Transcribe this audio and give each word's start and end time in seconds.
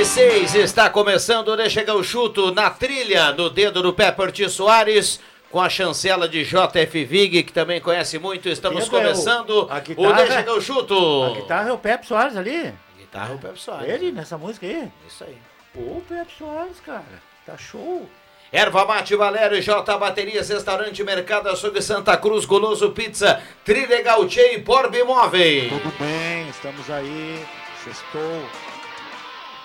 E 0.00 0.58
está 0.62 0.88
começando, 0.88 1.54
deixa 1.58 1.82
que 1.84 1.90
eu 1.90 2.02
chuto 2.02 2.54
na 2.54 2.70
trilha 2.70 3.32
do 3.32 3.50
dedo 3.50 3.82
do 3.82 3.92
pé 3.92 4.10
Porti 4.10 4.48
Soares. 4.48 5.20
Com 5.50 5.60
a 5.60 5.68
chancela 5.68 6.26
de 6.28 6.42
JF 6.44 7.04
Vig, 7.04 7.42
que 7.42 7.52
também 7.52 7.80
conhece 7.82 8.18
muito, 8.18 8.48
estamos 8.48 8.84
Dedo 8.84 8.96
é 8.96 8.98
o- 9.00 9.02
começando 9.02 9.68
a 9.70 9.76
o 9.76 9.80
guitarra- 9.82 10.14
Deixa 10.22 10.42
que 10.44 10.48
eu 10.48 10.60
chuto. 10.62 11.24
A 11.24 11.30
guitarra 11.40 11.68
é 11.68 11.72
o 11.72 11.76
Pepe 11.78 12.06
Soares 12.06 12.36
ali. 12.36 12.72
Guitarra 12.96 13.32
é 13.32 13.34
o 13.34 13.38
Pepe 13.38 13.60
Soares. 13.60 13.88
Ele 13.90 14.10
nessa 14.12 14.38
música 14.38 14.64
aí. 14.64 14.88
Isso 15.06 15.22
aí. 15.24 15.36
Pô, 15.74 15.80
o 15.80 16.02
Pepe 16.08 16.30
Soares, 16.38 16.80
cara. 16.86 17.02
Tá 17.44 17.58
show. 17.58 18.08
Erva 18.52 18.86
Mate 18.86 19.14
Valério, 19.16 19.60
J 19.60 19.98
Baterias, 19.98 20.48
Restaurante 20.48 21.02
Mercado 21.04 21.48
Açougue 21.50 21.82
Santa 21.82 22.16
Cruz, 22.16 22.46
Goloso 22.46 22.90
Pizza, 22.92 23.42
Trilegal 23.64 24.26
Tchê 24.26 24.54
e 24.54 24.58
Borb 24.58 24.94
Imóveis. 24.94 25.68
Tudo 25.68 25.92
bem, 25.98 26.48
estamos 26.48 26.88
aí. 26.88 27.44
Sextou. 27.84 28.69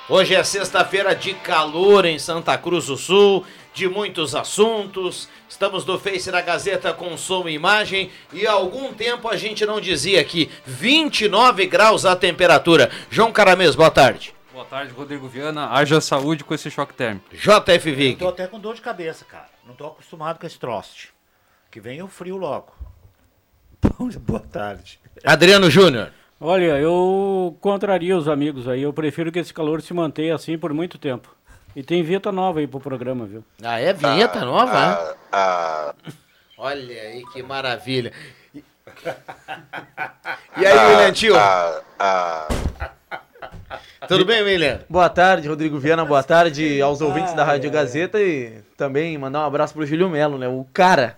Hoje 0.08 0.36
é 0.36 0.44
sexta-feira 0.44 1.16
de 1.16 1.34
calor 1.34 2.06
em 2.06 2.20
Santa 2.20 2.56
Cruz 2.60 2.86
do 2.86 2.96
Sul, 2.96 3.44
de 3.74 3.88
muitos 3.90 4.36
assuntos. 4.36 5.28
Estamos 5.50 5.84
no 5.84 5.98
Face 6.00 6.30
da 6.32 6.42
Gazeta 6.42 6.94
com 6.94 7.18
som 7.18 7.48
e 7.50 7.54
imagem 7.54 8.12
e 8.32 8.46
há 8.46 8.52
algum 8.52 8.94
tempo 8.94 9.28
a 9.28 9.36
gente 9.36 9.66
não 9.66 9.82
dizia 9.82 10.22
aqui 10.22 10.52
29 10.66 11.66
graus 11.66 12.06
a 12.06 12.16
temperatura. 12.16 12.92
João 13.10 13.32
Caramês, 13.32 13.74
boa 13.76 13.90
tarde. 13.90 14.34
Boa 14.54 14.66
tarde, 14.66 14.94
Rodrigo 14.94 15.28
Viana. 15.28 15.70
Haja 15.72 16.00
saúde 16.00 16.44
com 16.44 16.54
esse 16.54 16.70
choque 16.70 16.94
térmico. 16.94 17.26
JF 17.36 17.90
Eu 17.90 17.96
Vig. 17.96 18.16
tô 18.20 18.28
até 18.30 18.46
com 18.46 18.60
dor 18.60 18.76
de 18.76 18.82
cabeça, 18.82 19.26
cara. 19.26 19.50
Não 19.66 19.74
tô 19.74 19.88
acostumado 19.88 20.40
com 20.40 20.46
esse 20.46 20.60
troço. 20.60 21.08
Que 21.72 21.82
vem 21.82 22.02
o 22.04 22.08
frio 22.08 22.38
logo. 22.38 22.72
Boa 24.20 24.40
tarde. 24.40 25.00
Adriano 25.26 25.70
Júnior. 25.70 26.12
Olha, 26.40 26.78
eu 26.80 27.58
contraria 27.62 28.16
os 28.18 28.28
amigos 28.28 28.68
aí. 28.68 28.82
Eu 28.82 28.92
prefiro 28.94 29.32
que 29.32 29.40
esse 29.40 29.54
calor 29.54 29.82
se 29.82 29.94
mantenha 29.94 30.36
assim 30.36 30.58
por 30.58 30.74
muito 30.74 30.98
tempo. 30.98 31.34
E 31.76 31.84
tem 31.84 32.04
vinheta 32.04 32.32
nova 32.32 32.60
aí 32.60 32.68
pro 32.68 32.80
programa, 32.80 33.26
viu? 33.26 33.44
Ah, 33.64 33.80
é 33.80 33.94
vinheta 33.94 34.44
nova? 34.46 35.16
hein? 35.34 36.14
Olha 36.58 37.02
aí 37.02 37.24
que 37.34 37.44
maravilha. 37.44 38.12
E 38.54 38.64
e 40.58 40.66
aí, 40.66 40.88
William 40.88 41.12
Tio? 41.12 41.36
Tudo 44.08 44.24
bem, 44.24 44.42
William? 44.44 44.80
Boa 44.90 45.10
tarde, 45.10 45.48
Rodrigo 45.48 45.80
Viana. 45.80 46.06
Boa 46.06 46.24
tarde 46.24 46.82
aos 46.82 47.02
ouvintes 47.02 47.34
da 47.34 47.44
Rádio 47.44 47.72
Gazeta 47.72 48.22
e 48.22 48.62
também 48.78 49.18
mandar 49.18 49.42
um 49.42 49.46
abraço 49.46 49.74
pro 49.74 49.86
Júlio 49.86 50.10
Melo, 50.10 50.38
né? 50.38 50.50
O 50.50 50.66
cara. 50.74 51.18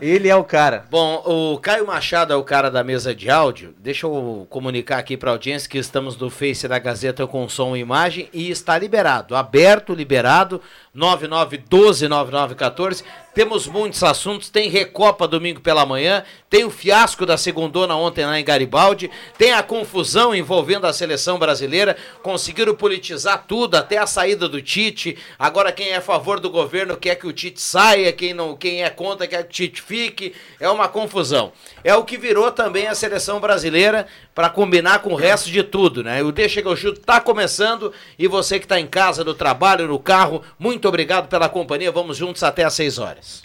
Ele 0.00 0.28
é 0.28 0.36
o 0.36 0.42
cara. 0.42 0.86
Bom, 0.90 1.22
o 1.24 1.58
Caio 1.58 1.86
Machado 1.86 2.32
é 2.32 2.36
o 2.36 2.42
cara 2.42 2.70
da 2.70 2.82
mesa 2.82 3.14
de 3.14 3.28
áudio. 3.28 3.74
Deixa 3.78 4.06
eu 4.06 4.46
comunicar 4.48 4.96
aqui 4.98 5.14
para 5.16 5.30
a 5.30 5.34
audiência 5.34 5.68
que 5.68 5.76
estamos 5.76 6.16
no 6.16 6.30
Face 6.30 6.66
da 6.66 6.78
Gazeta 6.78 7.26
com 7.26 7.46
som 7.48 7.76
e 7.76 7.80
imagem 7.80 8.30
e 8.32 8.50
está 8.50 8.78
liberado, 8.78 9.36
aberto, 9.36 9.92
liberado, 9.92 10.62
99129914. 10.96 13.04
Temos 13.34 13.66
muitos 13.66 14.02
assuntos, 14.04 14.48
tem 14.48 14.70
Recopa 14.70 15.26
domingo 15.26 15.60
pela 15.60 15.84
manhã, 15.84 16.22
tem 16.48 16.64
o 16.64 16.70
fiasco 16.70 17.26
da 17.26 17.36
segundona 17.36 17.96
ontem 17.96 18.24
lá 18.24 18.38
em 18.38 18.44
Garibaldi, 18.44 19.10
tem 19.36 19.52
a 19.52 19.60
confusão 19.60 20.32
envolvendo 20.32 20.86
a 20.86 20.92
seleção 20.92 21.36
brasileira, 21.36 21.96
conseguiram 22.22 22.76
politizar 22.76 23.44
tudo, 23.48 23.74
até 23.74 23.98
a 23.98 24.06
saída 24.06 24.48
do 24.48 24.62
Tite. 24.62 25.18
Agora 25.36 25.72
quem 25.72 25.88
é 25.88 25.96
a 25.96 26.00
favor 26.00 26.38
do 26.38 26.48
governo 26.48 26.93
quer 26.96 27.16
que 27.16 27.26
o 27.26 27.32
Tite 27.32 27.60
saia, 27.60 28.12
quem 28.12 28.34
não, 28.34 28.56
quem 28.56 28.82
é 28.82 28.90
contra 28.90 29.26
quer 29.26 29.42
que 29.42 29.48
o 29.48 29.52
Tite 29.52 29.82
fique. 29.82 30.34
É 30.58 30.68
uma 30.68 30.88
confusão. 30.88 31.52
É 31.82 31.94
o 31.94 32.04
que 32.04 32.16
virou 32.16 32.50
também 32.50 32.86
a 32.86 32.94
seleção 32.94 33.40
brasileira 33.40 34.06
para 34.34 34.50
combinar 34.50 35.00
com 35.00 35.12
o 35.12 35.16
resto 35.16 35.50
de 35.50 35.62
tudo, 35.62 36.02
né? 36.02 36.22
O 36.22 36.32
Deixa 36.32 36.60
que 36.60 36.68
eu 36.68 36.76
chuto 36.76 37.00
tá 37.00 37.20
começando 37.20 37.92
e 38.18 38.26
você 38.26 38.58
que 38.58 38.64
está 38.64 38.78
em 38.78 38.86
casa, 38.86 39.24
no 39.24 39.34
trabalho, 39.34 39.86
no 39.86 39.98
carro, 39.98 40.42
muito 40.58 40.88
obrigado 40.88 41.28
pela 41.28 41.48
companhia. 41.48 41.92
Vamos 41.92 42.16
juntos 42.16 42.42
até 42.42 42.64
às 42.64 42.74
6 42.74 42.98
horas. 42.98 43.42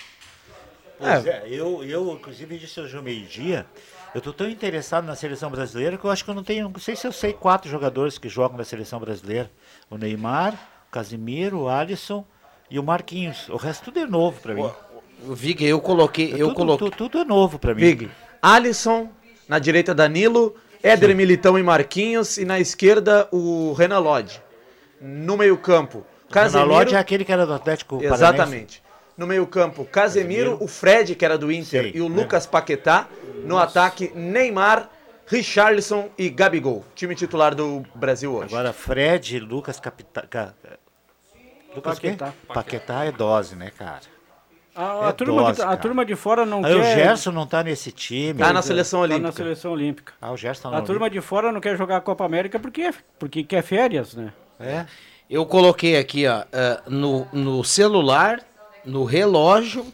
Pois 0.98 1.26
é, 1.26 1.44
eu, 1.48 1.84
eu 1.84 2.12
inclusive 2.14 2.58
disse 2.58 2.80
hoje 2.82 2.98
ao 2.98 3.02
meio-dia, 3.02 3.66
eu 4.14 4.20
tô 4.20 4.34
tão 4.34 4.50
interessado 4.50 5.06
na 5.06 5.16
seleção 5.16 5.50
brasileira 5.50 5.98
que 5.98 6.04
eu 6.04 6.12
acho 6.12 6.26
que 6.26 6.30
eu 6.30 6.36
não 6.36 6.44
tenho, 6.44 6.68
não 6.68 6.80
sei 6.80 6.96
se 6.96 7.08
eu 7.08 7.12
sei 7.12 7.32
quatro 7.32 7.70
jogadores 7.70 8.18
que 8.18 8.28
jogam 8.28 8.58
na 8.58 8.66
seleção 8.66 9.00
brasileira. 9.00 9.50
O 9.90 9.98
Neymar, 9.98 10.56
o 10.88 10.92
Casimiro, 10.92 11.60
o 11.62 11.70
Alisson 11.70 12.26
e 12.70 12.78
o 12.80 12.84
Marquinhos. 12.84 13.48
O 13.50 13.56
resto 13.58 13.86
tudo 13.86 14.00
é 14.00 14.06
novo 14.06 14.40
pra 14.42 14.54
mim. 14.54 14.70
O 15.28 15.34
Vig, 15.36 15.66
eu 15.66 15.82
coloquei, 15.82 16.32
eu 16.34 16.48
tudo, 16.50 16.56
coloquei. 16.56 16.90
tu- 16.92 16.96
tudo 16.98 17.18
é 17.20 17.26
novo 17.26 17.60
pra 17.60 17.74
mim. 17.76 17.82
Big. 17.82 18.10
Alisson, 18.42 19.10
na 19.48 19.60
direita 19.60 19.94
Danilo, 19.94 20.56
Éder 20.82 21.14
Militão 21.16 21.60
e 21.60 21.64
Marquinhos 21.64 22.38
e 22.38 22.46
na 22.46 22.60
esquerda 22.60 23.28
o 23.32 23.74
Renan 23.74 24.00
Lodge. 24.00 24.42
No 25.02 25.36
meio-campo, 25.36 26.06
Casemiro. 26.32 26.70
Lodge 26.70 26.96
é 26.96 26.98
aquele 26.98 27.26
que 27.26 27.32
era 27.32 27.46
do 27.46 27.54
Atlético. 27.54 28.02
Exatamente. 28.04 28.82
No 29.18 29.28
meio-campo, 29.28 29.84
Casemiro, 29.84 30.58
o 30.62 30.68
Fred, 30.68 31.14
que 31.16 31.26
era 31.26 31.38
do 31.38 31.52
Inter, 31.52 31.84
Sei, 31.84 31.92
e 31.96 32.00
o 32.00 32.06
lembro. 32.08 32.22
Lucas 32.22 32.46
Paquetá. 32.46 33.08
No 33.44 33.58
ataque, 33.58 34.12
Neymar, 34.16 34.90
Richarlison 35.26 36.10
e 36.18 36.30
Gabigol. 36.30 36.86
Time 36.96 37.14
titular 37.14 37.54
do 37.54 37.84
Brasil 37.94 38.34
hoje. 38.34 38.54
Agora, 38.54 38.72
Fred, 38.72 39.40
Lucas 39.40 39.78
Capita... 39.80 40.56
Lucas 41.76 41.96
Paquetá. 42.00 42.26
Paquetá. 42.48 42.54
Paquetá 42.54 43.06
é 43.06 43.12
dose, 43.12 43.56
né, 43.56 43.72
cara? 43.78 44.02
A, 44.76 45.08
a 45.08 45.10
É 45.10 45.12
turma, 45.12 45.44
dose, 45.44 45.60
tá- 45.62 45.70
a 45.72 45.78
turma 45.78 46.06
de 46.06 46.16
fora 46.16 46.46
não 46.46 46.64
Aí 46.64 46.74
o 46.74 46.82
quer. 46.82 46.96
Gerson 46.96 47.32
não 47.32 47.46
tá 47.46 47.64
nesse 47.64 47.92
time. 47.92 48.40
Tá 48.40 48.54
na 48.54 48.62
seleção 48.62 49.02
tá 49.02 49.08
na 49.08 49.14
olímpica. 49.16 49.32
seleção 49.34 49.72
olímpica. 49.74 50.14
Ah, 50.22 50.32
o 50.32 50.38
Gerson 50.38 50.70
tá 50.72 50.78
A 50.78 50.82
no 50.82 50.86
turma 50.88 51.10
de 51.10 51.20
fora 51.22 51.52
não 51.52 51.60
quer 51.60 51.78
jogar 51.78 51.98
a 51.98 52.02
Copa 52.02 52.24
América 52.26 52.60
porque, 52.60 52.94
porque 53.18 53.44
quer 53.44 53.62
férias, 53.64 54.14
né? 54.16 54.32
É? 54.60 54.86
Eu 55.30 55.46
coloquei 55.46 55.98
aqui, 55.98 56.26
ó, 56.28 56.44
eh, 56.52 56.82
no, 56.88 57.28
no 57.34 57.64
celular, 57.64 58.40
no 58.86 59.04
relógio 59.04 59.86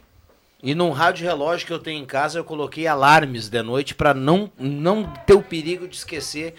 e 0.64 0.74
num 0.74 0.91
rádio 0.91 1.25
relógio 1.25 1.68
que 1.68 1.74
eu 1.74 1.80
tenho 1.80 2.02
em 2.02 2.06
casa, 2.06 2.40
eu 2.40 2.44
coloquei 2.44 2.88
alarmes 2.88 3.50
de 3.50 3.62
noite 3.62 3.94
para 3.96 4.14
não, 4.14 4.52
não 4.58 5.03
ter 5.25 5.34
o 5.34 5.41
perigo 5.41 5.88
de 5.88 5.96
esquecer 5.96 6.56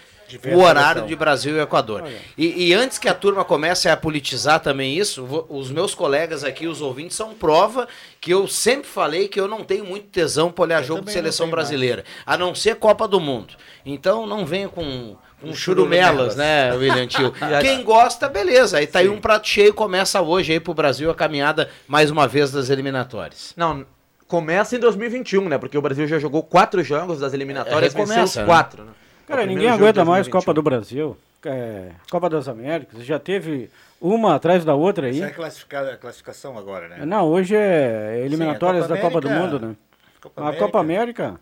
o 0.53 0.59
horário 0.59 1.05
de 1.05 1.15
Brasil 1.15 1.55
e 1.55 1.59
Equador. 1.59 2.03
E, 2.37 2.67
e 2.67 2.73
antes 2.73 2.97
que 2.97 3.07
a 3.07 3.13
turma 3.13 3.43
comece 3.45 3.89
a 3.89 3.95
politizar 3.95 4.59
também 4.59 4.97
isso, 4.97 5.45
os 5.49 5.69
meus 5.69 5.93
colegas 5.93 6.43
aqui, 6.43 6.67
os 6.67 6.81
ouvintes, 6.81 7.15
são 7.15 7.33
prova 7.33 7.87
que 8.19 8.33
eu 8.33 8.47
sempre 8.47 8.87
falei 8.87 9.27
que 9.27 9.39
eu 9.39 9.47
não 9.47 9.63
tenho 9.63 9.85
muito 9.85 10.07
tesão 10.07 10.51
para 10.51 10.63
olhar 10.63 10.83
jogo 10.83 11.03
de 11.03 11.11
seleção 11.11 11.49
brasileira, 11.49 12.03
a 12.25 12.37
não 12.37 12.53
ser 12.53 12.75
Copa 12.75 13.07
do 13.07 13.19
Mundo. 13.19 13.53
Então 13.85 14.25
não 14.27 14.45
venha 14.45 14.67
com, 14.67 15.15
com 15.41 15.53
churumelas, 15.53 16.35
né, 16.35 16.73
William 16.73 17.07
Tio? 17.07 17.33
Quem 17.61 17.83
gosta, 17.83 18.27
beleza. 18.27 18.77
Aí 18.77 18.87
tá 18.87 18.99
aí 18.99 19.09
um 19.09 19.19
prato 19.19 19.47
cheio, 19.47 19.73
começa 19.73 20.21
hoje 20.21 20.53
aí 20.53 20.59
pro 20.59 20.73
Brasil 20.73 21.09
a 21.09 21.15
caminhada 21.15 21.69
mais 21.87 22.11
uma 22.11 22.27
vez 22.27 22.51
das 22.51 22.69
eliminatórias. 22.69 23.53
Não, 23.55 23.85
começa 24.27 24.75
em 24.75 24.79
2021, 24.79 25.47
né? 25.47 25.57
Porque 25.57 25.77
o 25.77 25.81
Brasil 25.81 26.07
já 26.07 26.19
jogou 26.19 26.43
quatro 26.43 26.83
jogos 26.83 27.19
das 27.19 27.33
eliminatórias, 27.33 27.93
É, 27.93 27.97
recomeça, 27.97 28.21
venceu 28.21 28.41
né? 28.41 28.43
os 28.43 28.47
quatro, 28.47 28.83
né? 28.83 28.91
Cara, 29.27 29.43
É 29.43 29.45
ninguém 29.45 29.67
aguenta 29.69 30.03
mais 30.05 30.25
2021. 30.25 30.31
Copa 30.39 30.53
do 30.53 30.61
Brasil, 30.63 31.17
é, 31.45 31.91
Copa 32.09 32.29
das 32.29 32.47
Américas. 32.47 33.05
Já 33.05 33.19
teve 33.19 33.69
uma 33.99 34.35
atrás 34.35 34.63
da 34.63 34.73
outra 34.73 35.07
aí. 35.07 35.15
Isso 35.15 35.23
é 35.25 35.31
classificada, 35.31 35.91
a 35.93 35.97
classificação 35.97 36.57
agora, 36.57 36.87
né? 36.87 37.05
Não, 37.05 37.27
hoje 37.27 37.55
é 37.55 38.21
eliminatórias 38.25 38.85
Sim, 38.85 38.93
a 38.93 38.95
da 38.95 39.01
Copa 39.01 39.15
Copa 39.15 39.21
do 39.21 39.27
América- 39.27 39.51
Mundo, 39.57 39.67
né? 39.67 39.75
Copa 40.21 40.49
A 40.49 40.55
Copa 40.55 40.79
América. 40.79 41.39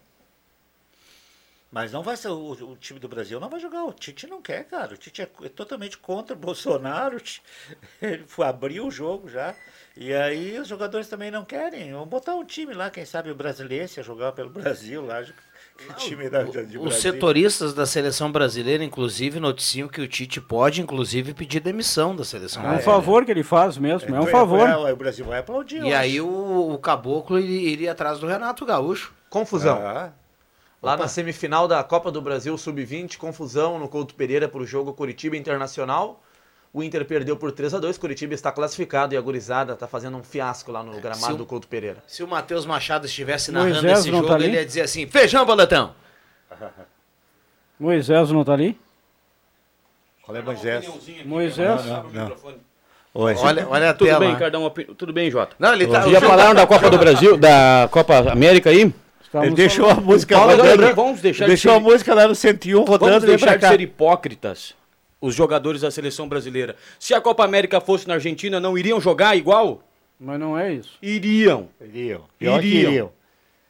Mas 1.71 1.91
não 1.91 2.01
vai 2.01 2.15
ser 2.15 2.29
o, 2.29 2.51
o 2.51 2.77
time 2.77 2.99
do 3.01 3.07
Brasil, 3.09 3.37
não 3.39 3.49
vai 3.49 3.59
jogar. 3.59 3.83
O 3.83 3.91
Tite 3.91 4.27
não 4.27 4.41
quer, 4.41 4.63
cara. 4.63 4.93
O 4.93 4.97
Tite 4.97 5.21
é, 5.21 5.29
é 5.43 5.49
totalmente 5.49 5.97
contra 5.97 6.33
o 6.33 6.39
Bolsonaro. 6.39 7.17
Ele 8.01 8.23
foi, 8.25 8.47
abriu 8.47 8.87
o 8.87 8.91
jogo 8.91 9.29
já. 9.29 9.53
E 9.97 10.13
aí 10.13 10.57
os 10.57 10.67
jogadores 10.69 11.07
também 11.09 11.29
não 11.29 11.43
querem. 11.43 11.91
Vamos 11.91 12.07
botar 12.07 12.33
um 12.35 12.45
time 12.45 12.73
lá, 12.73 12.89
quem 12.89 13.03
sabe 13.05 13.29
o 13.29 13.35
brasileiro, 13.35 13.89
a 13.97 14.01
jogar 14.01 14.31
pelo 14.31 14.49
Brasil 14.49 15.05
lá. 15.05 15.21
Time 15.97 16.29
da, 16.29 16.43
de 16.43 16.77
Os 16.77 16.95
setoristas 16.95 17.73
da 17.73 17.85
seleção 17.85 18.31
brasileira, 18.31 18.83
inclusive, 18.83 19.39
noticiam 19.39 19.87
que 19.87 20.01
o 20.01 20.07
Tite 20.07 20.39
pode, 20.39 20.81
inclusive, 20.81 21.33
pedir 21.33 21.59
demissão 21.59 22.15
da 22.15 22.23
seleção 22.23 22.65
É 22.65 22.75
um 22.75 22.79
favor 22.79 23.25
que 23.25 23.31
ele 23.31 23.43
faz 23.43 23.77
mesmo, 23.77 24.15
é 24.15 24.19
um 24.19 24.27
É, 24.27 24.31
favor. 24.31 24.67
é, 24.67 24.93
o 24.93 24.95
Brasil 24.95 25.25
vai 25.25 25.39
aplaudir. 25.39 25.83
E 25.83 25.89
eu 25.89 25.97
aí 25.97 26.21
o, 26.21 26.73
o 26.73 26.77
Caboclo 26.77 27.37
ele 27.37 27.53
iria 27.53 27.91
atrás 27.91 28.19
do 28.19 28.27
Renato 28.27 28.65
Gaúcho. 28.65 29.13
Confusão. 29.29 29.77
Ah, 29.77 30.11
Lá 30.81 30.95
na 30.95 31.07
semifinal 31.07 31.67
da 31.67 31.83
Copa 31.83 32.11
do 32.11 32.21
Brasil 32.21 32.55
Sub-20, 32.57 33.17
confusão 33.17 33.79
no 33.79 33.87
Couto 33.87 34.13
Pereira 34.13 34.47
para 34.47 34.61
o 34.61 34.65
jogo 34.65 34.93
Curitiba 34.93 35.35
Internacional. 35.35 36.21
O 36.77 36.83
Inter 36.83 37.05
perdeu 37.05 37.37
por 37.37 37.53
3 37.53 37.73
a 37.75 37.79
2 37.79 37.97
Curitiba 37.97 38.33
está 38.33 38.51
classificado 38.51 39.13
e 39.13 39.17
a 39.17 39.21
gurizada 39.21 39.71
está 39.71 39.87
fazendo 39.87 40.17
um 40.17 40.23
fiasco 40.23 40.73
lá 40.73 40.83
no 40.83 40.93
se 40.95 40.99
gramado 40.99 41.37
do 41.37 41.45
Couto 41.45 41.69
Pereira. 41.69 42.03
Se 42.05 42.21
o 42.21 42.27
Matheus 42.27 42.65
Machado 42.65 43.05
estivesse 43.05 43.49
narrando 43.49 43.75
Moisés 43.75 43.99
esse 43.99 44.11
não 44.11 44.17
jogo, 44.19 44.29
tá 44.37 44.43
ele 44.43 44.55
ia 44.57 44.65
dizer 44.65 44.81
assim: 44.81 45.07
feijão, 45.07 45.45
boletão. 45.45 45.95
Moisés 47.79 48.29
não 48.29 48.43
tá 48.43 48.51
ali? 48.53 48.77
qual 50.21 50.35
é 50.37 50.41
Moisés? 50.41 50.85
Moisés? 51.25 51.85
Não, 51.85 52.03
não. 52.11 52.35
Oi. 53.13 53.35
Olha, 53.35 53.67
olha 53.69 53.89
a 53.91 53.93
Tudo 53.93 54.07
tela. 54.07 54.19
bem, 54.19 54.35
Cardão? 54.35 54.63
opi- 54.65 54.83
Tudo 54.97 55.13
bem, 55.13 55.31
Jota? 55.31 55.55
Não, 55.57 55.71
ele 55.73 55.87
tá. 55.87 56.05
Já 56.09 56.19
falaram 56.19 56.53
da 56.53 56.67
Copa 56.67 56.89
do 56.89 56.97
Brasil, 56.97 57.37
da 57.37 57.87
Copa 57.89 58.31
América 58.33 58.69
aí? 58.69 58.93
Estamos 59.23 59.47
Ele 59.47 59.55
deixou 59.55 59.89
a 59.89 59.95
música 59.95 60.37
rodando. 60.37 60.85
aqui, 60.85 60.93
vamos 60.93 61.21
deixar 61.21 61.45
de 61.45 61.49
Deixou 61.51 61.71
ser- 61.71 61.77
a 61.77 61.79
música 61.79 62.13
lá 62.13 62.27
no 62.27 62.35
101 62.35 62.73
Vamos 62.83 62.89
rodando 62.89 63.25
e 63.25 63.29
deixar 63.29 63.55
de 63.55 63.61
cá. 63.61 63.69
ser 63.69 63.79
hipócritas, 63.79 64.75
os 65.25 65.33
jogadores 65.33 65.81
da 65.81 65.89
seleção 65.89 66.29
brasileira. 66.29 66.75
Se 66.99 67.13
a 67.13 67.19
Copa 67.19 67.43
América 67.43 67.81
fosse 67.81 68.07
na 68.07 68.13
Argentina, 68.13 68.59
não 68.59 68.77
iriam 68.77 69.01
jogar 69.01 69.35
igual? 69.35 69.81
Mas 70.19 70.39
não 70.39 70.57
é 70.57 70.73
isso. 70.73 70.97
Iriam. 71.01 71.67
Iriam. 71.81 72.21
Pior 72.37 72.61
que 72.61 72.67
Iriam. 72.67 72.91
iriam. 72.91 73.11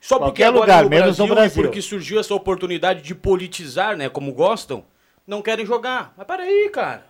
Só 0.02 0.19
porque 0.19 0.44
Qualquer 0.44 0.48
agora 0.48 0.62
lugar, 0.62 0.84
no 0.84 0.90
menos 0.90 1.18
no 1.18 1.25
Brasil, 1.25 1.36
Brasil. 1.36 1.63
porque 1.63 1.81
surgiu 1.81 2.19
essa 2.19 2.36
oportunidade 2.36 3.02
de 3.02 3.16
politizar, 3.16 3.96
né, 3.96 4.07
como 4.10 4.34
gostam, 4.34 4.84
não 5.25 5.42
querem 5.42 5.66
jogar. 5.66 6.13
Mas 6.18 6.28
peraí, 6.28 6.69
cara. 6.69 7.06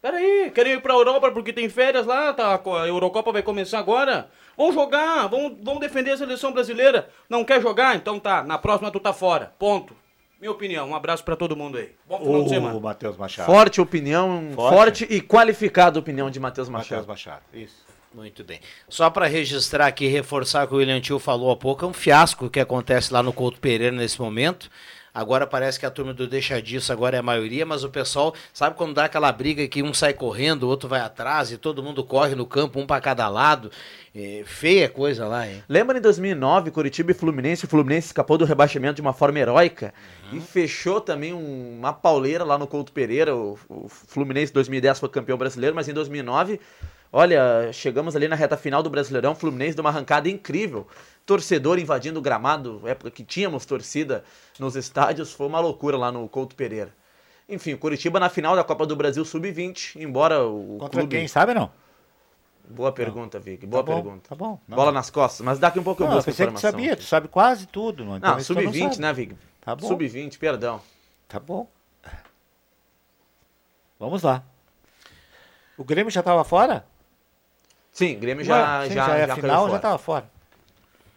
Peraí, 0.00 0.50
querem 0.50 0.74
ir 0.74 0.80
pra 0.80 0.94
Europa 0.94 1.30
porque 1.32 1.52
tem 1.52 1.68
férias 1.68 2.06
lá, 2.06 2.32
tá, 2.32 2.54
a 2.54 2.86
Eurocopa 2.86 3.32
vai 3.32 3.42
começar 3.42 3.78
agora. 3.78 4.30
Vão 4.56 4.72
jogar, 4.72 5.26
vão, 5.26 5.58
vão 5.62 5.78
defender 5.78 6.12
a 6.12 6.16
seleção 6.16 6.52
brasileira. 6.52 7.08
Não 7.28 7.44
quer 7.44 7.60
jogar? 7.60 7.96
Então 7.96 8.20
tá, 8.20 8.42
na 8.44 8.56
próxima 8.56 8.90
tu 8.90 9.00
tá 9.00 9.12
fora. 9.12 9.52
Ponto. 9.58 9.94
Minha 10.40 10.50
opinião, 10.50 10.88
um 10.90 10.94
abraço 10.94 11.24
pra 11.24 11.36
todo 11.36 11.56
mundo 11.56 11.78
aí. 11.78 11.92
Bom 12.06 12.18
final 12.18 12.40
de 12.40 12.46
O 12.46 12.48
semana. 12.48 12.80
Matheus 12.80 13.16
Machado. 13.16 13.46
Forte 13.46 13.80
opinião, 13.80 14.50
Forte. 14.54 14.74
forte, 14.76 15.06
e 15.08 15.20
qualificada 15.20 15.98
opinião 15.98 16.30
de 16.30 16.38
Matheus 16.38 16.68
Matheus 16.68 17.06
Machado. 17.06 17.08
Machado. 17.08 17.42
Isso. 17.54 17.84
Muito 18.12 18.44
bem. 18.44 18.60
Só 18.88 19.10
para 19.10 19.26
registrar 19.26 19.86
aqui, 19.86 20.06
reforçar 20.06 20.64
o 20.64 20.68
que 20.68 20.74
o 20.74 20.76
William 20.76 21.00
Tio 21.00 21.18
falou 21.18 21.50
há 21.50 21.56
pouco, 21.56 21.84
é 21.84 21.88
um 21.88 21.92
fiasco 21.92 22.46
o 22.46 22.50
que 22.50 22.60
acontece 22.60 23.12
lá 23.12 23.22
no 23.22 23.32
Couto 23.32 23.58
Pereira 23.58 23.96
nesse 23.96 24.20
momento. 24.20 24.70
Agora 25.14 25.46
parece 25.46 25.78
que 25.78 25.86
a 25.86 25.90
turma 25.90 26.12
do 26.12 26.26
Deixa 26.26 26.60
Disso 26.60 26.92
agora 26.92 27.16
é 27.16 27.20
a 27.20 27.22
maioria, 27.22 27.64
mas 27.64 27.84
o 27.84 27.88
pessoal, 27.88 28.34
sabe 28.52 28.74
quando 28.76 28.94
dá 28.94 29.04
aquela 29.04 29.30
briga 29.30 29.66
que 29.68 29.80
um 29.80 29.94
sai 29.94 30.12
correndo, 30.12 30.64
o 30.64 30.68
outro 30.68 30.88
vai 30.88 30.98
atrás 31.00 31.52
e 31.52 31.56
todo 31.56 31.82
mundo 31.84 32.02
corre 32.02 32.34
no 32.34 32.44
campo, 32.44 32.80
um 32.80 32.86
para 32.86 33.00
cada 33.00 33.28
lado. 33.28 33.70
É, 34.12 34.42
feia 34.44 34.88
coisa 34.88 35.26
lá, 35.28 35.48
hein? 35.48 35.62
Lembra 35.68 35.98
em 35.98 36.00
2009, 36.00 36.72
Curitiba 36.72 37.12
e 37.12 37.14
Fluminense? 37.14 37.64
O 37.64 37.68
Fluminense 37.68 38.08
escapou 38.08 38.36
do 38.36 38.44
rebaixamento 38.44 38.96
de 38.96 39.02
uma 39.02 39.12
forma 39.12 39.38
heróica 39.38 39.94
e 40.32 40.40
fechou 40.40 41.00
também 41.00 41.32
um- 41.32 41.76
uma 41.78 41.92
pauleira 41.92 42.42
lá 42.42 42.58
no 42.58 42.66
Couto 42.66 42.90
Pereira. 42.92 43.36
O, 43.36 43.56
o 43.68 43.88
Fluminense 43.88 44.50
em 44.50 44.54
2010 44.54 44.98
foi 44.98 45.08
campeão 45.08 45.38
brasileiro, 45.38 45.76
mas 45.76 45.88
em 45.88 45.92
2009, 45.92 46.60
olha, 47.12 47.70
chegamos 47.72 48.16
ali 48.16 48.26
na 48.28 48.34
reta 48.36 48.56
final 48.56 48.82
do 48.82 48.90
Brasileirão. 48.90 49.32
O 49.32 49.36
Fluminense 49.36 49.76
deu 49.76 49.84
uma 49.84 49.90
arrancada 49.90 50.28
incrível. 50.28 50.86
Torcedor 51.26 51.78
invadindo 51.78 52.18
o 52.18 52.22
gramado, 52.22 52.82
época 52.86 53.10
que 53.10 53.24
tínhamos 53.24 53.64
torcida 53.64 54.22
nos 54.58 54.76
estádios, 54.76 55.32
foi 55.32 55.46
uma 55.46 55.58
loucura 55.60 55.96
lá 55.96 56.12
no 56.12 56.28
Couto 56.28 56.54
Pereira. 56.54 56.94
Enfim, 57.48 57.72
o 57.74 57.78
Curitiba 57.78 58.20
na 58.20 58.28
final 58.28 58.54
da 58.56 58.64
Copa 58.64 58.86
do 58.86 58.94
Brasil 58.96 59.24
Sub-20, 59.24 59.96
embora 60.00 60.44
o 60.46 60.76
Contra 60.78 61.00
clube... 61.00 61.16
quem, 61.16 61.26
sabe 61.28 61.54
não? 61.54 61.70
Boa 62.68 62.92
pergunta, 62.92 63.38
Vic, 63.38 63.66
boa 63.66 63.82
Tá 63.84 63.92
bom, 63.92 64.02
pergunta. 64.02 64.28
Tá 64.30 64.34
bom. 64.34 64.58
Não. 64.66 64.76
Bola 64.76 64.90
nas 64.92 65.10
costas, 65.10 65.44
mas 65.44 65.58
daqui 65.58 65.78
um 65.78 65.82
pouco 65.82 66.02
eu 66.02 66.06
Não, 66.06 66.12
eu 66.14 66.16
busco 66.18 66.30
pensei 66.30 66.46
que 66.46 66.52
tu 66.52 66.56
informação. 66.58 66.78
sabia, 66.80 66.96
tu 66.96 67.02
sabe 67.02 67.28
quase 67.28 67.66
tudo. 67.66 68.04
Não, 68.04 68.18
Não, 68.18 68.30
não 68.32 68.40
sub-20, 68.40 68.82
sabe. 68.90 69.00
né, 69.00 69.12
Vig? 69.12 69.36
Tá 69.60 69.74
bom. 69.76 69.86
Sub-20, 69.86 70.38
perdão. 70.38 70.80
Tá 71.28 71.38
bom. 71.38 71.68
Vamos 73.98 74.22
lá. 74.22 74.42
O 75.76 75.84
Grêmio 75.84 76.10
já 76.10 76.20
estava 76.20 76.44
fora? 76.44 76.86
Sim, 77.92 78.18
Grêmio 78.18 78.44
já, 78.44 78.80
Ué, 78.80 78.88
sim, 78.88 78.94
já, 78.94 79.06
já, 79.06 79.16
é 79.18 79.26
já 79.26 79.34
final, 79.36 79.68
já 79.70 79.76
estava 79.76 79.98
fora. 79.98 80.30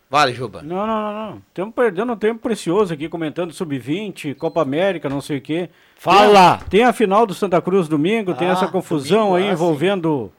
Vale, 0.09 0.33
Juba. 0.33 0.61
Não, 0.61 0.87
não, 0.87 1.01
não, 1.01 1.31
não. 1.31 1.41
Estamos 1.49 1.75
perdendo 1.75 2.13
um 2.13 2.15
tempo 2.15 2.39
precioso 2.39 2.93
aqui 2.93 3.09
comentando 3.09 3.51
Sub-20, 3.51 4.35
Copa 4.35 4.61
América, 4.61 5.09
não 5.09 5.19
sei 5.19 5.37
o 5.37 5.41
quê. 5.41 5.69
Fala! 5.97 6.57
Tem 6.57 6.63
a, 6.63 6.69
tem 6.69 6.83
a 6.85 6.93
final 6.93 7.25
do 7.25 7.33
Santa 7.33 7.61
Cruz 7.61 7.89
domingo, 7.89 8.33
tem 8.33 8.47
Ah, 8.47 8.51
essa 8.53 8.67
confusão 8.67 9.29
domingo, 9.31 9.35
aí 9.35 9.49
ah, 9.49 9.51
envolvendo 9.51 10.31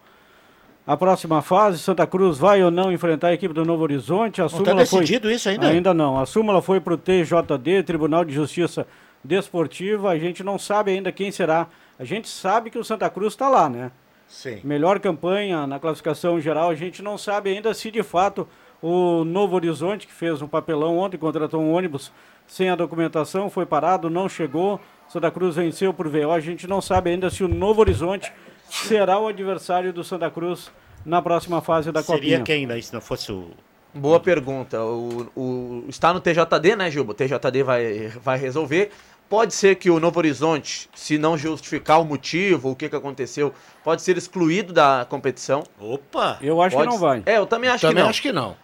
a 0.87 0.97
próxima 0.97 1.43
fase. 1.43 1.79
Santa 1.79 2.07
Cruz 2.07 2.39
vai 2.39 2.65
ou 2.65 2.71
não 2.71 2.91
enfrentar 2.91 3.29
a 3.29 3.35
equipe 3.35 3.53
do 3.53 3.63
Novo 3.63 3.83
Horizonte. 3.83 4.41
A 4.41 4.45
Não 4.45 4.47
está 4.47 4.59
súmula 4.59 4.87
foi... 4.87 5.01
decidido 5.01 5.31
isso 5.31 5.47
ainda? 5.51 5.69
Ainda 5.69 5.93
não. 5.93 6.19
A 6.19 6.25
súmula 6.25 6.63
foi 6.63 6.81
para 6.81 6.95
o 6.95 6.97
TJD, 6.97 7.83
Tribunal 7.85 8.25
de 8.25 8.33
Justiça 8.33 8.87
Desportiva. 9.23 10.09
A 10.09 10.19
gente 10.19 10.43
não 10.43 10.59
sabe 10.59 10.93
ainda 10.93 11.13
quem 11.13 11.31
será. 11.31 11.67
A 11.99 12.05
gente 12.05 12.27
sabe 12.27 12.71
que 12.71 12.79
o 12.79 12.85
Santa 12.85 13.11
Cruz 13.11 13.35
está 13.35 13.51
lá, 13.51 13.69
né? 13.69 13.91
Sim. 14.27 14.61
Melhor 14.65 14.99
campanha 14.99 15.67
na 15.67 15.79
classificação 15.79 16.41
geral. 16.41 16.71
A 16.71 16.75
gente 16.75 17.03
não 17.03 17.19
sabe 17.19 17.51
ainda 17.51 17.75
se 17.75 17.91
de 17.91 18.03
fato 18.03 18.49
o 18.83 19.25
Novo 19.25 19.57
Horizonte, 19.57 20.07
que 20.07 20.13
fez 20.13 20.41
um 20.43 20.49
papelão 20.49 20.99
ontem, 20.99 21.17
contratou 21.17 21.61
um 21.61 21.73
ônibus 21.73 22.13
sem 22.47 22.71
a 22.71 22.77
documentação, 22.77 23.51
foi 23.51 23.67
parado, 23.67 24.09
não 24.09 24.29
chegou. 24.29 24.81
Santa 25.09 25.31
Cruz 25.31 25.57
venceu 25.57 25.93
por 25.93 26.09
VO. 26.09 26.31
A 26.33 26.41
gente 26.41 26.67
não 26.67 26.81
sabe 26.81 27.11
ainda 27.11 27.29
se 27.31 27.43
o 27.45 27.49
Novo 27.49 27.81
Horizonte 27.81 28.33
será 28.69 29.19
o 29.19 29.27
adversário 29.29 29.93
do 29.93 30.03
Santa 30.05 30.31
Cruz 30.31 30.71
na 31.05 31.21
próxima 31.23 31.61
fase 31.61 31.91
da 31.93 32.03
Seria 32.03 32.19
Copinha. 32.21 32.43
quem 32.43 32.67
daí, 32.67 32.83
se 32.83 32.93
não 32.93 33.01
fosse 33.01 33.33
o... 33.33 33.51
Boa 33.95 34.21
pergunta. 34.21 34.83
O, 34.85 35.29
o- 35.35 35.85
está 35.89 36.13
no 36.13 36.21
TJD, 36.21 36.77
né, 36.77 36.91
Gilbo? 36.91 37.13
O 37.13 37.15
TJD 37.15 37.63
vai, 37.63 38.09
vai 38.23 38.39
resolver. 38.39 38.91
Pode 39.29 39.55
ser 39.55 39.77
que 39.77 39.91
o 39.91 39.99
Novo 39.99 40.19
Horizonte, 40.19 40.89
se 40.95 41.19
não 41.19 41.37
justificar 41.37 42.01
o 42.01 42.05
motivo, 42.05 42.71
o 42.71 42.77
que, 42.77 42.89
que 42.89 42.97
aconteceu, 42.97 43.53
pode 43.85 44.03
ser 44.03 44.17
excluído 44.17 44.73
da 44.73 45.07
competição. 45.09 45.65
Opa! 45.81 46.39
Eu 46.41 46.61
acho 46.63 46.77
Pode 46.77 46.89
que 46.89 46.95
não 46.95 47.01
vai. 47.01 47.23
É, 47.27 47.37
eu 47.39 47.47
também 47.47 47.69
acho 47.71 47.83
Também 47.83 47.97
que 47.97 48.03
não. 48.03 48.09
acho 48.11 48.23
que 48.23 48.33
não. 48.33 48.57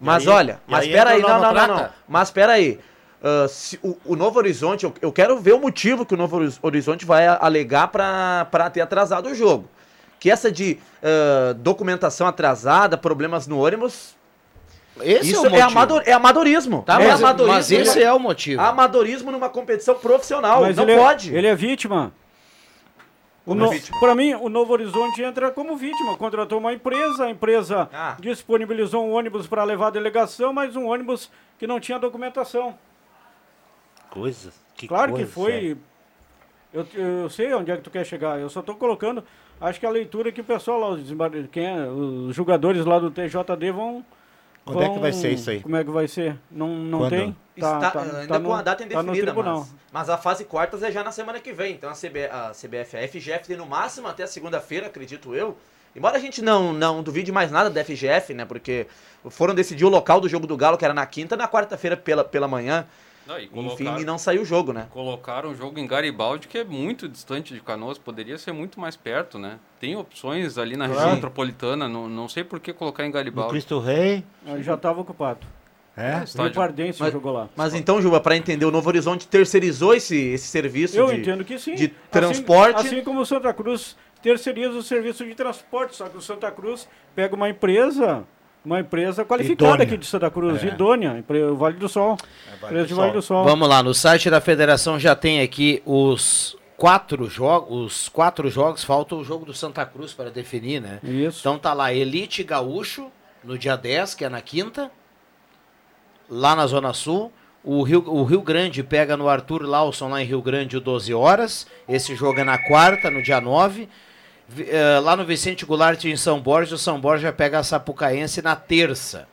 Mas 0.00 0.26
aí- 0.26 0.32
olha, 0.34 0.60
mas 0.66 0.86
espera 0.86 1.10
aí, 1.10 1.20
não, 1.22 1.40
não, 1.40 1.52
não, 1.52 1.66
não. 1.66 1.88
Mas 2.08 2.28
espera 2.28 2.52
aí. 2.54 2.80
Ah, 3.22 3.46
se 3.48 3.78
o, 3.82 3.96
o 4.04 4.16
Novo 4.16 4.38
Horizonte, 4.38 4.84
eu, 4.84 4.94
eu 5.02 5.12
quero 5.12 5.38
ver 5.38 5.52
o 5.52 5.58
motivo 5.60 6.06
que 6.06 6.14
o 6.14 6.16
Novo 6.16 6.36
Horiz- 6.36 6.58
Horizonte 6.62 7.04
vai 7.04 7.26
alegar 7.26 7.88
para 7.88 8.70
ter 8.72 8.80
atrasado 8.80 9.28
o 9.28 9.34
jogo. 9.34 9.68
Que 10.18 10.30
essa 10.30 10.50
de 10.50 10.78
ah, 11.02 11.52
documentação 11.58 12.26
atrasada, 12.26 12.96
problemas 12.96 13.46
no 13.46 13.62
ônibus, 13.62 14.14
Esse 15.02 15.32
isso 15.32 15.36
é 15.36 15.40
o 15.42 15.46
é, 15.46 15.50
motivo. 15.50 15.68
amador, 15.68 16.02
é 16.06 16.12
amadorismo. 16.12 16.82
Tá, 16.86 16.94
é 17.00 17.08
mas, 17.08 17.20
amadorismo. 17.22 17.54
mas 17.54 17.70
esse 17.70 18.02
é 18.02 18.12
o 18.12 18.18
motivo. 18.18 18.60
Amadorismo 18.62 19.30
numa 19.30 19.48
competição 19.50 19.94
profissional. 19.94 20.62
Mas 20.62 20.76
não 20.76 20.84
ele 20.88 20.96
pode. 20.96 21.34
É, 21.34 21.38
ele 21.38 21.46
é 21.46 21.54
vítima. 21.54 22.12
O 23.46 23.52
é 23.52 23.56
no? 23.56 23.70
Para 24.00 24.14
mim, 24.14 24.34
o 24.34 24.48
Novo 24.48 24.72
Horizonte 24.72 25.22
entra 25.22 25.50
como 25.50 25.76
vítima. 25.76 26.16
Contratou 26.16 26.58
uma 26.58 26.72
empresa, 26.72 27.24
a 27.24 27.30
empresa 27.30 27.88
Ah. 27.92 28.16
disponibilizou 28.20 29.04
um 29.04 29.12
ônibus 29.12 29.46
para 29.46 29.64
levar 29.64 29.88
a 29.88 29.90
delegação, 29.90 30.52
mas 30.52 30.76
um 30.76 30.86
ônibus 30.86 31.30
que 31.58 31.66
não 31.66 31.80
tinha 31.80 31.98
documentação. 31.98 32.78
Coisa. 34.10 34.52
Que 34.74 34.86
Claro 34.88 35.12
coisa, 35.12 35.26
que 35.26 35.32
foi. 35.32 35.76
Eu, 36.72 36.86
eu 36.94 37.30
sei 37.30 37.52
onde 37.54 37.70
é 37.70 37.76
que 37.76 37.82
tu 37.82 37.90
quer 37.90 38.04
chegar. 38.04 38.38
Eu 38.38 38.48
só 38.48 38.60
estou 38.60 38.74
colocando. 38.76 39.24
Acho 39.60 39.78
que 39.78 39.86
a 39.86 39.90
leitura 39.90 40.32
que 40.32 40.40
o 40.40 40.44
pessoal 40.44 40.78
lá, 40.78 40.88
os, 40.88 41.02
quem 41.50 41.66
é, 41.66 41.86
os 41.86 42.34
jogadores 42.34 42.84
lá 42.84 42.98
do 42.98 43.10
TJD 43.10 43.72
vão. 43.72 44.04
Quando 44.72 44.82
é 44.84 44.94
que 44.94 44.98
vai 45.00 45.12
ser 45.12 45.32
isso 45.32 45.50
aí? 45.50 45.60
Como 45.60 45.76
é 45.76 45.84
que 45.84 45.90
vai 45.90 46.08
ser? 46.08 46.36
Não, 46.50 46.68
não 46.68 46.98
Quando? 47.00 47.10
tem? 47.10 47.36
Tá, 47.58 47.76
Está 47.76 47.90
tá- 47.90 48.00
ainda 48.00 48.26
tá 48.26 48.34
com 48.36 48.42
no- 48.48 48.52
a 48.54 48.62
data 48.62 48.78
tá 48.78 48.84
indefinida, 48.84 49.26
tribunal. 49.26 49.58
mas, 49.58 49.74
mas 49.92 50.08
a 50.10 50.16
fase 50.16 50.44
quartas 50.44 50.82
é 50.82 50.90
já 50.90 51.04
na 51.04 51.12
semana 51.12 51.38
que 51.40 51.52
vem. 51.52 51.74
Então 51.74 51.90
a, 51.90 51.94
CB, 51.94 52.26
a 52.26 52.52
CBF, 52.54 52.96
a 52.96 53.02
FGF 53.06 53.46
tem 53.48 53.56
no 53.56 53.66
máximo 53.66 54.08
até 54.08 54.26
segunda-feira, 54.26 54.86
acredito 54.86 55.34
eu. 55.34 55.56
Embora 55.94 56.16
a 56.16 56.20
gente 56.20 56.40
não, 56.40 56.72
não 56.72 57.02
duvide 57.02 57.32
mais 57.32 57.50
nada 57.50 57.68
da 57.68 57.84
FGF, 57.84 58.32
né? 58.32 58.44
Porque 58.44 58.86
foram 59.28 59.54
decidir 59.54 59.84
o 59.84 59.88
local 59.88 60.20
do 60.20 60.28
jogo 60.28 60.46
do 60.46 60.56
Galo, 60.56 60.78
que 60.78 60.84
era 60.84 60.94
na 60.94 61.04
quinta, 61.04 61.36
na 61.36 61.48
quarta-feira 61.48 61.96
pela, 61.96 62.22
pela 62.24 62.46
manhã. 62.46 62.86
Não, 63.30 63.38
e 63.38 63.44
Enfim, 63.72 64.00
e 64.00 64.04
não 64.04 64.18
saiu 64.18 64.42
o 64.42 64.44
jogo, 64.44 64.72
né? 64.72 64.88
colocaram 64.90 65.50
o 65.50 65.54
jogo 65.54 65.78
em 65.78 65.86
Garibaldi, 65.86 66.48
que 66.48 66.58
é 66.58 66.64
muito 66.64 67.08
distante 67.08 67.54
de 67.54 67.60
Canoas, 67.60 67.96
poderia 67.96 68.36
ser 68.36 68.50
muito 68.52 68.80
mais 68.80 68.96
perto, 68.96 69.38
né? 69.38 69.58
Tem 69.78 69.94
opções 69.94 70.58
ali 70.58 70.76
na 70.76 70.86
região 70.88 71.14
metropolitana, 71.14 71.88
não, 71.88 72.08
não 72.08 72.28
sei 72.28 72.42
por 72.42 72.58
que 72.58 72.72
colocar 72.72 73.04
em 73.04 73.06
No 73.08 73.12
Garibaldi. 73.12 73.50
Cristo 73.52 73.78
Rei. 73.78 74.24
Ele 74.44 74.62
já 74.64 74.74
estava 74.74 75.00
ocupado. 75.00 75.46
É? 75.96 76.18
O 76.20 76.24
Estádio- 76.24 76.54
Pardense 76.54 76.98
Mas- 77.00 77.12
jogou 77.12 77.32
lá. 77.32 77.48
Mas 77.54 77.72
então, 77.74 78.00
Juba, 78.02 78.20
para 78.20 78.36
entender, 78.36 78.64
o 78.64 78.70
Novo 78.72 78.88
Horizonte 78.88 79.28
terceirizou 79.28 79.94
esse, 79.94 80.16
esse 80.16 80.48
serviço 80.48 80.96
Eu 80.96 81.06
de, 81.08 81.20
entendo 81.20 81.44
que 81.44 81.56
sim. 81.58 81.74
de 81.76 81.84
Assim- 81.84 81.94
transporte. 82.10 82.80
Assim, 82.86 83.02
como 83.04 83.20
o 83.20 83.26
Santa 83.26 83.52
Cruz 83.52 83.96
terceiriza 84.22 84.70
o 84.72 84.82
serviço 84.82 85.24
de 85.24 85.34
transporte, 85.34 85.94
só 85.94 86.08
que 86.08 86.16
o 86.16 86.20
Santa 86.20 86.50
Cruz 86.50 86.88
pega 87.14 87.34
uma 87.36 87.48
empresa 87.48 88.24
Uma 88.64 88.80
empresa 88.80 89.24
qualificada 89.24 89.68
Idônea. 89.68 89.84
aqui 89.86 89.96
de 89.96 90.06
Santa 90.06 90.30
Cruz, 90.30 90.62
É. 90.62 90.66
idônea, 90.66 91.24
Vale 91.56 91.76
do 91.76 91.88
Sol. 91.88 92.18
empresa 92.62 92.86
de 92.86 92.94
Vale 92.94 93.12
do 93.12 93.22
Sol. 93.22 93.42
Vamos 93.44 93.66
lá, 93.68 93.82
no 93.82 93.94
site 93.94 94.28
da 94.28 94.40
federação 94.40 94.98
já 94.98 95.16
tem 95.16 95.40
aqui 95.40 95.82
os 95.86 96.56
quatro 96.76 97.26
jogos, 97.28 98.02
os 98.02 98.08
quatro 98.08 98.50
jogos, 98.50 98.84
falta 98.84 99.14
o 99.14 99.24
jogo 99.24 99.46
do 99.46 99.54
Santa 99.54 99.84
Cruz 99.86 100.12
para 100.12 100.30
definir, 100.30 100.80
né? 100.80 100.98
Isso. 101.02 101.40
Então 101.40 101.58
tá 101.58 101.72
lá, 101.72 101.92
Elite 101.92 102.42
Gaúcho, 102.42 103.10
no 103.42 103.56
dia 103.56 103.76
10, 103.76 104.14
que 104.14 104.24
é 104.24 104.28
na 104.28 104.42
quinta, 104.42 104.90
lá 106.28 106.54
na 106.54 106.66
Zona 106.66 106.92
Sul. 106.92 107.32
O 107.62 107.82
Rio, 107.82 108.02
o 108.06 108.24
Rio 108.24 108.40
Grande 108.40 108.82
pega 108.82 109.16
no 109.18 109.28
Arthur 109.28 109.62
Lawson, 109.62 110.08
lá 110.08 110.22
em 110.22 110.24
Rio 110.24 110.40
Grande, 110.40 110.78
12 110.80 111.12
horas. 111.12 111.66
Esse 111.86 112.14
jogo 112.14 112.40
é 112.40 112.44
na 112.44 112.56
quarta, 112.56 113.10
no 113.10 113.22
dia 113.22 113.38
9. 113.40 113.86
Eh, 114.58 114.98
lá 115.02 115.16
no 115.16 115.24
Vicente 115.24 115.64
Goulart, 115.64 116.04
em 116.04 116.16
São 116.16 116.40
Borja, 116.40 116.74
o 116.74 116.78
São 116.78 117.00
Borja 117.00 117.32
pega 117.32 117.58
a 117.58 117.62
Sapucaense 117.62 118.42
na 118.42 118.56
terça. 118.56 119.28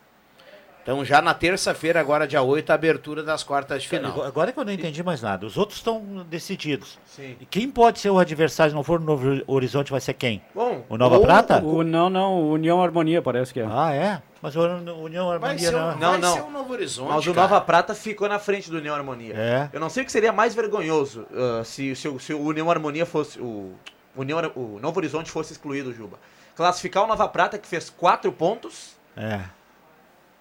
Então 0.83 1.03
já 1.03 1.21
na 1.21 1.33
terça-feira, 1.33 1.99
agora 1.99 2.25
dia 2.25 2.41
8, 2.41 2.69
a 2.69 2.75
abertura 2.75 3.21
das 3.21 3.43
quartas 3.43 3.81
de 3.83 3.89
final. 3.89 4.23
Agora 4.23 4.53
que 4.53 4.57
eu 4.59 4.63
não 4.63 4.71
entendi 4.71 5.03
mais 5.03 5.21
nada. 5.21 5.45
Os 5.45 5.57
outros 5.57 5.79
estão 5.79 6.01
decididos. 6.29 6.97
Sim. 7.05 7.35
E 7.41 7.45
quem 7.45 7.69
pode 7.69 7.99
ser 7.99 8.09
o 8.09 8.17
adversário, 8.17 8.71
se 8.71 8.75
não 8.75 8.85
for 8.85 9.01
o 9.01 9.03
Novo 9.03 9.41
Horizonte, 9.47 9.91
vai 9.91 9.99
ser 9.99 10.13
quem? 10.13 10.41
Bom, 10.55 10.85
O 10.87 10.97
Nova 10.97 11.17
ou- 11.17 11.21
Prata? 11.23 11.61
O, 11.61 11.83
não, 11.83 12.09
não, 12.09 12.35
o 12.35 12.51
União 12.53 12.81
Harmonia 12.81 13.21
parece 13.21 13.53
que 13.53 13.59
é. 13.59 13.67
Ah, 13.69 13.93
é? 13.93 14.21
Mas 14.41 14.55
o 14.55 14.61
União 14.61 15.25
Vai 15.27 15.35
Harmonia 15.35 15.59
ser, 15.59 15.71
não. 15.75 15.91
é? 15.91 15.95
Não, 15.95 16.11
vai 16.11 16.19
não. 16.21 16.33
ser 16.35 16.41
um 16.43 16.51
Novo 16.51 16.71
Horizonte, 16.71 17.09
Mas 17.11 17.27
o 17.27 17.33
cara. 17.33 17.47
Nova 17.49 17.61
Prata 17.65 17.93
ficou 17.93 18.29
na 18.29 18.39
frente 18.39 18.71
do 18.71 18.77
União 18.77 18.95
Harmonia. 18.95 19.33
É. 19.35 19.69
Eu 19.73 19.81
não 19.81 19.89
sei 19.89 20.03
o 20.03 20.05
que 20.05 20.11
seria 20.11 20.31
mais 20.31 20.55
vergonhoso 20.55 21.25
ah, 21.35 21.63
se, 21.65 21.93
se, 21.97 22.07
o- 22.07 22.17
se 22.17 22.33
o 22.33 22.41
União 22.41 22.71
Harmonia 22.71 23.05
fosse. 23.05 23.37
O, 23.41 23.73
União, 24.21 24.39
o 24.55 24.79
Novo 24.81 24.99
Horizonte 24.99 25.29
fosse 25.31 25.53
excluído, 25.53 25.93
Juba. 25.93 26.17
Classificar 26.55 27.03
o 27.03 27.07
Nova 27.07 27.27
Prata, 27.27 27.57
que 27.57 27.67
fez 27.67 27.89
quatro 27.89 28.31
pontos, 28.31 28.95
É. 29.15 29.41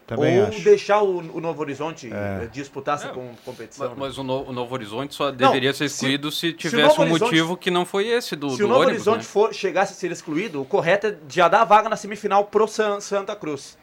Também 0.07 0.41
ou 0.41 0.47
acho. 0.47 0.61
deixar 0.63 1.03
o, 1.03 1.19
o 1.19 1.41
Novo 1.41 1.61
Horizonte 1.61 2.07
É. 2.13 2.45
eh, 2.45 2.49
disputar 2.53 2.95
essa 2.95 3.09
É, 3.09 3.11
com, 3.11 3.35
competição. 3.45 3.89
Mas, 3.89 3.97
né? 3.99 4.05
mas 4.07 4.19
o, 4.19 4.23
no, 4.23 4.43
o 4.51 4.53
Novo 4.53 4.73
Horizonte 4.73 5.13
só 5.17 5.33
deveria 5.33 5.73
ser 5.73 5.89
se- 5.89 5.97
excluído 5.97 6.31
se, 6.31 6.39
se 6.39 6.53
tivesse 6.53 6.91
Novo 6.91 7.01
um 7.03 7.05
Horizonte- 7.07 7.23
motivo 7.25 7.57
que 7.57 7.73
não 7.73 7.85
foi 7.85 8.07
esse 8.07 8.37
do, 8.37 8.51
Se 8.51 8.59
do 8.59 8.67
o 8.67 8.69
Novo 8.69 8.81
ônibus, 8.83 9.05
Horizonte 9.09 9.23
né? 9.25 9.29
for, 9.29 9.53
chegasse 9.53 9.95
a 9.95 9.97
ser 9.97 10.13
excluído, 10.13 10.63
o 10.63 10.65
correto 10.65 11.09
é 11.09 11.17
já 11.29 11.49
dar 11.49 11.63
a 11.63 11.65
vaga 11.65 11.89
na 11.89 11.97
semifinal 11.97 12.45
pro 12.45 12.69
San- 12.69 13.01
Santa 13.01 13.35
Cruz. 13.35 13.77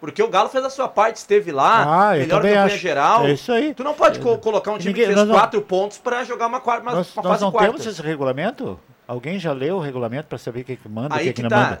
Porque 0.00 0.20
o 0.20 0.26
Galo 0.28 0.48
fez 0.48 0.64
a 0.64 0.70
sua 0.70 0.88
parte, 0.88 1.18
esteve 1.18 1.52
lá, 1.52 2.08
Ah, 2.08 2.16
eu 2.16 2.22
melhor 2.22 2.42
campanha 2.42 2.64
acho. 2.64 2.76
geral. 2.78 3.24
É 3.24 3.32
isso 3.34 3.52
aí. 3.52 3.72
Tu 3.72 3.84
não 3.84 3.94
pode 3.94 4.18
co- 4.18 4.36
colocar 4.38 4.72
um 4.72 4.78
time 4.78 4.88
Ninguém- 4.92 5.04
que 5.04 5.14
fez 5.14 5.16
nós 5.20 5.28
não- 5.28 5.34
quatro 5.36 5.62
pontos 5.62 5.96
pra 5.98 6.24
jogar 6.24 6.48
uma, 6.48 6.58
quarta, 6.60 6.82
uma, 6.82 6.92
Nós, 6.96 7.14
uma 7.14 7.22
nós 7.22 7.32
fase 7.34 7.44
não 7.44 7.52
quarta. 7.52 7.70
temos 7.70 7.86
esse 7.86 8.02
regulamento? 8.02 8.80
Alguém 9.06 9.38
já 9.38 9.52
leu 9.52 9.76
o 9.76 9.80
regulamento 9.80 10.28
para 10.28 10.38
saber 10.38 10.60
o 10.60 10.64
que, 10.64 10.76
que 10.76 10.88
manda 10.88 11.16
e 11.16 11.20
o 11.20 11.22
que, 11.28 11.32
que 11.34 11.42
não 11.42 11.48
tá. 11.50 11.56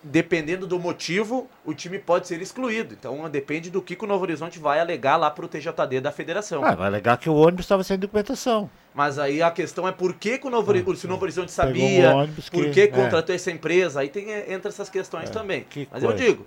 Dependendo 0.00 0.64
do 0.66 0.78
motivo, 0.78 1.48
o 1.64 1.74
time 1.74 1.98
pode 1.98 2.28
ser 2.28 2.40
excluído. 2.40 2.94
Então 2.98 3.28
depende 3.28 3.68
do 3.68 3.82
que, 3.82 3.96
que 3.96 4.04
o 4.04 4.06
Novo 4.06 4.22
Horizonte 4.22 4.58
vai 4.58 4.78
alegar 4.78 5.16
lá 5.16 5.28
pro 5.30 5.48
TJD 5.48 6.00
da 6.00 6.12
federação. 6.12 6.64
Ah, 6.64 6.74
vai 6.74 6.86
alegar 6.86 7.16
que 7.18 7.28
o 7.28 7.34
ônibus 7.34 7.64
estava 7.64 7.82
sem 7.82 7.98
documentação. 7.98 8.70
Mas 8.94 9.18
aí 9.18 9.42
a 9.42 9.50
questão 9.50 9.88
é 9.88 9.92
por 9.92 10.14
que, 10.14 10.38
que 10.38 10.46
o 10.46 10.50
Novo, 10.50 10.70
Hori- 10.70 10.84
se 10.96 11.04
o 11.06 11.08
Novo 11.08 11.22
Horizonte 11.24 11.50
sabia, 11.50 12.14
um 12.16 12.28
por 12.50 12.64
que- 12.66 12.70
que 12.70 12.80
é. 12.82 12.86
contratou 12.86 13.34
essa 13.34 13.50
empresa. 13.50 14.00
Aí 14.00 14.08
tem, 14.08 14.30
entra 14.52 14.68
essas 14.68 14.88
questões 14.88 15.30
também. 15.30 15.64
que 15.68 15.88
Mas 15.90 16.02
eu 16.02 16.10
coisa. 16.10 16.24
digo, 16.24 16.46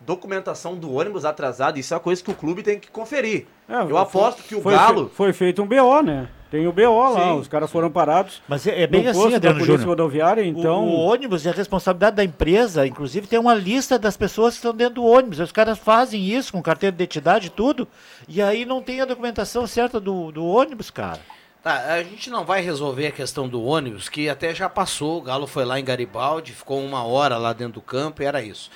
documentação 0.00 0.74
do 0.74 0.92
ônibus 0.94 1.24
atrasado, 1.24 1.78
isso 1.78 1.92
é 1.92 1.96
uma 1.96 2.02
coisa 2.02 2.22
que 2.22 2.30
o 2.30 2.34
clube 2.34 2.62
tem 2.62 2.78
que 2.78 2.90
conferir. 2.90 3.46
É, 3.68 3.82
eu 3.82 3.88
foi- 3.90 3.98
aposto 4.00 4.42
que 4.42 4.54
o 4.54 4.60
foi 4.62 4.74
Galo. 4.74 5.08
fe- 5.08 5.14
foi 5.14 5.32
feito 5.32 5.62
um 5.62 5.66
BO, 5.66 6.02
né? 6.02 6.28
Tem 6.50 6.66
o 6.66 6.72
BO 6.72 7.10
lá, 7.12 7.22
Sim, 7.26 7.38
os 7.38 7.46
caras 7.46 7.70
foram 7.70 7.88
parados. 7.88 8.42
Mas 8.48 8.66
é, 8.66 8.82
é 8.82 8.86
bem 8.88 9.04
no 9.04 9.10
assim, 9.10 9.34
Adriano 9.36 9.58
Polícia 9.58 9.66
Júnior. 9.66 9.88
Rodoviária, 9.90 10.42
O- 10.42 10.46
então. 10.46 10.84
O, 10.84 10.96
ônibus 10.96 11.46
é 11.46 11.52
responsabilidade 11.52 12.16
da 12.16 12.24
empresa, 12.24 12.84
inclusive 12.86 13.28
tem 13.28 13.38
uma 13.38 13.54
lista 13.54 13.96
das 13.98 14.16
pessoas 14.16 14.54
que 14.54 14.58
estão 14.58 14.74
dentro 14.74 14.94
do 14.96 15.04
ônibus. 15.04 15.38
Os 15.38 15.52
caras 15.52 15.78
fazem 15.78 16.20
isso 16.24 16.50
com 16.52 16.60
carteira 16.60 16.90
de 16.90 16.96
identidade 17.04 17.46
e 17.46 17.50
tudo, 17.50 17.86
e 18.26 18.42
aí 18.42 18.64
não 18.64 18.82
tem 18.82 19.00
a 19.00 19.04
documentação 19.04 19.64
certa 19.64 20.00
do, 20.00 20.32
do 20.32 20.44
ônibus, 20.44 20.90
cara. 20.90 21.20
Tá, 21.62 21.92
a 21.92 22.02
gente 22.02 22.30
não 22.30 22.44
vai 22.44 22.62
resolver 22.62 23.06
a 23.08 23.12
questão 23.12 23.46
do 23.46 23.62
ônibus, 23.62 24.08
que 24.08 24.28
até 24.28 24.52
já 24.52 24.68
passou. 24.68 25.18
O 25.18 25.22
Galo 25.22 25.46
foi 25.46 25.64
lá 25.64 25.78
em 25.78 25.84
Garibaldi, 25.84 26.52
ficou 26.52 26.80
uma 26.82 27.04
hora 27.04 27.36
lá 27.36 27.52
dentro 27.52 27.74
do 27.74 27.82
campo 27.82 28.22
e 28.22 28.24
era 28.24 28.42
isso. 28.42 28.70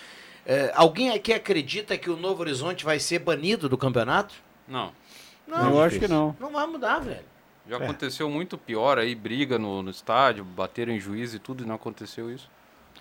É, 0.46 0.72
alguém 0.74 1.10
aqui 1.10 1.32
acredita 1.32 1.96
que 1.96 2.10
o 2.10 2.16
Novo 2.16 2.40
Horizonte 2.42 2.84
vai 2.84 2.98
ser 2.98 3.18
banido 3.20 3.68
do 3.68 3.78
campeonato? 3.78 4.34
Não. 4.68 4.92
eu 5.70 5.82
acho 5.82 5.98
que 5.98 6.08
não. 6.08 6.36
Não 6.38 6.50
vai 6.50 6.66
mudar, 6.66 6.98
velho. 7.00 7.24
Já 7.68 7.76
É. 7.78 7.82
aconteceu 7.84 8.28
muito 8.28 8.58
pior 8.58 8.98
aí, 8.98 9.14
briga 9.14 9.58
no, 9.58 9.82
no 9.82 9.90
estádio, 9.90 10.44
bateram 10.44 10.92
em 10.92 11.00
juiz 11.00 11.32
e 11.32 11.38
tudo, 11.38 11.64
e 11.64 11.66
não 11.66 11.74
aconteceu 11.74 12.30
isso. 12.30 12.50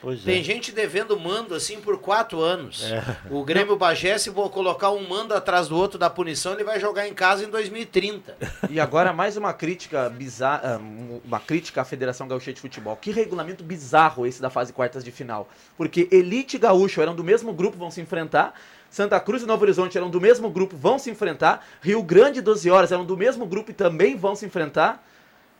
Pois 0.03 0.22
Tem 0.22 0.41
é. 0.41 0.43
gente 0.43 0.74
devendo 0.74 1.17
mando 1.17 1.55
assim 1.55 1.79
por 1.79 1.98
quatro 1.98 2.41
anos. 2.41 2.83
É. 2.83 3.01
O 3.31 3.41
Grêmio 3.41 3.77
Bagé, 3.77 4.17
se 4.17 4.29
vou 4.29 4.50
colocar 4.50 4.91
um 4.91 5.07
mando 5.07 5.33
atrás 5.33 5.69
do 5.69 5.77
outro 5.77 5.98
da 5.98 6.10
punição, 6.10 6.51
ele 6.51 6.65
vai 6.65 6.77
jogar 6.77 7.07
em 7.07 7.13
casa 7.13 7.45
em 7.45 7.50
2030. 7.50 8.36
E 8.69 8.81
agora 8.81 9.13
mais 9.13 9.38
uma 9.38 9.53
crítica 9.53 10.10
bizarra, 10.10 10.81
uma 11.24 11.39
crítica 11.39 11.81
à 11.81 11.86
Federação 11.86 12.27
Gaúcha 12.27 12.51
de 12.51 12.60
Futebol. 12.60 12.98
Que 12.98 13.12
regulamento 13.12 13.63
bizarro 13.63 14.27
esse 14.27 14.41
da 14.41 14.50
fase 14.50 14.74
quartas 14.74 15.05
de 15.05 15.12
final. 15.12 15.48
Porque 15.77 16.10
Elite 16.12 16.57
e 16.57 16.60
Gaúcho 16.60 17.01
eram 17.01 17.15
do 17.15 17.24
mesmo 17.24 17.53
grupo, 17.53 17.77
vão 17.77 17.89
se 17.89 18.01
enfrentar. 18.01 18.60
Santa 18.89 19.17
Cruz 19.22 19.41
e 19.41 19.45
Novo 19.45 19.63
Horizonte 19.63 19.98
eram 19.98 20.10
do 20.10 20.19
mesmo 20.19 20.50
grupo, 20.50 20.75
vão 20.75 21.00
se 21.00 21.10
enfrentar. 21.10 21.65
Rio 21.81 22.03
Grande 22.03 22.39
e 22.39 22.41
12 22.41 22.69
Horas 22.69 22.91
eram 22.91 23.05
do 23.05 23.15
mesmo 23.15 23.45
grupo 23.45 23.72
e 23.72 23.74
também 23.74 24.17
vão 24.17 24.36
se 24.36 24.45
enfrentar. 24.45 25.01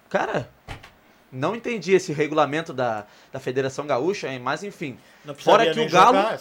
Cara, 0.10 0.50
não 1.34 1.56
entendi 1.56 1.94
esse 1.94 2.14
regulamento 2.14 2.72
da, 2.72 3.06
da 3.32 3.40
Federação 3.40 3.88
Gaúcha, 3.88 4.28
hein? 4.30 4.40
mas 4.40 4.64
enfim. 4.64 4.98
Não 5.26 5.34
Fora 5.34 5.64
que 5.74 5.80
o 5.80 5.90
Galo, 5.90 6.18
jogar, 6.18 6.40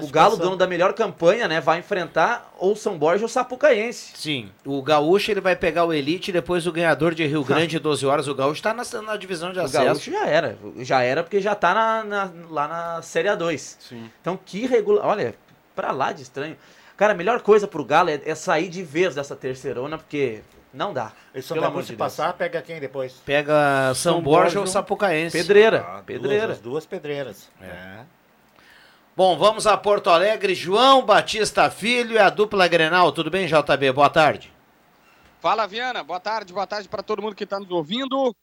é 0.00 0.04
o. 0.04 0.08
Galo, 0.08 0.36
dono 0.36 0.56
da 0.56 0.66
melhor 0.66 0.94
campanha, 0.94 1.46
né, 1.46 1.60
vai 1.60 1.80
enfrentar 1.80 2.54
ou 2.58 2.74
São 2.74 2.96
Borja 2.96 3.24
ou 3.24 3.28
Sapucaense. 3.28 4.12
Sim, 4.14 4.50
o 4.64 4.80
Gaúcho 4.82 5.30
ele 5.30 5.40
vai 5.40 5.54
pegar 5.54 5.84
o 5.84 5.92
Elite 5.92 6.30
e 6.30 6.32
depois 6.32 6.66
o 6.66 6.72
ganhador 6.72 7.14
de 7.14 7.26
Rio 7.26 7.44
Grande 7.44 7.78
12 7.78 8.06
horas. 8.06 8.28
O 8.28 8.34
Gaúcho 8.34 8.62
tá 8.62 8.72
na, 8.72 8.82
na 9.02 9.16
divisão 9.16 9.52
de 9.52 9.58
O 9.58 9.62
acesso. 9.62 9.84
Gaúcho 9.84 10.10
já 10.10 10.26
era. 10.26 10.56
Já 10.78 11.02
era 11.02 11.22
porque 11.22 11.40
já 11.40 11.54
tá 11.54 11.74
na, 11.74 12.04
na- 12.04 12.32
lá 12.48 12.68
na 12.68 13.02
Série 13.02 13.28
A2. 13.28 13.76
Sim. 13.78 14.10
Então 14.20 14.38
que 14.42 14.66
regula... 14.66 15.04
Olha, 15.04 15.34
pra 15.74 15.90
lá 15.92 16.12
de 16.12 16.22
estranho. 16.22 16.56
Cara, 16.96 17.12
a 17.14 17.16
melhor 17.16 17.40
coisa 17.40 17.66
pro 17.66 17.84
Galo 17.84 18.10
é, 18.10 18.20
é 18.24 18.34
sair 18.34 18.68
de 18.68 18.82
vez 18.82 19.14
dessa 19.14 19.34
terceirona, 19.34 19.98
porque 19.98 20.40
não 20.72 20.92
dá. 20.92 21.12
Pelo 21.32 21.60
não 21.60 21.68
amor 21.68 21.82
se 21.82 21.90
de 21.90 21.96
Deus. 21.96 21.98
passar, 21.98 22.32
pega 22.34 22.62
quem 22.62 22.78
depois? 22.80 23.14
Pega 23.24 23.92
São, 23.94 24.14
São 24.14 24.22
Borja 24.22 24.42
Borja 24.44 24.60
ou 24.60 24.66
Sapucaense. 24.66 25.36
Pedreira, 25.36 25.80
Ah, 25.86 26.02
pedreira. 26.02 26.46
Duas, 26.46 26.56
as 26.58 26.62
duas 26.62 26.86
pedreiras. 26.86 27.50
É. 27.60 28.04
Bom, 29.16 29.36
vamos 29.36 29.66
a 29.66 29.76
Porto 29.76 30.08
Alegre. 30.10 30.54
João 30.54 31.04
Batista 31.04 31.70
Filho 31.70 32.12
e 32.14 32.18
a 32.18 32.30
dupla 32.30 32.66
Grenal. 32.68 33.12
Tudo 33.12 33.30
bem, 33.30 33.46
JB? 33.46 33.92
Boa 33.92 34.08
tarde. 34.08 34.52
Fala, 35.40 35.66
Viana. 35.66 36.02
Boa 36.04 36.20
tarde, 36.20 36.52
boa 36.52 36.66
tarde 36.66 36.88
para 36.88 37.02
todo 37.02 37.20
mundo 37.22 37.34
que 37.34 37.44
está 37.44 37.58
nos 37.58 37.70
ouvindo. 37.70 38.34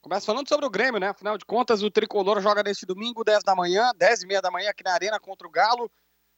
Começa 0.00 0.24
falando 0.26 0.48
sobre 0.48 0.64
o 0.64 0.70
Grêmio, 0.70 1.00
né? 1.00 1.08
Afinal 1.08 1.36
de 1.36 1.44
contas, 1.44 1.82
o 1.82 1.90
Tricolor 1.90 2.40
joga 2.40 2.62
neste 2.62 2.86
domingo, 2.86 3.24
10 3.24 3.42
da 3.42 3.56
manhã, 3.56 3.90
10 3.96 4.22
e 4.22 4.26
meia 4.26 4.40
da 4.40 4.50
manhã 4.50 4.70
aqui 4.70 4.84
na 4.84 4.92
Arena 4.92 5.18
contra 5.18 5.46
o 5.46 5.50
Galo. 5.50 5.90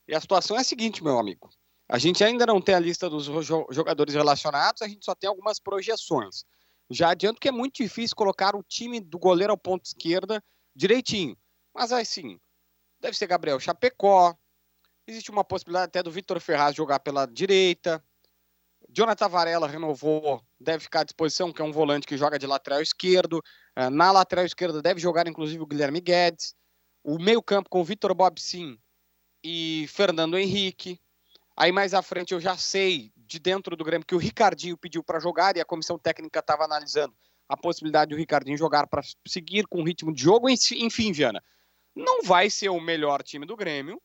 E 0.06 0.14
a 0.14 0.20
situação 0.20 0.56
é 0.56 0.60
a 0.60 0.64
seguinte, 0.64 1.04
meu 1.04 1.18
amigo. 1.18 1.50
A 1.88 1.98
gente 1.98 2.22
ainda 2.22 2.44
não 2.44 2.60
tem 2.60 2.74
a 2.74 2.78
lista 2.78 3.08
dos 3.08 3.26
jo- 3.26 3.66
jogadores 3.70 4.14
relacionados, 4.14 4.82
a 4.82 4.88
gente 4.88 5.04
só 5.04 5.14
tem 5.14 5.28
algumas 5.28 5.58
projeções. 5.58 6.44
Já 6.90 7.10
adianto 7.10 7.40
que 7.40 7.48
é 7.48 7.52
muito 7.52 7.82
difícil 7.82 8.16
colocar 8.16 8.54
o 8.54 8.62
time 8.62 9.00
do 9.00 9.18
goleiro 9.18 9.52
ao 9.52 9.58
ponto 9.58 9.84
esquerda 9.86 10.42
direitinho. 10.74 11.36
Mas 11.74 11.92
assim, 11.92 12.38
deve 13.00 13.16
ser 13.16 13.26
Gabriel 13.26 13.60
Chapecó. 13.60 14.34
Existe 15.06 15.30
uma 15.30 15.44
possibilidade 15.44 15.86
até 15.86 16.02
do 16.02 16.10
Vitor 16.10 16.38
Ferraz 16.40 16.74
jogar 16.74 17.00
pela 17.00 17.26
direita. 17.26 18.02
Jonathan 18.90 19.28
Varela 19.28 19.66
renovou, 19.66 20.42
deve 20.60 20.84
ficar 20.84 21.00
à 21.00 21.04
disposição, 21.04 21.52
que 21.52 21.60
é 21.60 21.64
um 21.64 21.72
volante 21.72 22.06
que 22.06 22.16
joga 22.16 22.38
de 22.38 22.46
lateral 22.46 22.80
esquerdo. 22.80 23.42
Eh, 23.76 23.90
Na 23.90 24.10
lateral 24.12 24.44
esquerda 24.44 24.80
deve 24.80 25.00
jogar, 25.00 25.26
inclusive, 25.26 25.62
o 25.62 25.66
Guilherme 25.66 26.00
Guedes. 26.00 26.54
O 27.04 27.18
meio-campo 27.18 27.68
com 27.70 27.84
Vitor 27.84 28.14
Bobsin 28.14 28.78
e 29.42 29.86
Fernando 29.88 30.38
Henrique. 30.38 31.00
Aí 31.60 31.72
mais 31.72 31.92
à 31.92 32.00
frente 32.02 32.32
eu 32.32 32.40
já 32.40 32.56
sei, 32.56 33.10
de 33.16 33.40
dentro 33.40 33.74
do 33.74 33.82
Grêmio, 33.84 34.06
que 34.06 34.14
o 34.14 34.18
Ricardinho 34.18 34.76
pediu 34.76 35.02
para 35.02 35.18
jogar 35.18 35.56
e 35.56 35.60
a 35.60 35.64
comissão 35.64 35.98
técnica 35.98 36.38
estava 36.38 36.62
analisando 36.62 37.12
a 37.48 37.56
possibilidade 37.56 38.10
do 38.10 38.16
Ricardinho 38.16 38.56
jogar 38.56 38.86
para 38.86 39.02
seguir 39.26 39.66
com 39.66 39.80
o 39.80 39.84
ritmo 39.84 40.14
de 40.14 40.22
jogo. 40.22 40.48
Enfim, 40.48 41.10
Viana, 41.10 41.42
não 41.96 42.22
vai 42.22 42.48
ser 42.48 42.68
o 42.68 42.80
melhor 42.80 43.24
time 43.24 43.44
do 43.44 43.56
Grêmio, 43.56 44.00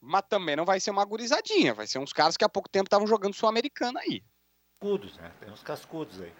mas 0.00 0.22
também 0.28 0.54
não 0.54 0.64
vai 0.64 0.78
ser 0.78 0.92
uma 0.92 1.04
gurizadinha. 1.04 1.74
Vai 1.74 1.88
ser 1.88 1.98
uns 1.98 2.12
caras 2.12 2.36
que 2.36 2.44
há 2.44 2.48
pouco 2.48 2.68
tempo 2.68 2.86
estavam 2.86 3.04
jogando 3.04 3.34
Sul-Americana 3.34 3.98
aí. 3.98 4.22
Cascudos, 4.78 5.16
né? 5.16 5.32
Tem 5.40 5.50
uns 5.50 5.64
cascudos 5.64 6.20
aí. 6.20 6.32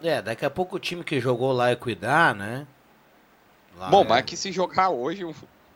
É, 0.00 0.22
daqui 0.22 0.44
a 0.44 0.50
pouco 0.50 0.76
o 0.76 0.80
time 0.80 1.02
que 1.02 1.18
jogou 1.18 1.50
lá 1.50 1.70
é 1.70 1.76
cuidar, 1.76 2.36
né? 2.36 2.68
Lá 3.74 3.90
Bom, 3.90 4.02
é- 4.02 4.04
mas 4.04 4.18
é 4.20 4.22
que 4.22 4.36
se 4.36 4.52
jogar 4.52 4.90
hoje, 4.90 5.24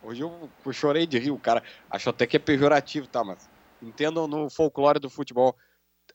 hoje 0.00 0.20
eu, 0.20 0.48
eu 0.64 0.72
chorei 0.72 1.08
de 1.08 1.18
rir. 1.18 1.32
O 1.32 1.40
cara 1.40 1.60
achou 1.90 2.12
até 2.12 2.24
que 2.24 2.36
é 2.36 2.40
pejorativo, 2.40 3.08
tá? 3.08 3.24
Mas 3.24 3.55
entendam 3.82 4.26
no 4.26 4.48
folclore 4.50 4.98
do 4.98 5.10
futebol. 5.10 5.56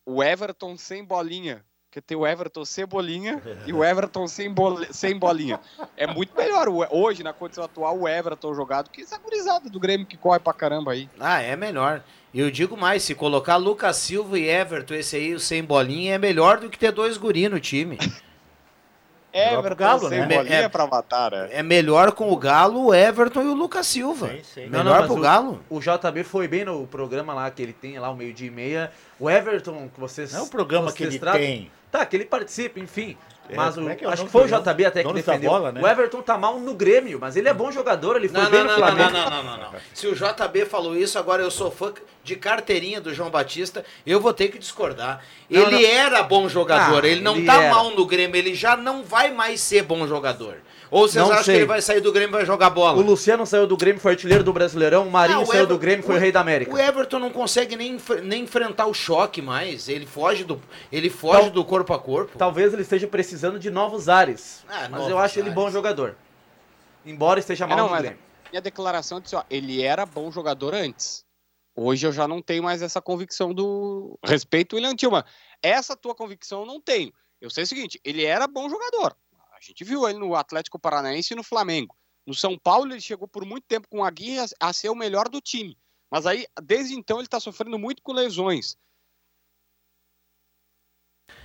O 0.06 0.24
Everton 0.24 0.78
sem 0.78 1.04
bolinha 1.04 1.66
Porque 1.92 2.00
tem 2.00 2.18
o 2.18 2.26
Everton 2.26 2.64
Cebolinha 2.64 3.42
e 3.68 3.74
o 3.74 3.84
Everton 3.84 4.26
sem, 4.26 4.50
bol 4.50 4.80
sem 4.92 5.20
bolinha. 5.20 5.60
É 5.98 6.08
muito 6.08 6.34
melhor 6.36 6.70
hoje, 6.90 7.22
na 7.22 7.34
condição 7.34 7.66
atual, 7.66 8.00
o 8.00 8.08
Everton 8.08 8.54
jogado 8.54 8.90
que 8.90 9.02
essa 9.02 9.18
gurizada 9.18 9.70
do 9.70 9.80
Grêmio 9.80 10.08
que 10.08 10.16
corre 10.16 10.40
pra 10.40 10.54
caramba 10.54 10.94
aí. 10.94 11.10
Ah, 11.20 11.42
é 11.42 11.56
melhor. 11.58 12.02
E 12.34 12.40
eu 12.40 12.50
digo 12.50 12.78
mais, 12.78 13.04
se 13.04 13.14
colocar 13.14 13.58
Lucas 13.58 13.98
Silva 13.98 14.40
e 14.40 14.48
Everton, 14.48 14.94
esse 14.94 15.18
aí, 15.18 15.38
sem 15.38 15.62
bolinha, 15.62 16.16
é 16.16 16.18
melhor 16.18 16.62
do 16.62 16.70
que 16.70 16.80
ter 16.80 16.94
dois 16.94 17.18
guri 17.18 17.50
no 17.50 17.60
time. 17.60 17.98
Everton 19.34 19.76
Galo, 19.76 20.10
sem 20.10 20.20
né? 20.20 20.26
bolinha 20.28 20.56
É- 20.58 20.70
pra 20.70 20.88
matar, 20.88 21.32
né? 21.32 21.50
É 21.52 21.64
melhor 21.64 22.12
com 22.12 22.32
o 22.32 22.36
Galo, 22.36 22.88
o 22.88 22.94
Everton 22.94 23.42
e 23.44 23.48
o 23.48 23.54
Lucas 23.54 23.88
Silva. 23.88 24.28
Sim, 24.30 24.40
sim. 24.44 24.62
Não, 24.68 24.80
Melhor 24.80 24.84
não, 24.86 24.92
mas 25.00 25.06
pro 25.06 25.16
o- 25.16 25.22
Galo. 25.22 25.64
O 25.70 25.80
JB 25.80 26.24
foi 26.24 26.48
bem 26.48 26.66
no 26.66 26.86
programa 26.88 27.34
lá 27.34 27.50
que 27.50 27.62
ele 27.62 27.74
tem 27.74 27.98
lá, 28.00 28.10
o 28.10 28.16
meio-dia 28.16 28.48
e 28.48 28.52
meia. 28.52 28.92
O 29.20 29.30
Everton, 29.30 29.90
que 29.94 30.00
vocês. 30.00 30.34
Não 30.34 30.42
é 30.42 30.44
um 30.44 30.48
programa 30.50 30.92
que 30.92 31.04
ele 31.04 31.18
tratam- 31.20 31.40
tem. 31.42 31.72
Tá, 31.92 32.06
que 32.06 32.16
ele 32.16 32.26
participa, 32.26 32.80
enfim. 32.80 33.18
É, 33.52 33.56
Mas 33.56 33.78
o, 33.78 33.90
é 33.90 33.96
que 33.96 34.06
é 34.06 34.08
o 34.08 34.12
acho 34.12 34.24
que 34.26 34.32
foi 34.32 34.44
o? 34.44 34.48
JB 34.48 34.86
até 34.86 35.04
que 35.04 35.14
defendeu. 35.14 35.52
bola, 35.52 35.72
né? 35.72 35.82
O 35.82 35.88
Everton 35.88 36.22
tá 36.22 36.38
mal 36.38 36.60
no 36.60 36.74
Grêmio, 36.74 37.20
mas 37.20 37.36
ele 37.36 37.50
é 37.50 37.54
bom 37.54 37.72
jogador, 37.72 38.16
ele 38.16 38.30
foi 38.30 38.42
Não, 38.42 38.50
bem 38.50 38.64
não, 38.64 38.66
no 38.66 38.72
não, 38.72 38.80
não, 38.80 38.88
Flamengo. 38.88 39.12
não, 39.12 39.30
não, 39.30 39.44
não, 39.44 39.58
não, 39.58 39.72
não. 39.74 39.80
Se 39.94 40.08
o 40.08 40.16
JB 40.16 40.66
falou 40.66 40.96
isso, 40.96 41.20
agora 41.20 41.44
eu 41.44 41.52
sou 41.52 41.70
fã 41.70 41.94
de 42.24 42.36
carteirinha 42.36 43.02
do 43.02 43.14
João 43.14 43.30
Batista, 43.30 43.84
eu 44.06 44.20
vou 44.22 44.34
ter 44.34 44.48
que 44.50 44.58
discordar. 44.58 45.24
Não, 45.50 45.62
ele 45.62 45.72
não. 45.82 45.90
era 45.90 46.24
bom 46.24 46.48
jogador, 46.48 47.04
Ah, 47.04 47.08
ele 47.08 47.22
não 47.22 47.36
ele 47.36 47.46
tá 47.46 47.62
era. 47.62 47.74
mal 47.74 47.92
no 47.92 48.06
Grêmio, 48.06 48.36
ele 48.38 48.56
já 48.56 48.78
não 48.78 49.04
vai 49.04 49.32
mais 49.32 49.60
ser 49.62 49.84
bom 49.84 50.08
jogador. 50.08 50.58
Ou 50.92 51.08
vocês 51.08 51.24
Não 51.24 51.32
acham 51.32 51.46
sei. 51.46 51.54
que 51.56 51.60
ele 51.62 51.68
vai 51.68 51.82
sair 51.82 52.02
do 52.02 52.12
Grêmio 52.12 52.32
e 52.32 52.38
vai 52.38 52.46
jogar 52.46 52.70
bola? 52.70 52.98
O 52.98 53.02
Luciano 53.02 53.46
saiu 53.46 53.66
do 53.66 53.78
Grêmio, 53.78 54.02
foi 54.02 54.12
artilheiro 54.12 54.44
do 54.44 54.52
Brasileirão. 54.52 55.08
O 55.08 55.12
Marinho 55.12 55.40
Ah, 55.40 55.42
o 55.42 55.46
saiu 55.46 55.66
do 55.66 55.76
Ever- 55.76 55.80
Grêmio, 55.80 56.04
foi 56.06 56.18
o, 56.18 56.20
rei 56.20 56.34
da 56.34 56.42
América. 56.42 56.74
O 56.74 56.78
Everton 56.78 57.18
não 57.18 57.30
consegue 57.32 57.78
nem, 57.78 57.98
nem 58.24 58.44
enfrentar 58.44 58.88
o 58.88 58.94
choque 58.94 59.42
mais. 59.42 59.88
Ele 59.88 60.06
foge 60.06 60.44
do, 60.44 60.62
ele 60.92 61.10
foge 61.10 61.44
Tal- 61.44 61.50
do 61.52 61.64
corpo 61.64 61.94
a 61.94 62.00
corpo. 62.00 62.38
Talvez 62.38 62.74
ele 62.74 62.82
esteja 62.82 63.08
precisando 63.08 63.58
de 63.58 63.72
novos 63.72 64.10
ares. 64.10 64.66
Ah, 64.68 64.82
mas 64.82 64.92
novos 64.92 65.08
eu 65.10 65.18
acho 65.18 65.40
ele 65.40 65.44
ares. 65.50 65.56
bom 65.56 65.72
jogador. 65.72 66.18
Embora 67.06 67.40
esteja 67.40 67.64
É, 67.64 67.68
mal 67.68 67.78
não, 67.78 67.90
no 67.90 67.98
Grêmio. 67.98 68.20
minha 68.52 68.62
declaração 68.62 69.22
disse, 69.22 69.36
ó, 69.36 69.44
ele 69.50 69.82
era 69.82 70.06
bom 70.06 70.30
jogador 70.30 70.74
antes. 70.74 71.24
Hoje 71.74 72.06
eu 72.06 72.12
já 72.12 72.28
não 72.28 72.42
tenho 72.42 72.64
mais 72.64 72.82
essa 72.82 73.02
convicção 73.02 73.54
do 73.54 74.20
respeito 74.26 74.76
William 74.76 74.94
Tillman. 74.94 75.24
Essa 75.64 75.96
tua 75.96 76.14
convicção 76.14 76.60
eu 76.62 76.66
não 76.66 76.82
tenho. 76.82 77.14
Eu 77.40 77.50
sei 77.50 77.64
o 77.64 77.68
seguinte, 77.68 77.98
ele 78.04 78.26
era 78.26 78.46
bom 78.46 78.70
jogador. 78.70 79.16
A 79.62 79.64
gente 79.64 79.84
viu 79.84 80.10
ele 80.10 80.18
no 80.18 80.34
Atlético 80.36 80.80
Paranaense 80.80 81.34
e 81.34 81.38
no 81.38 81.44
Flamengo. 81.44 81.96
No 82.26 82.34
São 82.34 82.58
Paulo 82.58 82.92
ele 82.92 83.00
chegou 83.02 83.28
por 83.28 83.46
muito 83.46 83.66
tempo 83.68 83.88
com 83.88 84.04
a 84.04 84.10
guia 84.10 84.44
a 84.60 84.74
ser 84.74 84.90
o 84.90 84.96
melhor 84.96 85.30
do 85.30 85.40
time. 85.40 85.78
Mas 86.10 86.26
aí, 86.26 86.48
desde 86.62 86.96
então, 86.96 87.20
ele 87.20 87.28
tá 87.28 87.40
sofrendo 87.40 87.78
muito 87.78 88.02
com 88.02 88.12
lesões. 88.12 88.76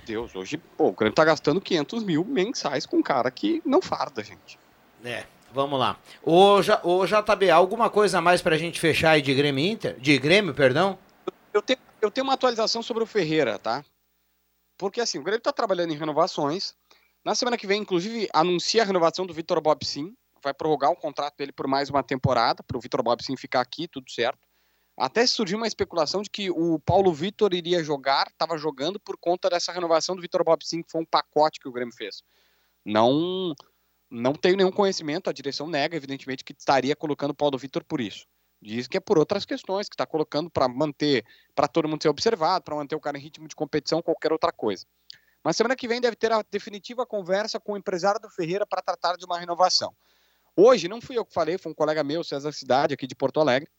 Deus, 0.03 0.35
hoje, 0.35 0.57
pô, 0.57 0.87
o 0.87 0.91
Grêmio 0.93 1.13
tá 1.13 1.23
gastando 1.23 1.61
500 1.61 2.03
mil 2.03 2.25
mensais 2.25 2.85
com 2.85 2.97
um 2.97 3.03
cara 3.03 3.29
que 3.29 3.61
não 3.65 3.81
farda, 3.81 4.23
gente. 4.23 4.57
É, 5.03 5.27
vamos 5.51 5.79
lá. 5.79 5.99
Ô, 6.23 6.61
J- 6.61 6.81
ô 6.83 7.05
JB, 7.05 7.51
alguma 7.51 7.89
coisa 7.89 8.17
a 8.17 8.21
mais 8.21 8.41
pra 8.41 8.57
gente 8.57 8.79
fechar 8.79 9.11
aí 9.11 9.21
de 9.21 9.33
Grêmio 9.35 9.63
Inter? 9.65 9.99
De 9.99 10.17
Grêmio, 10.17 10.53
perdão? 10.55 10.97
Eu 11.53 11.61
tenho, 11.61 11.79
eu 12.01 12.09
tenho 12.09 12.25
uma 12.25 12.33
atualização 12.33 12.81
sobre 12.81 13.03
o 13.03 13.07
Ferreira, 13.07 13.59
tá? 13.59 13.85
Porque 14.77 15.01
assim, 15.01 15.19
o 15.19 15.23
Grêmio 15.23 15.41
tá 15.41 15.51
trabalhando 15.51 15.93
em 15.93 15.97
renovações. 15.97 16.73
Na 17.27 17.35
semana 17.35 17.57
que 17.57 17.67
vem, 17.67 17.81
inclusive, 17.81 18.29
anuncia 18.33 18.81
a 18.81 18.85
renovação 18.85 19.25
do 19.25 19.33
Vitor 19.33 19.59
Bob 19.59 19.85
Sim. 19.85 20.15
Vai 20.41 20.53
prorrogar 20.53 20.91
o 20.91 20.95
contrato 20.95 21.35
dele 21.35 21.51
por 21.51 21.67
mais 21.67 21.89
uma 21.89 22.01
temporada, 22.01 22.63
para 22.63 22.77
o 22.77 22.79
Vitor 22.79 23.03
Bob 23.03 23.21
Sim 23.21 23.35
ficar 23.35 23.59
aqui, 23.59 23.85
tudo 23.85 24.09
certo. 24.09 24.39
Até 24.95 25.27
surgiu 25.27 25.57
uma 25.57 25.67
especulação 25.67 26.21
de 26.21 26.29
que 26.29 26.49
o 26.49 26.79
Paulo 26.79 27.11
Vitor 27.11 27.53
iria 27.53 27.83
jogar, 27.83 28.27
estava 28.27 28.57
jogando 28.57 28.97
por 28.97 29.17
conta 29.17 29.49
dessa 29.49 29.73
renovação 29.73 30.15
do 30.15 30.21
Vitor 30.21 30.41
Bob 30.41 30.65
Sim, 30.65 30.81
que 30.81 30.89
foi 30.89 31.01
um 31.01 31.05
pacote 31.05 31.59
que 31.59 31.67
o 31.67 31.71
Grêmio 31.73 31.93
fez. 31.93 32.23
Não, 32.85 33.53
não 34.09 34.31
tenho 34.31 34.55
nenhum 34.55 34.71
conhecimento, 34.71 35.29
a 35.29 35.33
direção 35.33 35.67
nega, 35.67 35.97
evidentemente, 35.97 36.45
que 36.45 36.53
estaria 36.57 36.95
colocando 36.95 37.31
o 37.31 37.35
Paulo 37.35 37.57
Vitor 37.57 37.83
por 37.83 37.99
isso. 37.99 38.25
Diz 38.61 38.87
que 38.87 38.95
é 38.95 39.01
por 39.01 39.19
outras 39.19 39.43
questões, 39.43 39.89
que 39.89 39.95
está 39.95 40.05
colocando 40.05 40.49
para 40.49 40.69
manter, 40.69 41.25
para 41.53 41.67
todo 41.67 41.89
mundo 41.89 42.01
ser 42.01 42.07
observado, 42.07 42.63
para 42.63 42.77
manter 42.77 42.95
o 42.95 43.01
cara 43.01 43.17
em 43.17 43.21
ritmo 43.21 43.49
de 43.49 43.55
competição, 43.55 44.01
qualquer 44.01 44.31
outra 44.31 44.53
coisa. 44.53 44.85
Mas 45.43 45.55
semana 45.55 45.75
que 45.75 45.87
vem 45.87 46.01
deve 46.01 46.15
ter 46.15 46.31
a 46.31 46.43
definitiva 46.49 47.05
conversa 47.05 47.59
com 47.59 47.73
o 47.73 47.77
empresário 47.77 48.19
do 48.19 48.29
Ferreira 48.29 48.65
para 48.65 48.81
tratar 48.81 49.15
de 49.15 49.25
uma 49.25 49.39
renovação. 49.39 49.95
Hoje, 50.55 50.87
não 50.87 50.99
fui 50.99 51.17
eu 51.17 51.25
que 51.25 51.33
falei, 51.33 51.57
foi 51.57 51.71
um 51.71 51.75
colega 51.75 52.03
meu, 52.03 52.23
César 52.23 52.51
Cidade, 52.51 52.93
aqui 52.93 53.05
de 53.07 53.15
Porto 53.15 53.39
Alegre. 53.39 53.69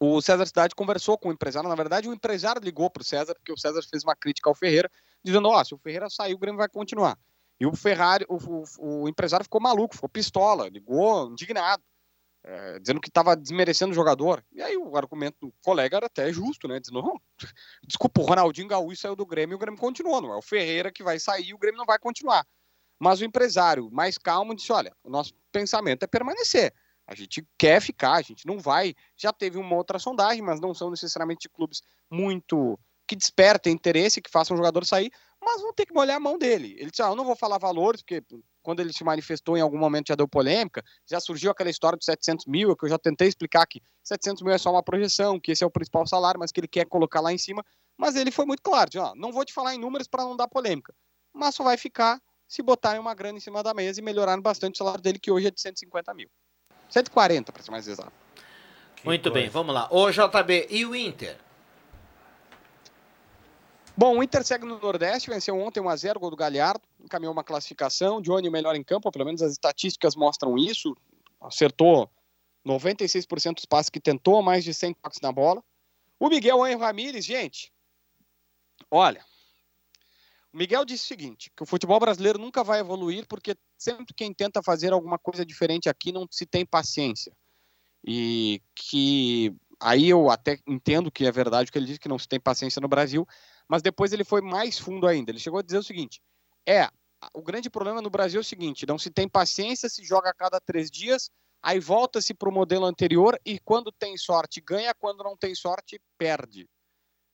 O 0.00 0.20
César 0.22 0.46
Cidade 0.46 0.74
conversou 0.74 1.18
com 1.18 1.28
o 1.28 1.32
empresário. 1.32 1.68
Na 1.68 1.74
verdade, 1.74 2.08
o 2.08 2.12
empresário 2.12 2.62
ligou 2.62 2.88
para 2.88 3.00
o 3.00 3.04
César, 3.04 3.34
porque 3.34 3.52
o 3.52 3.58
César 3.58 3.80
fez 3.90 4.04
uma 4.04 4.14
crítica 4.14 4.48
ao 4.48 4.54
Ferreira, 4.54 4.90
dizendo: 5.24 5.48
Ó, 5.48 5.62
se 5.64 5.74
o 5.74 5.78
Ferreira 5.78 6.08
sair, 6.08 6.34
o 6.34 6.38
Grêmio 6.38 6.58
vai 6.58 6.68
continuar. 6.68 7.18
E 7.60 7.66
o 7.66 7.74
Ferrari, 7.74 8.24
o, 8.28 8.36
o- 8.36 9.02
o 9.02 9.08
empresário 9.08 9.42
ficou 9.44 9.60
maluco, 9.60 9.94
ficou 9.94 10.08
pistola, 10.08 10.68
ligou 10.68 11.30
indignado, 11.32 11.82
é, 12.48 12.78
dizendo 12.78 13.00
que 13.00 13.08
estava 13.08 13.36
desmerecendo 13.36 13.92
o 13.92 13.94
jogador. 13.94 14.42
E 14.50 14.62
aí 14.62 14.74
o 14.74 14.96
argumento 14.96 15.36
do 15.38 15.52
colega 15.62 15.98
era 15.98 16.06
até 16.06 16.32
justo, 16.32 16.66
né? 16.66 16.80
Dizendo: 16.80 17.02
não, 17.02 17.20
desculpa, 17.86 18.22
o 18.22 18.24
Ronaldinho 18.24 18.66
Gaúcho 18.66 19.02
saiu 19.02 19.14
do 19.14 19.26
Grêmio 19.26 19.52
e 19.52 19.56
o 19.56 19.58
Grêmio 19.58 19.78
continuou. 19.78 20.22
Não 20.22 20.32
é 20.32 20.36
o 20.36 20.42
Ferreira 20.42 20.90
que 20.90 21.02
vai 21.02 21.18
sair 21.18 21.48
e 21.48 21.54
o 21.54 21.58
Grêmio 21.58 21.76
não 21.76 21.84
vai 21.84 21.98
continuar. 21.98 22.46
Mas 22.98 23.20
o 23.20 23.24
empresário, 23.24 23.90
mais 23.92 24.16
calmo, 24.16 24.54
disse: 24.54 24.72
olha, 24.72 24.96
o 25.04 25.10
nosso 25.10 25.34
pensamento 25.52 26.04
é 26.04 26.06
permanecer. 26.06 26.72
A 27.06 27.14
gente 27.14 27.46
quer 27.58 27.82
ficar, 27.82 28.14
a 28.14 28.22
gente 28.22 28.46
não 28.46 28.58
vai. 28.58 28.94
Já 29.14 29.30
teve 29.30 29.58
uma 29.58 29.76
outra 29.76 29.98
sondagem, 29.98 30.42
mas 30.42 30.58
não 30.58 30.72
são 30.72 30.90
necessariamente 30.90 31.50
clubes 31.50 31.82
muito 32.10 32.78
que 33.08 33.16
despertem 33.16 33.72
interesse, 33.72 34.20
que 34.20 34.30
façam 34.30 34.54
o 34.54 34.58
jogador 34.58 34.84
sair, 34.84 35.10
mas 35.42 35.62
vão 35.62 35.72
ter 35.72 35.86
que 35.86 35.94
molhar 35.94 36.16
a 36.16 36.20
mão 36.20 36.38
dele. 36.38 36.76
Ele 36.78 36.90
disse: 36.90 37.02
ah, 37.02 37.08
eu 37.08 37.16
não 37.16 37.24
vou 37.24 37.34
falar 37.34 37.58
valores, 37.58 38.02
porque 38.02 38.22
quando 38.62 38.80
ele 38.80 38.92
se 38.92 39.02
manifestou 39.02 39.56
em 39.56 39.60
algum 39.62 39.78
momento 39.78 40.08
já 40.08 40.14
deu 40.14 40.28
polêmica, 40.28 40.84
já 41.06 41.18
surgiu 41.18 41.50
aquela 41.50 41.70
história 41.70 41.98
de 41.98 42.04
700 42.04 42.46
mil, 42.46 42.76
que 42.76 42.84
eu 42.84 42.90
já 42.90 42.98
tentei 42.98 43.26
explicar 43.26 43.66
que 43.66 43.80
700 44.04 44.42
mil 44.42 44.52
é 44.52 44.58
só 44.58 44.70
uma 44.70 44.82
projeção, 44.82 45.40
que 45.40 45.52
esse 45.52 45.64
é 45.64 45.66
o 45.66 45.70
principal 45.70 46.06
salário, 46.06 46.38
mas 46.38 46.52
que 46.52 46.60
ele 46.60 46.68
quer 46.68 46.84
colocar 46.84 47.20
lá 47.20 47.32
em 47.32 47.38
cima. 47.38 47.64
Mas 47.96 48.14
ele 48.14 48.30
foi 48.30 48.44
muito 48.44 48.62
claro: 48.62 48.90
disse, 48.90 48.98
ó, 48.98 49.14
não 49.16 49.32
vou 49.32 49.44
te 49.44 49.54
falar 49.54 49.74
em 49.74 49.78
números 49.78 50.06
para 50.06 50.22
não 50.22 50.36
dar 50.36 50.48
polêmica, 50.48 50.94
mas 51.32 51.54
só 51.54 51.64
vai 51.64 51.78
ficar 51.78 52.20
se 52.46 52.62
botarem 52.62 53.00
uma 53.00 53.14
grana 53.14 53.38
em 53.38 53.40
cima 53.40 53.62
da 53.62 53.74
mesa 53.74 54.00
e 54.00 54.02
melhorarem 54.02 54.42
bastante 54.42 54.74
o 54.74 54.78
salário 54.78 55.02
dele, 55.02 55.18
que 55.18 55.30
hoje 55.30 55.46
é 55.46 55.50
de 55.50 55.60
150 55.60 56.14
mil. 56.14 56.28
140, 56.88 57.52
para 57.52 57.62
ser 57.62 57.70
mais 57.70 57.86
exato. 57.86 58.12
Muito 59.04 59.30
bem, 59.30 59.48
vamos 59.48 59.74
lá. 59.74 59.86
Ô 59.90 60.10
JB, 60.10 60.66
e 60.70 60.84
o 60.84 60.96
Inter? 60.96 61.38
Bom, 63.98 64.16
o 64.16 64.22
Inter 64.22 64.44
segue 64.44 64.64
no 64.64 64.78
Nordeste, 64.78 65.28
venceu 65.28 65.58
ontem 65.58 65.80
1x0, 65.80 66.20
gol 66.20 66.30
do 66.30 66.36
Galhardo, 66.36 66.80
encaminhou 67.00 67.32
uma 67.32 67.42
classificação, 67.42 68.22
Johnny 68.22 68.48
o 68.48 68.52
melhor 68.52 68.76
em 68.76 68.84
campo, 68.84 69.10
pelo 69.10 69.24
menos 69.24 69.42
as 69.42 69.50
estatísticas 69.50 70.14
mostram 70.14 70.56
isso, 70.56 70.96
acertou 71.40 72.08
96% 72.64 73.54
dos 73.54 73.64
passes 73.64 73.90
que 73.90 73.98
tentou, 73.98 74.40
mais 74.40 74.62
de 74.62 74.72
100 74.72 74.94
toques 74.94 75.20
na 75.20 75.32
bola. 75.32 75.64
O 76.16 76.28
Miguel 76.28 76.62
Anjo 76.62 76.78
Ramírez, 76.78 77.24
gente, 77.24 77.72
olha, 78.88 79.24
o 80.52 80.56
Miguel 80.56 80.84
disse 80.84 81.02
o 81.02 81.08
seguinte, 81.08 81.50
que 81.56 81.64
o 81.64 81.66
futebol 81.66 81.98
brasileiro 81.98 82.38
nunca 82.38 82.62
vai 82.62 82.78
evoluir 82.78 83.26
porque 83.26 83.56
sempre 83.76 84.14
quem 84.14 84.32
tenta 84.32 84.62
fazer 84.62 84.92
alguma 84.92 85.18
coisa 85.18 85.44
diferente 85.44 85.88
aqui 85.88 86.12
não 86.12 86.24
se 86.30 86.46
tem 86.46 86.64
paciência. 86.64 87.32
E 88.06 88.62
que 88.76 89.52
aí 89.80 90.08
eu 90.08 90.30
até 90.30 90.60
entendo 90.68 91.10
que 91.10 91.26
é 91.26 91.32
verdade 91.32 91.68
o 91.68 91.72
que 91.72 91.78
ele 91.78 91.86
disse, 91.86 91.98
que 91.98 92.08
não 92.08 92.18
se 92.18 92.28
tem 92.28 92.38
paciência 92.38 92.80
no 92.80 92.86
Brasil, 92.86 93.26
mas 93.68 93.82
depois 93.82 94.12
ele 94.12 94.24
foi 94.24 94.40
mais 94.40 94.78
fundo 94.78 95.06
ainda. 95.06 95.30
Ele 95.30 95.38
chegou 95.38 95.58
a 95.58 95.62
dizer 95.62 95.78
o 95.78 95.82
seguinte: 95.82 96.20
é, 96.66 96.88
o 97.34 97.42
grande 97.42 97.68
problema 97.68 98.00
no 98.00 98.10
Brasil 98.10 98.40
é 98.40 98.42
o 98.42 98.44
seguinte: 98.44 98.86
não 98.86 98.98
se 98.98 99.10
tem 99.10 99.28
paciência, 99.28 99.88
se 99.88 100.04
joga 100.04 100.30
a 100.30 100.34
cada 100.34 100.60
três 100.60 100.90
dias, 100.90 101.30
aí 101.62 101.78
volta-se 101.78 102.32
para 102.32 102.48
o 102.48 102.52
modelo 102.52 102.86
anterior 102.86 103.38
e 103.44 103.58
quando 103.58 103.92
tem 103.92 104.16
sorte 104.16 104.60
ganha, 104.60 104.94
quando 104.94 105.22
não 105.22 105.36
tem 105.36 105.54
sorte 105.54 106.00
perde. 106.16 106.68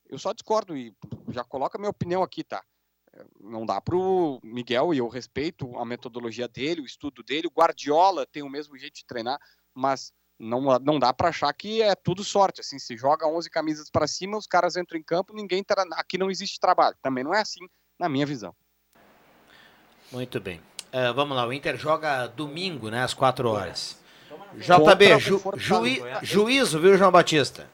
Eu 0.07 0.19
só 0.19 0.33
discordo 0.33 0.77
e 0.77 0.95
já 1.29 1.43
coloco 1.43 1.77
a 1.77 1.79
minha 1.79 1.89
opinião 1.89 2.21
aqui, 2.21 2.43
tá? 2.43 2.63
Não 3.39 3.65
dá 3.65 3.79
para 3.79 3.95
o 3.95 4.39
Miguel, 4.43 4.93
e 4.93 4.97
eu 4.97 5.07
respeito 5.07 5.77
a 5.79 5.85
metodologia 5.85 6.47
dele, 6.47 6.81
o 6.81 6.85
estudo 6.85 7.23
dele. 7.23 7.47
O 7.47 7.51
Guardiola 7.51 8.27
tem 8.27 8.43
o 8.43 8.49
mesmo 8.49 8.77
jeito 8.77 8.95
de 8.95 9.05
treinar, 9.05 9.39
mas 9.73 10.11
não, 10.39 10.61
não 10.79 10.99
dá 10.99 11.13
para 11.13 11.29
achar 11.29 11.51
que 11.53 11.81
é 11.81 11.95
tudo 11.95 12.23
sorte. 12.23 12.61
Assim, 12.61 12.77
se 12.79 12.95
joga 12.97 13.27
11 13.27 13.49
camisas 13.49 13.89
para 13.89 14.07
cima, 14.07 14.37
os 14.37 14.47
caras 14.47 14.75
entram 14.75 14.99
em 14.99 15.03
campo, 15.03 15.33
ninguém 15.33 15.63
tá, 15.63 15.75
aqui 15.93 16.17
não 16.17 16.29
existe 16.29 16.59
trabalho. 16.59 16.95
Também 17.01 17.23
não 17.23 17.33
é 17.33 17.41
assim, 17.41 17.61
na 17.99 18.09
minha 18.09 18.25
visão. 18.25 18.53
Muito 20.11 20.39
bem. 20.39 20.61
Ah, 20.91 21.11
vamos 21.11 21.35
lá, 21.35 21.45
o 21.45 21.51
Inter 21.51 21.77
joga 21.77 22.27
domingo, 22.27 22.89
né, 22.89 23.03
às 23.03 23.13
4 23.13 23.49
horas. 23.49 23.97
JB, 24.53 25.19
ju- 25.19 25.41
juí- 25.57 26.01
juízo, 26.21 26.79
viu, 26.79 26.97
João 26.97 27.11
Batista? 27.11 27.67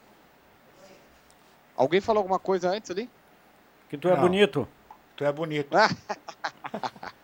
Alguém 1.75 2.01
falou 2.01 2.19
alguma 2.21 2.39
coisa 2.39 2.69
antes 2.69 2.89
ali? 2.89 3.09
Que 3.89 3.97
tu 3.97 4.07
é 4.07 4.13
Não. 4.15 4.21
bonito. 4.21 4.67
Tu 5.15 5.23
é 5.23 5.31
bonito. 5.31 5.69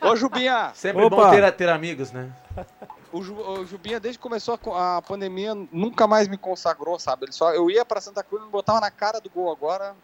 Ô, 0.00 0.16
Jubinha! 0.16 0.72
Sempre 0.74 1.04
Opa! 1.04 1.16
bom 1.16 1.30
ter, 1.30 1.52
ter 1.52 1.68
amigos, 1.68 2.10
né? 2.10 2.32
O, 3.12 3.22
Ju, 3.22 3.34
o 3.34 3.66
Jubinha, 3.66 4.00
desde 4.00 4.18
que 4.18 4.22
começou 4.22 4.58
a 4.74 4.96
a, 4.96 5.02
pandemia, 5.02 5.54
nunca 5.70 6.06
mais 6.06 6.26
me 6.28 6.38
consagrou, 6.38 6.98
sabe? 6.98 7.26
Ele 7.26 7.32
só, 7.32 7.52
eu 7.52 7.70
ia 7.70 7.84
pra 7.84 8.00
Santa 8.00 8.22
Cruz 8.22 8.42
e 8.42 8.46
me 8.46 8.50
botava 8.50 8.80
na 8.80 8.90
cara 8.90 9.20
do 9.20 9.28
gol 9.28 9.52
agora. 9.52 9.94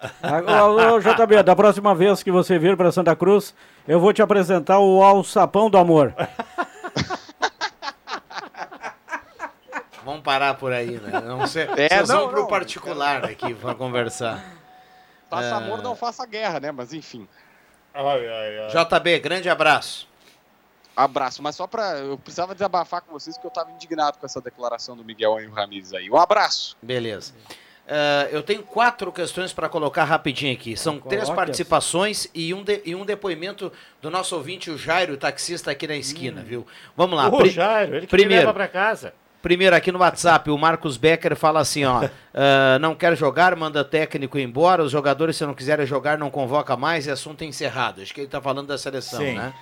Ô, 0.94 0.98
JB, 1.00 1.42
da 1.42 1.54
próxima 1.54 1.94
vez 1.94 2.22
que 2.22 2.30
você 2.32 2.58
vir 2.58 2.76
para 2.76 2.90
Santa 2.90 3.14
Cruz, 3.14 3.54
eu 3.86 4.00
vou 4.00 4.12
te 4.12 4.22
apresentar 4.22 4.78
o 4.78 5.02
alçapão 5.02 5.68
do 5.70 5.76
amor. 5.78 6.14
Vamos 10.04 10.22
parar 10.22 10.54
por 10.54 10.72
aí, 10.72 10.98
né? 10.98 11.20
Não 11.20 11.46
sei. 11.46 11.68
É, 11.76 11.88
Vocês 11.88 12.08
não, 12.08 12.20
vão 12.22 12.28
pro 12.30 12.40
não. 12.40 12.46
particular 12.48 13.24
aqui 13.24 13.54
pra 13.54 13.72
conversar. 13.74 14.42
Faça 15.30 15.46
É. 15.46 15.52
amor, 15.52 15.80
não 15.80 15.94
faça 15.94 16.26
guerra, 16.26 16.58
né? 16.58 16.72
Mas 16.72 16.92
enfim. 16.92 17.28
Ai, 17.94 18.26
ai, 18.28 18.58
ai. 18.58 18.68
JB, 18.84 19.20
grande 19.20 19.48
abraço. 19.48 20.08
Abraço, 20.96 21.42
mas 21.42 21.56
só 21.56 21.66
pra. 21.66 21.98
Eu 21.98 22.18
precisava 22.18 22.54
desabafar 22.54 23.00
com 23.02 23.12
vocês 23.12 23.38
que 23.38 23.46
eu 23.46 23.50
tava 23.50 23.70
indignado 23.70 24.18
com 24.18 24.26
essa 24.26 24.40
declaração 24.40 24.96
do 24.96 25.04
Miguel 25.04 25.36
Anjo 25.38 25.50
Ramírez 25.50 25.92
aí. 25.94 26.10
Um 26.10 26.16
abraço. 26.16 26.76
Beleza. 26.82 27.32
Ah, 27.88 28.28
eu 28.30 28.42
tenho 28.42 28.62
quatro 28.62 29.10
questões 29.10 29.52
para 29.52 29.68
colocar 29.68 30.04
rapidinho 30.04 30.52
aqui. 30.52 30.76
São 30.76 30.98
três 31.00 31.28
participações 31.30 32.28
e 32.34 32.52
um, 32.54 32.62
de- 32.62 32.82
e 32.84 32.94
um 32.94 33.04
depoimento 33.04 33.72
do 34.00 34.10
nosso 34.10 34.36
ouvinte, 34.36 34.70
o 34.70 34.78
Jairo, 34.78 35.16
taxista 35.16 35.70
aqui 35.70 35.86
na 35.88 35.96
esquina, 35.96 36.40
Hum. 36.42 36.44
viu? 36.44 36.66
Vamos 36.96 37.16
lá. 37.16 37.28
O 37.28 37.38
Pri- 37.38 37.50
Jairo, 37.50 37.96
ele 37.96 38.00
que 38.06 38.10
primeiro. 38.10 38.34
me 38.34 38.38
leva 38.40 38.54
pra 38.54 38.68
casa. 38.68 39.14
Primeiro 39.42 39.74
aqui 39.74 39.90
no 39.90 39.98
WhatsApp, 39.98 40.48
o 40.50 40.56
Marcos 40.56 40.96
Becker 40.96 41.34
fala 41.34 41.58
assim, 41.58 41.84
ó, 41.84 42.08
ah, 42.32 42.78
não 42.80 42.94
quer 42.94 43.16
jogar, 43.16 43.56
manda 43.56 43.82
técnico 43.84 44.38
embora, 44.38 44.84
os 44.84 44.92
jogadores 44.92 45.36
se 45.36 45.44
não 45.44 45.52
quiserem 45.54 45.84
jogar 45.84 46.16
não 46.16 46.30
convoca 46.30 46.76
mais, 46.76 47.06
e 47.06 47.10
assunto 47.10 47.42
encerrado. 47.42 48.00
Acho 48.00 48.14
que 48.14 48.20
ele 48.20 48.28
tá 48.28 48.40
falando 48.40 48.68
da 48.68 48.78
seleção, 48.78 49.18
Sim. 49.20 49.34
né? 49.34 49.52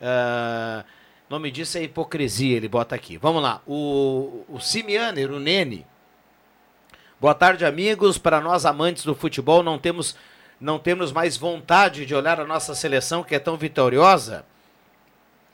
Ah, 0.00 0.84
nome 1.28 1.50
disso 1.50 1.78
é 1.78 1.82
hipocrisia, 1.82 2.56
ele 2.56 2.68
bota 2.68 2.94
aqui. 2.94 3.16
Vamos 3.16 3.42
lá, 3.42 3.60
o, 3.66 4.44
o 4.48 4.60
Simianer, 4.60 5.30
o 5.30 5.38
Nene. 5.38 5.86
Boa 7.20 7.34
tarde, 7.34 7.64
amigos. 7.64 8.18
Para 8.18 8.40
nós 8.40 8.66
amantes 8.66 9.04
do 9.04 9.14
futebol, 9.14 9.62
não 9.62 9.78
temos, 9.78 10.16
não 10.60 10.78
temos 10.78 11.10
mais 11.10 11.36
vontade 11.36 12.04
de 12.04 12.14
olhar 12.14 12.38
a 12.38 12.44
nossa 12.44 12.74
seleção 12.74 13.24
que 13.24 13.34
é 13.34 13.38
tão 13.38 13.56
vitoriosa. 13.56 14.44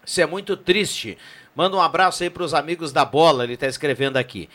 Isso 0.05 0.21
é 0.21 0.27
muito 0.27 0.57
triste. 0.57 1.17
Manda 1.55 1.77
um 1.77 1.81
abraço 1.81 2.23
aí 2.23 2.31
para 2.31 2.43
os 2.43 2.55
amigos 2.55 2.93
da 2.93 3.05
bola, 3.05 3.45
ele 3.45 3.55
está 3.55 3.67
escrevendo 3.67 4.17
aqui. 4.17 4.49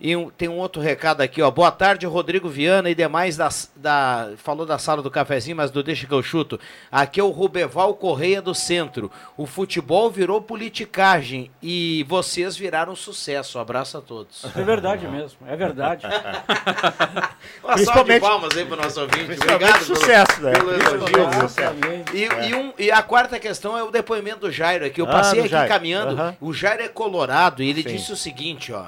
E 0.00 0.14
um- 0.14 0.30
tem 0.30 0.48
um 0.48 0.58
outro 0.58 0.80
recado 0.80 1.22
aqui, 1.22 1.42
ó. 1.42 1.50
Boa 1.50 1.72
tarde, 1.72 2.06
Rodrigo 2.06 2.48
Viana 2.48 2.88
e 2.88 2.94
demais 2.94 3.36
da, 3.36 3.48
da. 3.74 4.30
Falou 4.36 4.64
da 4.64 4.78
sala 4.78 5.02
do 5.02 5.10
cafezinho, 5.10 5.56
mas 5.56 5.72
do 5.72 5.82
Deixa 5.82 6.06
que 6.06 6.14
eu 6.14 6.22
chuto. 6.22 6.60
Aqui 6.90 7.18
é 7.18 7.24
o 7.24 7.30
Rubeval 7.30 7.92
Correia 7.94 8.40
do 8.40 8.54
Centro. 8.54 9.10
O 9.36 9.44
futebol 9.44 10.08
virou 10.08 10.40
politicagem 10.40 11.50
e 11.60 12.04
vocês 12.08 12.56
viraram 12.56 12.94
sucesso. 12.94 13.58
Abraço 13.58 13.98
a 13.98 14.00
todos. 14.00 14.44
É 14.56 14.62
verdade 14.62 15.08
mesmo, 15.08 15.38
é 15.48 15.56
verdade. 15.56 16.06
Uma 17.64 17.76
salva 17.76 17.76
de 17.76 17.84
Principalmente- 17.84 18.20
palmas 18.20 18.56
aí 18.56 18.64
pro 18.64 18.76
nosso 18.76 19.00
ouvinte. 19.00 19.32
Obrigado 19.32 19.58
pelo- 19.72 19.84
sucesso, 19.84 20.40
né? 20.42 20.52
pelo 20.52 20.70
elogio, 20.74 20.98
Principalmente 21.00 21.38
viu? 21.38 21.48
sucesso. 21.48 21.74
E, 22.14 22.48
e 22.50 22.54
um- 22.54 22.72
e 22.78 22.90
a 22.92 23.02
quarta 23.02 23.38
questão 23.40 23.76
é 23.76 23.82
o 23.82 23.90
depoimento 23.90 24.40
do 24.40 24.52
Jairo 24.52 24.84
aqui. 24.84 25.00
Eu 25.00 25.06
Ah, 25.08 25.10
passei 25.10 25.40
do 25.40 25.46
aqui 25.46 25.50
Jairo. 25.50 25.68
caminhando. 25.68 26.12
Aham. 26.12 26.36
O 26.40 26.52
Jairo 26.52 26.82
é 26.84 26.88
colorado 26.88 27.62
e 27.64 27.68
ele 27.68 27.82
Sim. 27.82 27.96
disse 27.96 28.12
o 28.12 28.16
seguinte, 28.16 28.72
ó. 28.72 28.86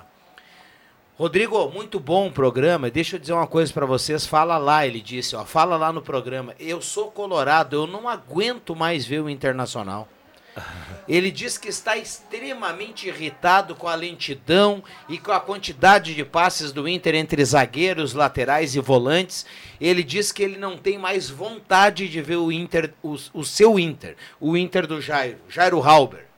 Rodrigo, 1.21 1.69
muito 1.69 2.01
bom 2.01 2.29
o 2.29 2.33
programa. 2.33 2.91
Deixa 2.91 3.17
eu 3.17 3.21
dizer 3.21 3.35
uma 3.35 3.47
coisa 3.47 3.71
pra 3.71 3.85
vocês. 3.85 4.25
Fala 4.25 4.57
lá, 4.57 4.87
ele 4.87 5.03
disse, 5.03 5.37
ó. 5.37 5.45
Fala 5.45 5.77
lá 5.77 5.93
no 5.93 6.01
programa. 6.01 6.55
Eu 6.59 6.81
sou 6.81 7.11
colorado, 7.11 7.77
eu 7.77 7.87
não 7.87 8.09
aguento 8.09 8.75
mais 8.75 9.05
ver 9.05 9.21
o 9.21 9.29
Internacional. 9.29 10.09
Ele 11.07 11.31
diz 11.31 11.59
que 11.59 11.69
está 11.69 11.97
extremamente 11.97 13.09
irritado 13.09 13.75
com 13.75 13.87
a 13.87 13.95
lentidão 13.95 14.83
e 15.09 15.19
com 15.19 15.31
a 15.31 15.41
quantidade 15.41 16.15
de 16.15 16.25
passes 16.25 16.73
do 16.73 16.89
Inter 16.89 17.15
entre 17.15 17.45
zagueiros, 17.45 18.15
laterais 18.15 18.75
e 18.75 18.81
volantes. 18.81 19.45
Ele 19.81 20.03
diz 20.03 20.33
que 20.33 20.43
ele 20.43 20.57
não 20.57 20.79
tem 20.79 20.99
mais 20.99 21.29
vontade 21.29 22.09
de 22.09 22.23
ver 22.23 22.37
o 22.37 22.51
Inter, 22.51 22.95
o, 23.03 23.17
o 23.35 23.45
seu 23.45 23.79
Inter, 23.79 24.17
o 24.41 24.57
Inter 24.57 24.87
do 24.87 25.01
Jairo, 25.01 25.37
Jairo 25.49 25.83
Halber. 25.83 26.30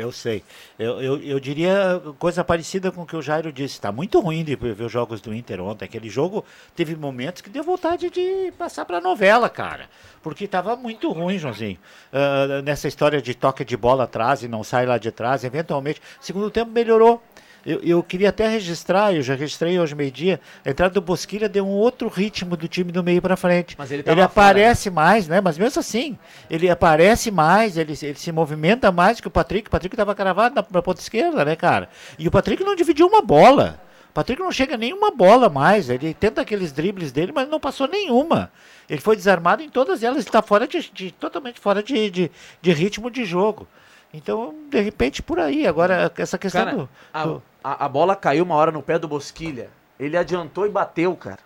Eu 0.00 0.12
sei. 0.12 0.42
Eu, 0.78 1.00
eu, 1.00 1.22
eu 1.22 1.40
diria 1.40 2.00
coisa 2.18 2.42
parecida 2.42 2.90
com 2.90 3.02
o 3.02 3.06
que 3.06 3.16
o 3.16 3.22
Jairo 3.22 3.52
disse. 3.52 3.74
Está 3.74 3.92
muito 3.92 4.18
ruim 4.20 4.42
de 4.42 4.56
ver 4.56 4.80
os 4.80 4.90
jogos 4.90 5.20
do 5.20 5.34
Inter 5.34 5.60
ontem. 5.60 5.84
Aquele 5.84 6.08
jogo 6.08 6.44
teve 6.74 6.96
momentos 6.96 7.42
que 7.42 7.50
deu 7.50 7.62
vontade 7.62 8.10
de 8.10 8.52
passar 8.58 8.84
para 8.84 9.00
novela, 9.00 9.48
cara. 9.48 9.88
Porque 10.22 10.44
estava 10.44 10.76
muito 10.76 11.10
ruim, 11.12 11.38
Joãozinho. 11.38 11.78
Ah, 12.12 12.62
nessa 12.62 12.88
história 12.88 13.20
de 13.22 13.34
toque 13.34 13.64
de 13.64 13.76
bola 13.76 14.04
atrás 14.04 14.42
e 14.42 14.48
não 14.48 14.64
sai 14.64 14.86
lá 14.86 14.98
de 14.98 15.10
trás. 15.10 15.44
Eventualmente, 15.44 16.00
segundo 16.20 16.50
tempo 16.50 16.70
melhorou. 16.70 17.22
Eu, 17.64 17.80
eu 17.82 18.02
queria 18.02 18.30
até 18.30 18.48
registrar, 18.48 19.12
eu 19.14 19.22
já 19.22 19.34
registrei 19.34 19.78
hoje 19.78 19.94
meio-dia, 19.94 20.40
a 20.64 20.70
entrada 20.70 20.94
do 20.94 21.00
Bosquilha 21.00 21.48
deu 21.48 21.66
um 21.66 21.70
outro 21.70 22.08
ritmo 22.08 22.56
do 22.56 22.66
time 22.66 22.90
do 22.90 23.02
meio 23.04 23.20
para 23.20 23.36
frente. 23.36 23.74
Mas 23.78 23.90
ele 23.90 24.00
ele 24.00 24.04
tava 24.04 24.28
fora, 24.28 24.46
aparece 24.48 24.88
mais, 24.90 25.28
né? 25.28 25.40
Mas 25.40 25.58
mesmo 25.58 25.78
assim, 25.80 26.18
ele 26.48 26.70
aparece 26.70 27.30
mais, 27.30 27.76
ele, 27.76 27.92
ele 28.02 28.14
se 28.18 28.32
movimenta 28.32 28.90
mais 28.90 29.20
que 29.20 29.28
o 29.28 29.30
Patrick. 29.30 29.68
O 29.68 29.70
Patrick 29.70 29.94
estava 29.94 30.14
cravado 30.14 30.54
na, 30.54 30.64
na 30.70 30.82
ponta 30.82 31.00
esquerda, 31.00 31.44
né, 31.44 31.54
cara? 31.56 31.88
E 32.18 32.26
o 32.26 32.30
Patrick 32.30 32.62
não 32.64 32.74
dividiu 32.74 33.06
uma 33.06 33.20
bola. 33.22 33.80
O 34.08 34.12
Patrick 34.12 34.40
não 34.42 34.50
chega 34.50 34.76
nenhuma 34.76 35.10
bola 35.12 35.48
mais. 35.48 35.88
Ele 35.88 36.12
tenta 36.14 36.40
aqueles 36.40 36.72
dribles 36.72 37.12
dele, 37.12 37.30
mas 37.32 37.48
não 37.48 37.60
passou 37.60 37.86
nenhuma. 37.86 38.50
Ele 38.88 39.00
foi 39.00 39.14
desarmado 39.14 39.62
em 39.62 39.68
todas 39.68 40.02
elas. 40.02 40.16
Ele 40.18 40.26
está 40.28 40.42
fora 40.42 40.66
de, 40.66 40.90
de- 40.92 41.12
totalmente 41.12 41.60
fora 41.60 41.80
de, 41.82 42.10
de, 42.10 42.30
de 42.60 42.72
ritmo 42.72 43.08
de 43.08 43.24
jogo. 43.24 43.68
Então, 44.12 44.52
de 44.68 44.80
repente, 44.80 45.22
por 45.22 45.38
aí. 45.38 45.64
Agora, 45.64 46.10
essa 46.16 46.36
questão 46.36 46.64
Cara, 46.64 46.76
do, 46.76 46.88
do- 47.34 47.42
a, 47.62 47.84
a 47.84 47.88
bola 47.88 48.14
caiu 48.16 48.44
uma 48.44 48.54
hora 48.54 48.70
no 48.72 48.82
pé 48.82 48.98
do 48.98 49.06
Bosquilha. 49.08 49.68
Ele 49.98 50.16
adiantou 50.16 50.66
e 50.66 50.70
bateu, 50.70 51.14
cara. 51.16 51.38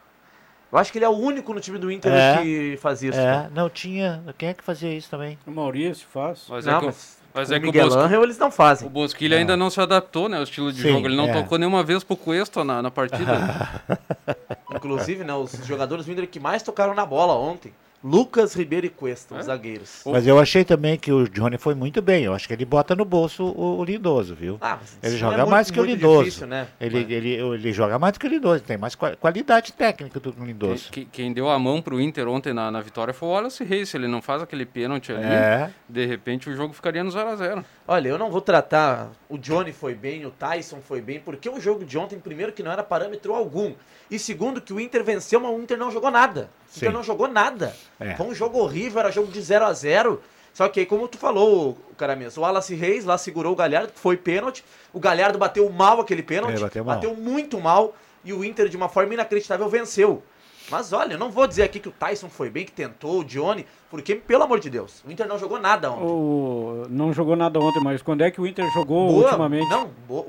Eu 0.72 0.78
acho 0.78 0.90
que 0.90 0.98
ele 0.98 1.04
é 1.04 1.08
o 1.08 1.12
único 1.12 1.54
no 1.54 1.60
time 1.60 1.78
do 1.78 1.90
Inter 1.90 2.12
É. 2.12 2.42
que 2.42 2.78
faz 2.80 3.02
isso. 3.02 3.18
É, 3.18 3.22
cara. 3.24 3.50
não 3.54 3.70
tinha. 3.70 4.22
Quem 4.36 4.48
é 4.48 4.54
que 4.54 4.62
fazia 4.64 4.92
isso 4.92 5.08
também? 5.10 5.38
O 5.46 5.50
Maurício 5.50 6.06
faz. 6.12 6.46
Mas 6.48 6.66
Não, 6.66 6.76
é 6.76 6.78
que, 6.80 6.84
o- 6.84 6.86
mas 6.88 7.18
mas 7.32 7.50
é 7.50 7.56
o 7.56 7.60
que 7.60 7.64
o, 7.64 7.66
Miguel 7.68 7.86
Bosqui, 7.88 8.02
Angel 8.02 8.22
eles 8.24 8.38
não 8.38 8.50
fazem. 8.50 8.86
o 8.86 8.90
Bosquilha 8.90 9.36
ainda 9.38 9.56
não 9.56 9.68
se 9.70 9.80
adaptou, 9.80 10.28
né? 10.28 10.36
ao 10.36 10.42
estilo 10.44 10.72
de 10.72 10.82
Sim, 10.82 10.92
jogo. 10.92 11.06
Ele 11.06 11.16
não 11.16 11.26
é. 11.28 11.32
tocou 11.32 11.58
nenhuma 11.58 11.82
vez 11.82 12.02
pro 12.04 12.16
Cuesta 12.16 12.62
na, 12.64 12.80
na 12.82 12.90
partida. 12.90 13.70
Inclusive, 14.74 15.24
né, 15.24 15.34
os 15.34 15.52
jogadores 15.66 16.06
do 16.06 16.12
Inter 16.12 16.28
que 16.28 16.40
mais 16.40 16.62
tocaram 16.62 16.94
na 16.94 17.06
bola 17.06 17.34
ontem. 17.34 17.72
Lucas 18.04 18.52
Ribeiro 18.54 18.84
e 18.84 18.90
Cuesta, 18.90 19.34
os 19.34 19.46
zagueiros. 19.46 20.02
Mas 20.04 20.26
eu 20.26 20.38
achei 20.38 20.62
também 20.62 20.98
que 20.98 21.10
o 21.10 21.26
Johnny 21.26 21.56
foi 21.56 21.74
muito 21.74 22.02
bem. 22.02 22.24
Eu 22.24 22.34
acho 22.34 22.46
que 22.46 22.52
ele 22.52 22.66
bota 22.66 22.94
no 22.94 23.02
bolso 23.04 23.42
o, 23.44 23.78
o 23.78 23.84
Lindoso, 23.84 24.34
viu? 24.34 24.58
Ah, 24.60 24.78
Ele 25.02 25.16
joga 25.16 25.40
é 25.40 25.44
mais 25.46 25.70
muito- 25.70 25.72
que 25.72 25.80
o 25.80 25.84
Lindoso. 25.94 26.24
difícil, 26.24 26.46
né? 26.46 26.68
Ele, 26.78 27.00
Mas- 27.00 27.10
ele, 27.10 27.28
ele 27.32 27.72
joga 27.72 27.98
mais 27.98 28.12
do 28.12 28.20
que 28.20 28.26
o 28.26 28.28
Lindoso. 28.28 28.62
Tem 28.62 28.76
mais 28.76 28.94
qua- 28.94 29.16
qualidade 29.16 29.72
técnica 29.72 30.20
do 30.20 30.32
que 30.34 30.38
o 30.40 30.44
Lindoso. 30.44 30.90
Quem, 30.92 31.08
quem 31.10 31.32
deu 31.32 31.48
a 31.48 31.58
mão 31.58 31.80
pro 31.80 31.98
Inter 31.98 32.28
ontem 32.28 32.52
na, 32.52 32.70
na 32.70 32.82
vitória 32.82 33.14
foi 33.14 33.26
o 33.26 33.32
Wallace 33.32 33.64
Reis. 33.64 33.88
Se 33.88 33.96
ele 33.96 34.06
não 34.06 34.20
faz 34.20 34.42
aquele 34.42 34.66
pênalti 34.66 35.10
ali, 35.10 35.24
É. 35.24 35.70
de 35.88 36.04
repente 36.04 36.50
o 36.50 36.54
jogo 36.54 36.74
ficaria 36.74 37.02
no 37.02 37.10
0x0. 37.10 37.64
Olha, 37.86 38.08
eu 38.08 38.18
não 38.18 38.30
vou 38.30 38.40
tratar. 38.40 39.10
O 39.28 39.36
Johnny 39.36 39.72
foi 39.72 39.94
bem, 39.94 40.24
o 40.24 40.30
Tyson 40.30 40.80
foi 40.80 41.02
bem, 41.02 41.20
porque 41.20 41.48
o 41.50 41.60
jogo 41.60 41.84
de 41.84 41.98
ontem, 41.98 42.18
primeiro, 42.18 42.52
que 42.52 42.62
não 42.62 42.72
era 42.72 42.82
parâmetro 42.82 43.34
algum. 43.34 43.74
E 44.10 44.18
segundo, 44.18 44.60
que 44.60 44.72
o 44.72 44.80
Inter 44.80 45.04
venceu, 45.04 45.38
mas 45.38 45.52
o 45.52 45.60
Inter 45.60 45.76
não 45.76 45.90
jogou 45.90 46.10
nada. 46.10 46.48
O 46.74 46.78
Inter 46.78 46.92
não 46.92 47.02
jogou 47.02 47.28
nada. 47.28 47.76
É. 48.00 48.14
Foi 48.14 48.26
um 48.26 48.34
jogo 48.34 48.58
horrível, 48.58 49.00
era 49.00 49.10
jogo 49.10 49.30
de 49.30 49.40
0 49.40 49.66
a 49.66 49.72
0 49.72 50.22
Só 50.54 50.66
que 50.68 50.80
aí, 50.80 50.86
como 50.86 51.06
tu 51.06 51.18
falou, 51.18 51.76
cara 51.98 52.16
mesmo, 52.16 52.42
o 52.42 52.46
Wallace 52.46 52.74
Reis 52.74 53.04
lá 53.04 53.18
segurou 53.18 53.52
o 53.52 53.56
Galhardo, 53.56 53.92
que 53.92 54.00
foi 54.00 54.16
pênalti. 54.16 54.64
O 54.92 54.98
Galhardo 54.98 55.38
bateu 55.38 55.68
mal 55.68 56.00
aquele 56.00 56.22
pênalti. 56.22 56.62
É, 56.62 56.82
bateu 56.82 57.14
mal. 57.14 57.22
muito 57.22 57.60
mal. 57.60 57.94
E 58.24 58.32
o 58.32 58.42
Inter, 58.42 58.70
de 58.70 58.76
uma 58.78 58.88
forma 58.88 59.12
inacreditável, 59.12 59.68
venceu. 59.68 60.22
Mas 60.70 60.92
olha, 60.92 61.14
eu 61.14 61.18
não 61.18 61.30
vou 61.30 61.46
dizer 61.46 61.62
aqui 61.62 61.78
que 61.78 61.88
o 61.88 61.92
Tyson 61.92 62.28
foi 62.28 62.48
bem, 62.48 62.64
que 62.64 62.72
tentou, 62.72 63.20
o 63.20 63.24
Johnny, 63.24 63.66
porque, 63.90 64.14
pelo 64.14 64.44
amor 64.44 64.60
de 64.60 64.70
Deus, 64.70 65.02
o 65.06 65.10
Inter 65.12 65.26
não 65.28 65.38
jogou 65.38 65.60
nada 65.60 65.90
ontem. 65.90 66.04
O, 66.04 66.86
não 66.88 67.12
jogou 67.12 67.36
nada 67.36 67.58
ontem, 67.60 67.80
mas 67.82 68.00
quando 68.02 68.22
é 68.22 68.30
que 68.30 68.40
o 68.40 68.46
Inter 68.46 68.66
jogou 68.72 69.08
Boa, 69.08 69.24
ultimamente? 69.24 69.68
Não, 69.68 69.90
bo- 70.08 70.26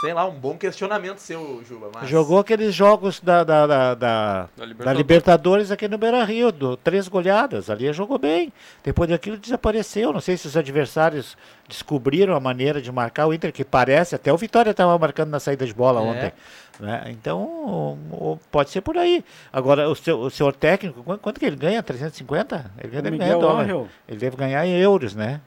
sei 0.00 0.12
lá, 0.14 0.24
um 0.26 0.38
bom 0.38 0.56
questionamento 0.56 1.18
seu, 1.18 1.60
Juba. 1.66 1.90
Mas... 1.92 2.08
Jogou 2.08 2.38
aqueles 2.38 2.72
jogos 2.74 3.18
da, 3.18 3.42
da, 3.42 3.66
da, 3.66 3.94
da- 3.94 3.94
Da 3.94 4.48
da 4.56 4.64
Libertadores. 4.66 4.98
Libertadores 4.98 5.70
aqui 5.72 5.88
no 5.88 5.98
Beira 5.98 6.22
Rio, 6.22 6.52
do, 6.52 6.76
três 6.76 7.08
goleadas. 7.08 7.68
Ali 7.68 7.92
jogou 7.92 8.16
bem. 8.18 8.52
Depois 8.84 9.10
daquilo 9.10 9.36
desapareceu. 9.38 10.12
Não 10.12 10.20
sei 10.20 10.36
se 10.36 10.46
os 10.46 10.56
adversários 10.56 11.36
descobriram 11.68 12.36
a 12.36 12.40
maneira 12.40 12.80
de 12.80 12.92
marcar 12.92 13.26
o 13.26 13.34
Inter, 13.34 13.52
que 13.52 13.64
parece, 13.64 14.14
até 14.14 14.32
o 14.32 14.36
Vitória 14.36 14.70
estava 14.70 14.96
marcando 14.98 15.30
na 15.30 15.40
saída 15.40 15.66
de 15.66 15.74
bola 15.74 16.00
É. 16.00 16.04
ontem. 16.04 16.32
Né? 16.80 17.04
Então, 17.08 17.42
o- 17.42 17.98
o- 18.32 18.38
pode 18.50 18.70
ser 18.70 18.80
por 18.80 18.96
aí. 18.96 19.24
Agora, 19.52 19.88
o 19.88 19.94
seu, 19.94 20.18
o 20.20 20.30
senhor 20.30 20.54
técnico, 20.54 21.02
quanto, 21.18 21.38
que 21.40 21.46
ele 21.46 21.56
ganha? 21.56 21.82
350? 21.82 22.70
Ele 22.78 22.96
O 22.98 23.02
deve 23.02 23.16
ganhar 23.18 23.38
dólar. 23.38 23.64
Angel. 23.64 23.88
Ele 24.08 24.18
deve 24.18 24.36
ganhar 24.36 24.66
em 24.66 24.76
euros, 24.78 25.14
né? 25.14 25.40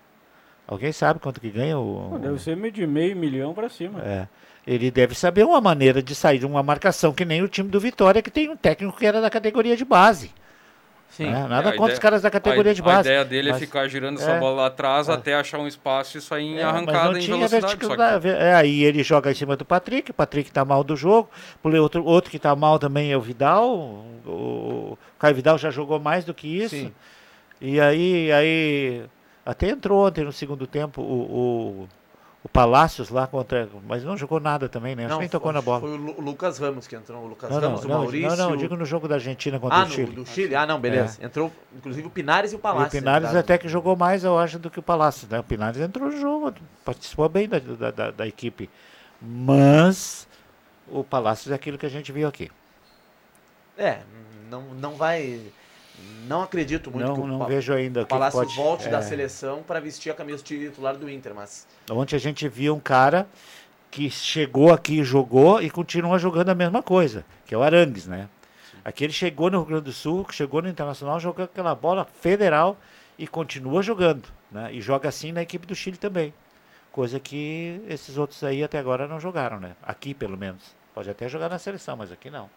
Alguém 0.68 0.92
sabe 0.92 1.20
quanto 1.20 1.42
que 1.42 1.50
ganha 1.50 1.78
o. 1.78 2.10
Pô, 2.12 2.18
Deve 2.18 2.40
ser 2.40 2.56
de 2.72 2.88
meio 2.88 3.16
milhão 3.16 3.54
pra 3.54 3.68
cima. 3.70 4.02
É. 4.02 4.28
Ele 4.66 4.92
deve 4.92 5.16
saber 5.16 5.44
uma 5.44 5.60
maneira 5.60 6.02
de 6.04 6.14
sair 6.14 6.40
de 6.40 6.46
uma 6.46 6.62
marcação 6.64 7.12
que 7.14 7.26
nem 7.26 7.42
o 7.42 7.48
time 7.48 7.68
do 7.70 7.80
Vitória, 7.80 8.22
que 8.22 8.30
tem 8.32 8.50
um 8.50 8.56
técnico 8.56 8.98
que 8.98 9.06
era 9.06 9.20
da 9.20 9.30
categoria 9.30 9.76
de 9.76 9.84
base. 9.84 10.32
Sim. 11.12 11.26
né? 11.30 11.42
É, 11.46 11.48
Nada 11.48 11.70
a 11.70 11.72
contra 11.74 11.76
ideia- 11.84 11.94
os 11.94 12.00
caras 12.00 12.22
da 12.22 12.32
categoria 12.32 12.72
a, 12.72 12.76
de 12.76 12.82
base. 12.82 13.10
A 13.10 13.12
ideia 13.12 13.26
dele 13.26 13.52
mas- 13.52 13.62
é 13.62 13.66
ficar 13.66 13.88
girando 13.88 14.20
é, 14.20 14.24
essa 14.24 14.40
bola 14.40 14.62
lá 14.62 14.68
atrás 14.68 15.08
é. 15.10 15.14
até 15.14 15.36
achar 15.36 15.60
um 15.60 15.68
espaço 15.68 16.18
e 16.18 16.22
sair 16.22 16.46
em 16.46 16.58
É, 16.60 16.64
mas 16.64 16.74
arrancada 16.74 17.20
em 17.20 17.26
velocidade. 17.26 17.78
Que. 17.78 18.28
É, 18.30 18.56
aí 18.56 18.84
ele 18.84 19.04
joga 19.04 19.30
em 19.30 19.36
cima 19.36 19.56
do 19.56 19.66
Patrick, 19.66 20.10
o 20.10 20.14
Patrick 20.14 20.52
tá 20.52 20.64
mal 20.66 20.84
do 20.84 20.96
jogo. 20.96 21.30
Outro, 21.64 22.04
outro 22.06 22.32
que 22.32 22.40
tá 22.40 22.56
mal 22.56 22.80
também 22.80 23.12
é 23.12 23.18
o 23.18 23.22
Vidal. 23.22 23.70
O, 24.26 24.30
o 24.30 24.98
Caio 25.20 25.36
Vidal 25.36 25.58
já 25.58 25.70
jogou 25.70 26.00
mais 26.00 26.24
do 26.26 26.34
que 26.34 26.48
isso. 26.48 26.76
Sim. 26.76 26.94
E 27.60 27.80
aí, 27.80 28.32
aí 28.32 29.04
até 29.46 29.70
entrou 29.70 30.08
ontem 30.08 30.24
no 30.24 30.32
segundo 30.32 30.66
tempo 30.66 31.02
o, 31.02 31.86
o, 31.86 31.90
o 32.44 32.50
Palácios 32.50 33.10
lá 33.10 33.28
contra. 33.28 33.70
Mas 33.88 34.04
não 34.04 34.18
jogou 34.18 34.40
nada 34.40 34.68
também, 34.68 34.96
né? 34.96 35.06
Acho 35.06 35.14
que 35.16 35.20
nem 35.20 35.30
tocou 35.30 35.52
na 35.54 35.62
bola. 35.62 35.82
Foi 35.82 35.92
o 35.92 35.96
Lu- 35.96 36.16
o 36.18 36.22
Lucas 36.22 36.58
Ramos 36.58 36.88
que 36.88 36.96
entrou. 36.96 37.24
O 37.24 37.28
Lucas 37.28 37.50
Não, 37.50 37.62
não, 37.62 37.68
Ramos, 37.70 37.86
o 37.86 37.88
não, 37.88 37.98
Maurício. 38.00 38.36
não, 38.36 38.50
não, 38.52 38.58
digo 38.58 38.76
no 38.76 38.86
jogo 38.86 39.08
da 39.08 39.16
Argentina 39.16 39.60
contra 39.60 39.78
Ah, 39.78 39.82
o 39.82 39.86
no, 39.86 39.92
Chile. 39.92 40.16
do 40.16 40.26
Chile? 40.26 40.56
Ah, 40.56 40.66
não, 40.66 40.80
beleza. 40.80 41.24
Entrou, 41.24 41.52
inclusive, 41.76 42.08
o 42.08 42.10
Pinares 42.10 42.52
e 42.52 42.56
o 42.56 42.58
E 42.58 42.62
Palácio. 42.62 42.88
o 42.88 42.92
Pinares 43.02 43.36
até 43.36 43.58
que 43.58 43.68
jogou 43.70 43.96
mais, 43.96 44.24
eu 44.24 44.38
acho, 44.40 44.58
do 44.58 44.70
que 44.72 44.80
o 44.80 44.84
Palácio. 44.84 45.28
Né? 45.30 45.40
O 45.40 45.44
Pinares 45.44 45.80
entrou 45.80 46.10
no 46.10 46.20
jogo, 46.20 46.54
participou 46.84 47.30
bem 47.30 47.48
da, 47.48 47.60
da, 47.60 47.92
da- 47.92 48.12
da 48.12 48.28
equipe. 48.28 48.70
Mas 49.22 50.28
o 50.88 51.04
Palácio 51.04 51.52
é 51.52 51.56
aquilo 51.56 51.78
que 51.78 51.86
a 51.86 51.90
gente 51.90 52.12
viu 52.12 52.28
aqui. 52.28 52.50
É, 53.78 54.00
não, 54.50 54.62
não 54.74 54.96
vai. 54.96 55.40
Não 56.28 56.42
acredito 56.42 56.90
muito 56.92 57.08
Não, 57.08 57.14
que 57.16 57.22
o 57.22 57.28
não 57.28 57.46
vejo 57.46 57.74
ainda 57.74 58.02
o 58.02 58.04
o 58.04 58.06
que 58.06 58.10
Palácio 58.10 58.40
pode- 58.40 58.56
volte 58.56 58.88
da 58.90 59.00
é. 59.00 59.02
seleção 59.02 59.64
para 59.64 59.80
vestir 59.80 60.12
a 60.12 60.16
camisa 60.16 60.42
titular 60.44 60.96
do 60.96 61.10
Inter, 61.10 61.34
mas. 61.36 61.68
Ontem 61.90 62.16
a 62.16 62.20
gente 62.20 62.48
viu 62.48 62.76
um 62.76 62.80
cara 62.80 63.28
que 63.90 64.10
chegou 64.10 64.72
aqui 64.72 65.00
e 65.00 65.04
jogou 65.04 65.62
e 65.62 65.70
continua 65.70 66.18
jogando 66.18 66.50
a 66.50 66.56
mesma 66.56 66.82
coisa, 66.82 67.26
que 67.46 67.54
é 67.54 67.58
o 67.58 67.62
Arangues, 67.64 68.08
né? 68.08 68.30
Aqui 68.86 69.04
ele 69.04 69.14
chegou 69.14 69.52
no 69.52 69.58
Rio 69.60 69.68
Grande 69.68 69.84
do 69.84 69.92
Sul, 69.92 70.26
chegou 70.32 70.62
no 70.62 70.70
Internacional, 70.70 71.20
jogou 71.20 71.46
aquela 71.46 71.76
bola 71.76 72.06
federal 72.22 72.78
e 73.20 73.28
continua 73.28 73.84
jogando, 73.84 74.24
né? 74.52 74.74
E 74.74 74.80
joga 74.82 75.10
assim 75.10 75.32
na 75.32 75.42
equipe 75.42 75.68
do 75.68 75.76
Chile 75.76 75.98
também. 75.98 76.34
Coisa 76.92 77.20
que 77.20 77.82
esses 77.88 78.18
outros 78.18 78.44
aí 78.44 78.64
até 78.64 78.80
agora 78.80 79.08
não 79.08 79.20
jogaram, 79.20 79.60
né? 79.60 79.76
Aqui, 79.84 80.14
pelo 80.14 80.38
menos. 80.38 80.76
Pode 80.96 81.10
até 81.10 81.28
jogar 81.30 81.48
na 81.50 81.60
seleção, 81.60 81.96
mas 81.96 82.12
aqui 82.12 82.30
não. 82.30 82.50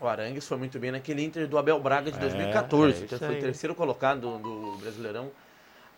O 0.00 0.06
Arangues 0.06 0.48
foi 0.48 0.56
muito 0.56 0.78
bem 0.78 0.90
naquele 0.90 1.22
Inter 1.22 1.46
do 1.46 1.58
Abel 1.58 1.78
Braga 1.78 2.10
de 2.10 2.16
É, 2.16 2.20
2014. 2.20 3.02
é 3.02 3.04
então 3.04 3.16
isso 3.16 3.26
foi 3.26 3.36
terceiro 3.36 3.74
colocado 3.74 4.38
do, 4.38 4.76
Brasileirão. 4.78 5.30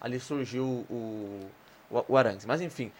Ali 0.00 0.18
surgiu 0.18 0.64
o, 0.64 1.48
o, 1.90 2.04
o 2.08 2.16
Arangues. 2.16 2.44
Mas 2.44 2.60
enfim, 2.60 2.90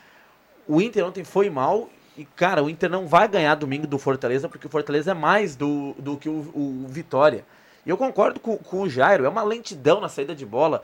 o 0.69 0.81
Inter 0.81 1.05
ontem 1.05 1.25
foi 1.25 1.51
mal. 1.51 1.91
E, 2.17 2.25
cara, 2.25 2.63
o 2.63 2.71
Inter 2.71 2.89
não 2.91 3.07
vai 3.09 3.27
ganhar 3.27 3.55
domingo 3.57 3.87
do 3.87 3.99
Fortaleza, 3.99 4.49
porque 4.49 4.67
o 4.67 4.71
Fortaleza 4.71 5.11
é 5.11 5.15
mais 5.15 5.57
do, 5.57 5.95
do 5.99 6.17
que 6.17 6.29
o, 6.29 6.33
o 6.55 6.87
Vitória. 6.89 7.45
E 7.85 7.91
eu 7.91 7.97
concordo 7.97 8.39
com, 8.39 8.57
com 8.59 8.83
o 8.83 8.89
Jairo, 8.89 9.25
é 9.25 9.29
uma 9.29 9.43
lentidão 9.43 10.01
na 10.01 10.09
saída 10.09 10.35
de 10.35 10.47
bola. 10.47 10.83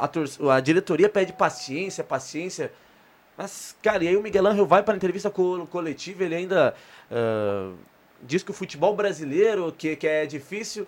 A, 0.00 0.08
tor- 0.08 0.28
a 0.50 0.58
diretoria 0.60 1.08
pede 1.08 1.32
paciência, 1.32 2.02
paciência. 2.02 2.72
Mas, 3.36 3.76
cara, 3.82 4.02
e 4.02 4.08
aí 4.08 4.16
o 4.16 4.22
Miguel 4.22 4.46
Angel 4.46 4.66
vai 4.66 4.82
para 4.82 4.94
a 4.94 4.96
entrevista 4.96 5.30
co- 5.30 5.66
coletiva, 5.70 6.24
ele 6.24 6.34
ainda 6.34 6.74
ah, 7.12 7.70
diz 8.22 8.42
que 8.42 8.50
o 8.50 8.54
futebol 8.54 8.94
brasileiro, 8.94 9.72
que, 9.76 9.96
que 9.96 10.06
é 10.06 10.26
difícil. 10.26 10.86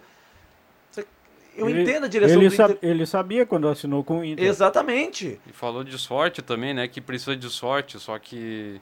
Eu 1.56 1.68
Ele- 1.68 1.82
entendo 1.82 2.04
a 2.04 2.08
direção 2.08 2.40
ele, 2.40 2.48
do 2.48 2.54
Inter. 2.54 2.78
ele 2.82 3.04
sabia 3.04 3.44
quando 3.44 3.66
assinou 3.68 4.04
com 4.04 4.20
o 4.20 4.24
Inter. 4.24 4.44
Exatamente. 4.46 5.40
E 5.44 5.52
falou 5.52 5.82
de 5.82 5.98
sorte 5.98 6.40
também, 6.40 6.72
né? 6.72 6.86
Que 6.86 7.00
precisa 7.00 7.34
de 7.36 7.50
sorte, 7.50 7.98
só 7.98 8.16
que 8.18 8.80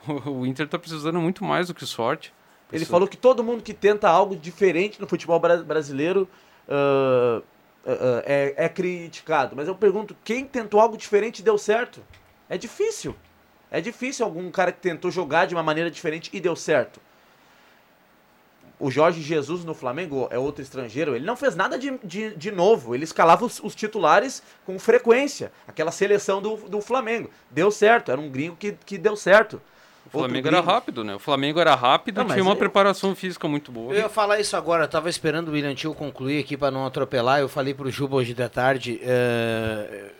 o 0.26 0.44
Inter 0.44 0.66
tá 0.66 0.76
precisando 0.76 1.20
muito 1.20 1.44
mais 1.44 1.68
do 1.68 1.74
que 1.74 1.86
sorte. 1.86 2.32
Ele 2.64 2.70
Precisa- 2.80 2.90
falou 2.90 3.06
que 3.06 3.16
todo 3.16 3.44
mundo 3.44 3.62
que 3.62 3.72
tenta 3.72 4.08
algo 4.08 4.34
diferente 4.34 5.00
no 5.00 5.06
futebol 5.06 5.38
bra- 5.38 5.58
brasileiro 5.58 6.28
ah, 6.68 7.40
ah, 7.86 7.90
ah, 7.92 8.22
é, 8.26 8.54
é 8.56 8.68
criticado. 8.68 9.54
Mas 9.54 9.68
eu 9.68 9.76
pergunto, 9.76 10.16
quem 10.24 10.44
tentou 10.44 10.80
algo 10.80 10.96
diferente 10.96 11.38
e 11.38 11.42
deu 11.44 11.56
certo? 11.56 12.02
É 12.48 12.58
difícil. 12.58 13.14
É 13.70 13.80
difícil 13.80 14.24
algum 14.26 14.50
cara 14.50 14.72
que 14.72 14.80
tentou 14.80 15.12
jogar 15.12 15.46
de 15.46 15.54
uma 15.54 15.62
maneira 15.62 15.88
diferente 15.92 16.28
e 16.32 16.40
deu 16.40 16.56
certo. 16.56 17.00
O 18.78 18.90
Jorge 18.90 19.22
Jesus 19.22 19.64
no 19.64 19.72
Flamengo 19.74 20.28
é 20.30 20.38
outro 20.38 20.62
estrangeiro. 20.62 21.16
Ele 21.16 21.24
não 21.24 21.36
fez 21.36 21.56
nada 21.56 21.78
de, 21.78 21.98
de, 22.04 22.36
de 22.36 22.50
novo. 22.50 22.94
Ele 22.94 23.04
escalava 23.04 23.44
os, 23.44 23.58
os 23.62 23.74
titulares 23.74 24.42
com 24.66 24.78
frequência. 24.78 25.50
Aquela 25.66 25.90
seleção 25.90 26.42
do, 26.42 26.56
do 26.56 26.80
Flamengo. 26.82 27.30
Deu 27.50 27.70
certo. 27.70 28.12
Era 28.12 28.20
um 28.20 28.28
gringo 28.28 28.54
que, 28.56 28.72
que 28.84 28.98
deu 28.98 29.16
certo. 29.16 29.62
O 30.04 30.10
Flamengo 30.10 30.46
era 30.46 30.60
rápido, 30.60 31.02
né? 31.02 31.14
O 31.14 31.18
Flamengo 31.18 31.58
era 31.58 31.74
rápido 31.74 32.18
Não, 32.18 32.24
e 32.24 32.26
mas 32.28 32.34
tinha 32.34 32.44
uma 32.44 32.52
eu- 32.52 32.56
preparação 32.56 33.14
física 33.14 33.48
muito 33.48 33.72
boa. 33.72 33.92
Eu 33.92 34.02
ia 34.02 34.08
falar 34.08 34.38
isso 34.38 34.56
agora, 34.56 34.84
eu 34.84 34.88
tava 34.88 35.08
esperando 35.10 35.48
o 35.48 35.52
William 35.52 35.74
Tio 35.74 35.94
concluir 35.94 36.38
aqui 36.38 36.56
para 36.56 36.70
não 36.70 36.86
atropelar. 36.86 37.40
Eu 37.40 37.48
falei 37.48 37.74
pro 37.74 37.90
Juba 37.90 38.16
hoje 38.16 38.32
da 38.34 38.48
tarde. 38.48 39.00
é, 39.02 40.10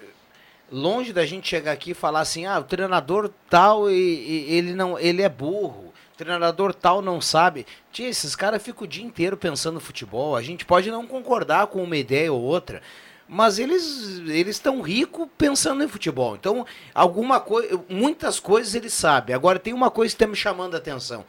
Longe 0.72 1.12
da 1.12 1.24
gente 1.24 1.46
chegar 1.46 1.70
aqui 1.70 1.92
e 1.92 1.94
falar 1.94 2.20
assim, 2.20 2.44
ah, 2.46 2.58
o 2.58 2.64
treinador 2.64 3.30
tal, 3.48 3.88
e, 3.88 3.94
e 3.94 4.54
ele 4.56 4.74
não, 4.74 4.98
ele 4.98 5.22
é 5.22 5.28
burro. 5.28 5.85
Treinador 6.16 6.72
tal 6.74 7.02
não 7.02 7.20
sabe. 7.20 7.66
Tia, 7.92 8.08
esses 8.08 8.34
caras 8.34 8.62
ficam 8.62 8.84
o 8.84 8.88
dia 8.88 9.04
inteiro 9.04 9.36
pensando 9.36 9.74
no 9.74 9.80
futebol. 9.80 10.34
A 10.34 10.42
gente 10.42 10.64
pode 10.64 10.90
não 10.90 11.06
concordar 11.06 11.66
com 11.66 11.82
uma 11.82 11.96
ideia 11.96 12.32
ou 12.32 12.40
outra, 12.40 12.80
mas 13.28 13.58
eles 13.58 14.20
eles 14.26 14.56
estão 14.56 14.80
ricos 14.80 15.28
pensando 15.36 15.84
em 15.84 15.88
futebol. 15.88 16.34
Então, 16.34 16.64
alguma 16.94 17.38
coisa, 17.38 17.78
muitas 17.88 18.40
coisas 18.40 18.74
eles 18.74 18.94
sabem. 18.94 19.34
Agora 19.36 19.58
tem 19.58 19.74
uma 19.74 19.90
coisa 19.90 20.12
que 20.12 20.22
está 20.22 20.26
me 20.30 20.36
chamando 20.36 20.74
a 20.74 20.78
atenção. 20.78 21.24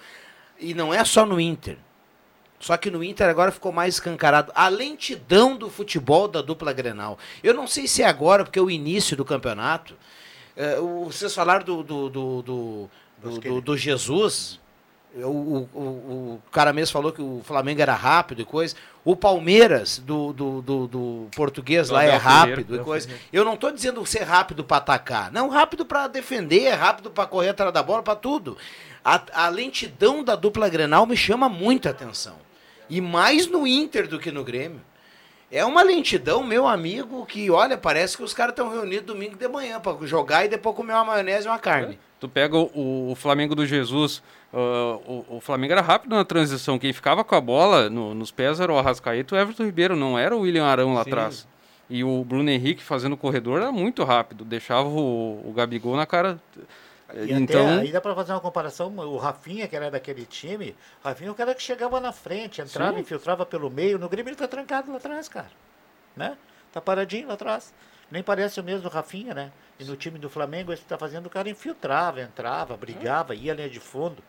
E 0.59 0.73
não 0.73 0.93
é 0.93 1.03
só 1.03 1.25
no 1.25 1.39
Inter. 1.39 1.77
Só 2.59 2.75
que 2.77 2.89
no 2.89 3.03
Inter 3.03 3.29
agora 3.29 3.51
ficou 3.51 3.71
mais 3.71 3.95
escancarado. 3.95 4.51
A 4.55 4.67
lentidão 4.69 5.55
do 5.55 5.69
futebol 5.69 6.27
da 6.27 6.41
dupla 6.41 6.71
Grenal. 6.73 7.19
Eu 7.43 7.53
não 7.53 7.67
sei 7.67 7.87
se 7.87 8.01
é 8.01 8.05
agora, 8.07 8.43
porque 8.43 8.57
é 8.57 8.61
o 8.61 8.71
início 8.71 9.15
do 9.17 9.23
campeonato. 9.25 9.95
É, 10.55 10.79
o- 10.79 11.03
vocês 11.05 11.35
falaram 11.35 11.63
do, 11.63 11.83
do, 11.83 12.09
do, 12.09 12.41
do, 12.41 12.89
do- 13.21 13.29
do- 13.49 13.61
do 13.61 13.77
Jesus. 13.77 14.59
O, 15.23 15.67
o, 15.73 15.79
o, 15.79 16.41
cara 16.51 16.71
mesmo 16.71 16.93
falou 16.93 17.11
que 17.11 17.21
o 17.21 17.41
Flamengo 17.43 17.81
era 17.81 17.95
rápido 17.95 18.41
e 18.41 18.45
coisa. 18.45 18.75
O 19.03 19.15
Palmeiras, 19.15 19.97
do, 19.99 20.31
do, 20.31 20.61
do, 20.61 20.87
do 20.87 21.27
português 21.35 21.89
lá, 21.89 22.03
é 22.03 22.15
rápido 22.15 22.75
e 22.75 22.79
coisa. 22.79 23.09
Eu 23.31 23.43
não 23.43 23.55
estou 23.55 23.71
dizendo 23.71 24.05
ser 24.05 24.23
rápido 24.23 24.63
para 24.63 24.77
atacar. 24.77 25.31
Não, 25.31 25.49
rápido 25.49 25.85
para 25.85 26.07
defender, 26.07 26.71
rápido 26.73 27.09
para 27.09 27.25
correr 27.25 27.49
atrás 27.49 27.73
da 27.73 27.81
bola, 27.81 28.03
para 28.03 28.15
tudo. 28.15 28.57
A, 29.03 29.45
a 29.45 29.49
lentidão 29.49 30.23
da 30.23 30.35
dupla 30.35 30.69
Grenal 30.69 31.05
me 31.05 31.17
chama 31.17 31.49
muita 31.49 31.89
atenção. 31.89 32.35
E 32.89 33.01
mais 33.01 33.47
no 33.47 33.65
Inter 33.65 34.07
do 34.07 34.19
que 34.19 34.31
no 34.31 34.43
Grêmio. 34.43 34.81
É 35.49 35.63
uma 35.63 35.81
lentidão, 35.81 36.43
meu 36.43 36.67
amigo, 36.67 37.25
que 37.25 37.49
olha, 37.49 37.77
parece 37.77 38.17
que 38.17 38.23
os 38.23 38.33
caras 38.33 38.51
estão 38.51 38.69
reunidos 38.69 39.05
domingo 39.05 39.37
de 39.37 39.47
manhã 39.47 39.79
para 39.79 40.05
jogar 40.05 40.43
e 40.45 40.49
depois 40.49 40.75
comer 40.75 40.91
uma 40.91 41.05
maionese 41.05 41.47
e 41.47 41.49
uma 41.49 41.57
carne. 41.57 41.97
Tu 42.19 42.27
pega 42.27 42.57
o, 42.57 43.11
o 43.11 43.15
Flamengo 43.15 43.53
do 43.53 43.65
Jesus, 43.65 44.23
ah, 44.53 44.97
o, 45.05 45.37
o 45.37 45.39
Flamengo 45.41 45.73
era 45.73 45.81
rápido 45.81 46.15
na 46.15 46.25
transição. 46.25 46.79
Quem 46.79 46.91
ficava 46.91 47.23
com 47.23 47.35
a 47.35 47.41
bola 47.41 47.89
no- 47.89 48.13
nos 48.15 48.31
pés 48.31 48.59
era 48.59 48.73
o 48.73 48.77
Arrascaeta 48.77 49.35
e 49.35 49.37
o 49.37 49.41
Everton 49.41 49.63
Ribeiro, 49.65 49.95
não 49.95 50.17
era 50.17 50.35
o 50.35 50.41
William 50.41 50.65
Arão 50.65 50.93
lá 50.95 51.03
Sim. 51.03 51.09
atrás. 51.11 51.47
E 51.89 52.03
o 52.03 52.23
Bruno 52.25 52.49
Henrique 52.49 52.83
fazendo 52.83 53.13
o 53.13 53.17
corredor 53.17 53.61
era 53.61 53.71
muito 53.71 54.03
rápido, 54.03 54.43
deixava 54.43 54.89
o, 54.89 55.41
o 55.47 55.53
Gabigol 55.55 55.95
na 55.95 56.05
cara. 56.05 56.39
E 57.13 57.31
então, 57.31 57.65
até 57.65 57.79
aí 57.79 57.91
dá 57.91 58.01
pra 58.01 58.13
fazer 58.13 58.33
uma 58.33 58.41
comparação, 58.41 58.93
o 58.97 59.15
Rafinha, 59.15 59.65
que 59.67 59.75
era 59.75 59.89
daquele 59.89 60.25
time, 60.25 60.75
o 61.01 61.07
Rafinha 61.07 61.29
é 61.29 61.31
o 61.31 61.35
cara 61.35 61.55
que 61.55 61.63
chegava 61.63 62.01
na 62.01 62.11
frente, 62.11 62.59
entrava, 62.61 62.95
Sim. 62.95 62.99
infiltrava 62.99 63.45
pelo 63.45 63.69
meio, 63.69 63.97
no 63.97 64.09
Grêmio 64.09 64.29
ele 64.31 64.35
tá 64.35 64.45
trancado 64.47 64.91
lá 64.91 64.97
atrás, 64.97 65.29
cara, 65.29 65.49
né? 66.15 66.35
Tá 66.73 66.81
paradinho 66.81 67.29
lá 67.29 67.35
atrás. 67.35 67.73
Nem 68.09 68.23
parece 68.23 68.59
o 68.59 68.63
mesmo 68.63 68.87
Rafinha, 68.89 69.33
né? 69.33 69.51
E 69.79 69.83
no 69.83 69.95
time 69.95 70.17
do 70.17 70.29
Flamengo, 70.29 70.71
esse 70.71 70.81
que 70.81 70.87
tá 70.87 70.97
fazendo, 70.97 71.25
o 71.25 71.29
cara 71.29 71.49
infiltrava, 71.49 72.21
entrava, 72.21 72.75
brigava, 72.77 73.35
ia 73.35 73.51
à 73.51 73.55
linha 73.55 73.69
de 73.69 73.79
fundo. 73.79 74.23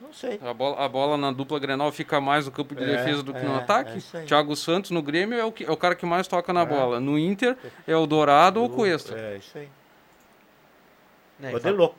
Não 0.00 0.12
sei. 0.12 0.38
a 0.42 0.52
bola, 0.52 0.84
a 0.84 0.88
bola 0.88 1.16
na 1.16 1.30
dupla 1.30 1.58
Grenal 1.58 1.90
fica 1.92 2.20
mais 2.20 2.44
no 2.46 2.52
campo 2.52 2.74
de 2.74 2.82
É, 2.82 2.86
defesa 2.86 3.22
do 3.22 3.32
que 3.32 3.40
no 3.44 3.54
é, 3.54 3.58
ataque. 3.58 4.02
é. 4.14 4.22
Thiago 4.24 4.54
Santos 4.56 4.90
no 4.90 5.00
Grêmio 5.00 5.38
é 5.38 5.44
o, 5.44 5.52
que, 5.52 5.64
é 5.64 5.70
o 5.70 5.76
cara 5.76 5.94
que 5.94 6.04
mais 6.04 6.26
toca 6.26 6.52
na 6.52 6.64
bola. 6.64 6.98
No 7.00 7.18
Inter 7.18 7.56
é 7.86 7.96
o 7.96 8.06
Dourado 8.06 8.60
ou 8.60 8.66
o 8.66 8.70
Cuesta. 8.70 9.16
É, 9.16 9.36
isso 9.36 9.56
aí. 9.56 9.68
Né, 11.38 11.50
Pode 11.50 11.62
fa- 11.64 11.70
louco. 11.70 11.96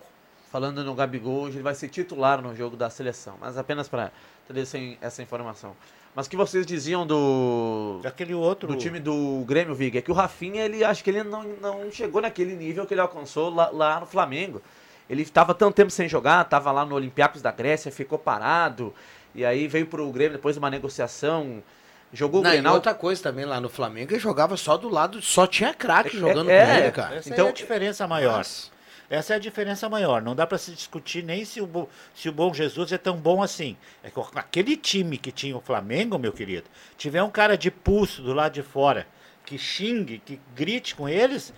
Falando 0.52 0.84
no 0.84 0.94
Gabigol, 0.96 1.44
hoje 1.44 1.58
ele 1.58 1.64
vai 1.64 1.74
ser 1.76 1.90
titular 1.90 2.42
no 2.42 2.56
jogo 2.56 2.78
da 2.78 2.90
seleção. 2.90 3.36
Mas 3.40 3.58
apenas 3.58 3.88
para 3.88 4.12
trazer 4.48 4.98
essa 5.02 5.22
informação. 5.22 5.76
Mas 6.16 6.28
o 6.28 6.30
que 6.30 6.38
vocês 6.38 6.66
diziam 6.66 7.06
do, 7.06 8.00
Aquele 8.06 8.34
outro. 8.34 8.70
do 8.70 8.78
time 8.78 9.00
do 9.00 9.44
Grêmio, 9.46 9.76
Vig, 9.76 9.98
é 9.98 10.02
que 10.02 10.10
o 10.12 10.14
Rafinha, 10.14 10.64
ele 10.64 10.82
acho 10.84 11.04
que 11.04 11.10
ele 11.10 11.24
não, 11.24 11.44
não 11.62 11.92
chegou 11.92 12.22
naquele 12.22 12.56
nível 12.56 12.86
que 12.86 12.94
ele 12.94 13.02
alcançou 13.02 13.54
lá, 13.54 13.70
lá 13.70 14.00
no 14.00 14.06
Flamengo. 14.06 14.62
Ele 15.10 15.24
estava 15.24 15.54
tanto 15.54 15.76
tempo 15.76 15.92
sem 15.92 16.08
jogar, 16.08 16.42
estava 16.44 16.72
lá 16.72 16.86
no 16.86 16.96
Olympiacos 16.96 17.42
da 17.42 17.52
Grécia, 17.52 17.92
ficou 17.92 18.18
parado. 18.18 18.94
E 19.36 19.44
aí 19.46 19.68
veio 19.68 19.86
pro 19.88 20.10
Grêmio 20.10 20.38
depois 20.38 20.56
de 20.56 20.60
uma 20.60 20.70
negociação. 20.70 21.62
Jogou 22.14 22.40
o 22.40 22.44
Não, 22.44 22.52
e 22.52 22.54
Grenal. 22.54 22.76
outra 22.76 22.94
coisa 22.94 23.22
também 23.22 23.44
lá 23.44 23.60
no 23.60 23.68
Flamengo, 23.68 24.14
ele 24.14 24.20
jogava 24.20 24.56
só 24.56 24.78
do 24.78 24.88
lado, 24.88 25.22
só 25.22 25.46
tinha 25.46 25.74
craque 25.74 26.16
É, 26.16 26.20
jogando 26.20 26.50
é, 26.50 26.66
com 26.66 26.72
ele, 26.72 26.92
cara. 26.92 27.16
Essa 27.18 27.30
Então- 27.30 27.48
é 27.48 27.50
a 27.50 27.52
diferença 27.52 28.08
maior. 28.08 28.38
Nossa. 28.38 28.74
Essa 29.10 29.34
é 29.34 29.36
a 29.36 29.40
diferença 29.40 29.88
maior. 29.88 30.22
Não 30.22 30.36
dá 30.36 30.48
para 30.48 30.58
se 30.58 30.72
discutir 30.72 31.24
nem 31.24 31.46
se 31.46 31.62
o, 31.62 31.88
se 32.14 32.28
o 32.30 32.32
Bom 32.32 32.54
Jesus 32.54 32.92
é 32.92 32.98
tão 32.98 33.16
bom 33.18 33.44
assim. 33.44 33.78
É 34.04 34.10
que 34.10 34.20
aquele 34.36 34.76
time 34.76 35.18
que 35.18 35.32
tinha 35.32 35.56
o 35.56 35.62
Flamengo, 35.62 36.18
meu 36.18 36.32
querido, 36.34 36.68
tiver 36.98 37.22
um 37.22 37.30
cara 37.30 37.58
de 37.58 37.70
pulso 37.70 38.22
do 38.22 38.34
lado 38.34 38.54
de 38.54 38.64
fora 38.64 39.06
que 39.46 39.58
xingue, 39.60 40.18
que 40.26 40.40
grite 40.56 40.96
com 40.96 41.08
eles, 41.08 41.54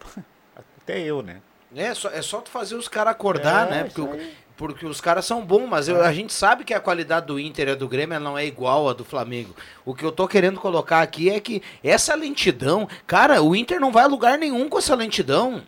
até 0.82 1.00
eu, 1.00 1.22
né? 1.22 1.40
É 1.74 1.94
só, 1.94 2.10
é 2.10 2.20
só 2.20 2.40
tu 2.40 2.50
fazer 2.50 2.74
os 2.76 2.86
caras 2.88 3.12
acordar, 3.12 3.66
É, 3.66 3.70
né? 3.70 3.84
Porque, 3.84 4.00
o- 4.00 4.30
porque 4.56 4.86
os 4.86 5.00
caras 5.00 5.24
são 5.24 5.44
bons, 5.44 5.66
mas 5.66 5.88
eu- 5.88 6.02
a 6.02 6.12
gente 6.12 6.32
sabe 6.32 6.64
que 6.64 6.74
a 6.74 6.78
qualidade 6.80 7.26
do 7.26 7.40
Inter 7.40 7.68
e 7.70 7.74
do 7.74 7.88
Grêmio 7.88 8.20
não 8.20 8.36
é 8.36 8.44
igual 8.44 8.88
à 8.88 8.92
do 8.92 9.04
Flamengo. 9.04 9.56
O 9.84 9.94
que 9.94 10.04
eu 10.04 10.12
tô 10.12 10.28
querendo 10.28 10.60
colocar 10.60 11.00
aqui 11.00 11.30
é 11.30 11.40
que 11.40 11.62
essa 11.82 12.14
lentidão, 12.14 12.86
cara, 13.06 13.42
o 13.42 13.56
Inter 13.56 13.80
não 13.80 13.90
vai 13.90 14.04
a 14.04 14.06
lugar 14.08 14.36
nenhum 14.38 14.68
com 14.68 14.78
essa 14.78 14.94
lentidão. 14.94 15.62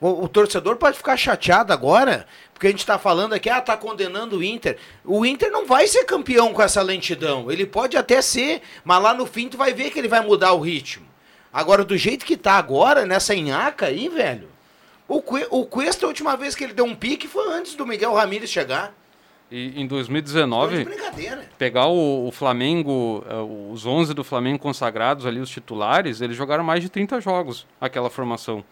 É. 0.00 0.04
O, 0.04 0.24
o 0.24 0.28
torcedor 0.28 0.76
pode 0.76 0.96
ficar 0.96 1.16
chateado 1.16 1.72
agora, 1.72 2.26
porque 2.54 2.66
a 2.66 2.70
gente 2.70 2.86
tá 2.86 2.98
falando 2.98 3.32
aqui, 3.34 3.48
ah, 3.50 3.60
tá 3.60 3.76
condenando 3.76 4.38
o 4.38 4.42
Inter. 4.44 4.78
O 5.04 5.24
Inter 5.26 5.50
não 5.50 5.66
vai 5.66 5.86
ser 5.86 6.04
campeão 6.04 6.52
com 6.52 6.62
essa 6.62 6.80
lentidão. 6.82 7.50
Ele 7.50 7.66
pode 7.66 7.96
até 7.96 8.20
ser, 8.22 8.62
mas 8.84 9.02
lá 9.02 9.12
no 9.14 9.26
fim 9.26 9.48
tu 9.48 9.56
vai 9.56 9.72
ver 9.72 9.90
que 9.90 9.98
ele 9.98 10.08
vai 10.08 10.20
mudar 10.24 10.52
o 10.52 10.60
ritmo. 10.60 11.06
Agora, 11.52 11.84
do 11.84 11.96
jeito 11.96 12.24
que 12.24 12.36
tá 12.36 12.52
agora, 12.54 13.04
nessa 13.04 13.34
enhaca 13.34 13.86
aí, 13.86 14.08
velho, 14.08 14.48
o, 15.08 15.20
Que- 15.20 15.48
o 15.50 15.66
Cuesta, 15.66 16.06
a 16.06 16.08
última 16.08 16.36
vez 16.36 16.54
que 16.54 16.62
ele 16.64 16.72
deu 16.72 16.84
um 16.84 16.94
pique 16.94 17.26
foi 17.26 17.52
antes 17.52 17.74
do 17.74 17.84
Miguel 17.84 18.14
Ramírez 18.14 18.48
chegar. 18.48 18.94
E 19.50 19.66
em 19.70 19.72
Foi 19.72 19.82
de 19.82 19.88
2019, 19.88 20.84
brincadeira. 20.84 21.48
pegar 21.58 21.88
o, 21.88 22.28
o 22.28 22.30
Flamengo, 22.30 23.24
eh, 23.28 23.72
os 23.72 23.84
11 23.84 24.14
do 24.14 24.22
Flamengo 24.22 24.60
consagrados 24.60 25.26
ali, 25.26 25.40
os 25.40 25.50
titulares, 25.50 26.20
eles 26.20 26.36
jogaram 26.36 26.62
mais 26.62 26.80
de 26.82 26.88
30 26.88 27.20
jogos, 27.20 27.66
aquela 27.80 28.08
formação. 28.08 28.62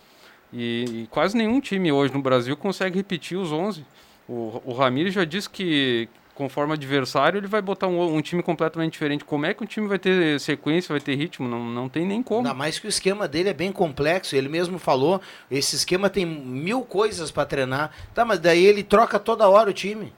E, 0.53 0.85
e 1.05 1.07
quase 1.11 1.37
nenhum 1.37 1.61
time 1.61 1.93
hoje 1.93 2.13
no 2.15 2.23
Brasil 2.23 2.57
consegue 2.57 2.97
repetir 2.97 3.37
os 3.39 3.53
11. 3.53 3.85
O, 4.29 4.63
o 4.65 4.73
Ramires 4.73 5.13
já 5.15 5.25
disse 5.25 5.49
que, 5.49 6.09
conforme 6.35 6.73
adversário, 6.75 7.39
ele 7.39 7.47
vai 7.47 7.61
botar 7.61 7.87
um, 7.87 8.17
um 8.17 8.21
time 8.23 8.43
completamente 8.43 8.93
diferente. 8.93 9.25
Como 9.25 9.45
é 9.47 9.53
que 9.55 9.63
um 9.63 9.67
time 9.67 9.87
vai 9.87 9.99
ter 9.99 10.39
sequência, 10.41 10.93
vai 10.93 11.01
ter 11.01 11.15
ritmo? 11.15 11.47
Não, 11.49 11.65
não 11.65 11.89
tem 11.89 12.07
nem 12.07 12.23
como. 12.23 12.41
Ainda 12.41 12.55
mais 12.55 12.79
que 12.79 12.87
o 12.87 12.89
esquema 12.89 13.27
dele 13.29 13.49
é 13.51 13.55
bem 13.55 13.73
complexo. 13.73 14.35
Ele 14.37 14.49
mesmo 14.49 14.79
falou, 14.79 15.21
esse 15.51 15.77
esquema 15.77 16.09
tem 16.11 16.25
mil 16.27 16.83
coisas 16.83 17.31
pra 17.31 17.45
treinar. 17.45 17.91
Tá, 18.15 18.25
mas 18.25 18.39
daí 18.39 18.65
ele 18.65 18.83
troca 18.83 19.19
toda 19.19 19.49
hora 19.49 19.71
o 19.71 19.73
time. 19.75 20.13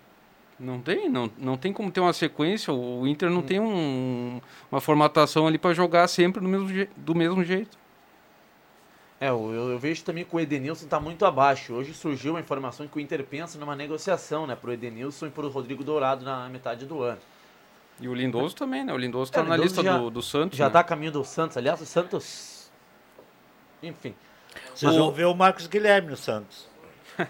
Não 0.59 0.79
tem, 0.79 1.09
não, 1.09 1.31
não 1.39 1.57
tem 1.57 1.73
como 1.73 1.91
ter 1.91 2.01
uma 2.01 2.13
sequência. 2.13 2.73
O 2.73 3.07
Inter 3.07 3.31
não 3.31 3.41
tem 3.41 3.59
um- 3.59 4.41
uma 4.71 4.81
formatação 4.81 5.47
ali 5.47 5.57
para 5.57 5.73
jogar 5.73 6.07
sempre 6.07 6.41
do 6.43 6.49
mesmo, 6.49 6.87
do 6.97 7.15
mesmo 7.15 7.43
jeito. 7.43 7.80
É, 9.21 9.29
eu, 9.29 9.53
eu 9.53 9.79
vejo 9.79 10.03
também 10.03 10.25
que 10.25 10.35
o 10.35 10.41
Edenilson 10.41 10.87
está 10.87 10.99
muito 10.99 11.27
abaixo. 11.27 11.75
Hoje 11.75 11.93
surgiu 11.93 12.33
uma 12.33 12.41
informação 12.41 12.89
que 12.89 12.97
o 12.97 13.01
Inter 13.01 13.23
pensa 13.23 13.59
numa 13.59 13.77
negociação, 13.77 14.47
né, 14.47 14.57
pro 14.57 14.73
Edenilson 14.73 15.27
e 15.27 15.31
pro 15.31 15.49
Rodrigo 15.51 15.85
Dourado 15.85 16.25
na 16.25 16.49
metade 16.49 16.87
do 16.87 17.03
ano. 17.03 17.19
E 18.01 18.09
o 18.09 18.15
Lindoso 18.15 18.57
também, 18.57 18.83
né? 18.83 18.95
O 18.95 18.97
Lindoso 18.97 19.31
está 19.31 19.41
É, 19.41 19.43
o 19.43 19.47
na 19.47 19.57
Lindoso 19.59 19.75
lista 19.77 19.83
já- 19.93 19.99
do, 19.99 20.11
do 20.11 20.23
Santos. 20.23 20.57
Já 20.57 20.65
né? 20.65 20.69
está 20.69 20.81
a 20.81 20.85
caminho 20.85 21.13
do 21.13 21.23
Santos, 21.23 21.59
aliás, 21.59 21.79
o 21.83 21.85
Santos. 21.87 22.71
Enfim. 23.83 24.15
Vocês 24.75 24.97
vão 24.97 25.13
ver 25.13 25.27
o 25.27 25.35
Marcos 25.35 25.67
Guilherme 25.67 26.09
no 26.09 26.17
Santos. 26.17 26.67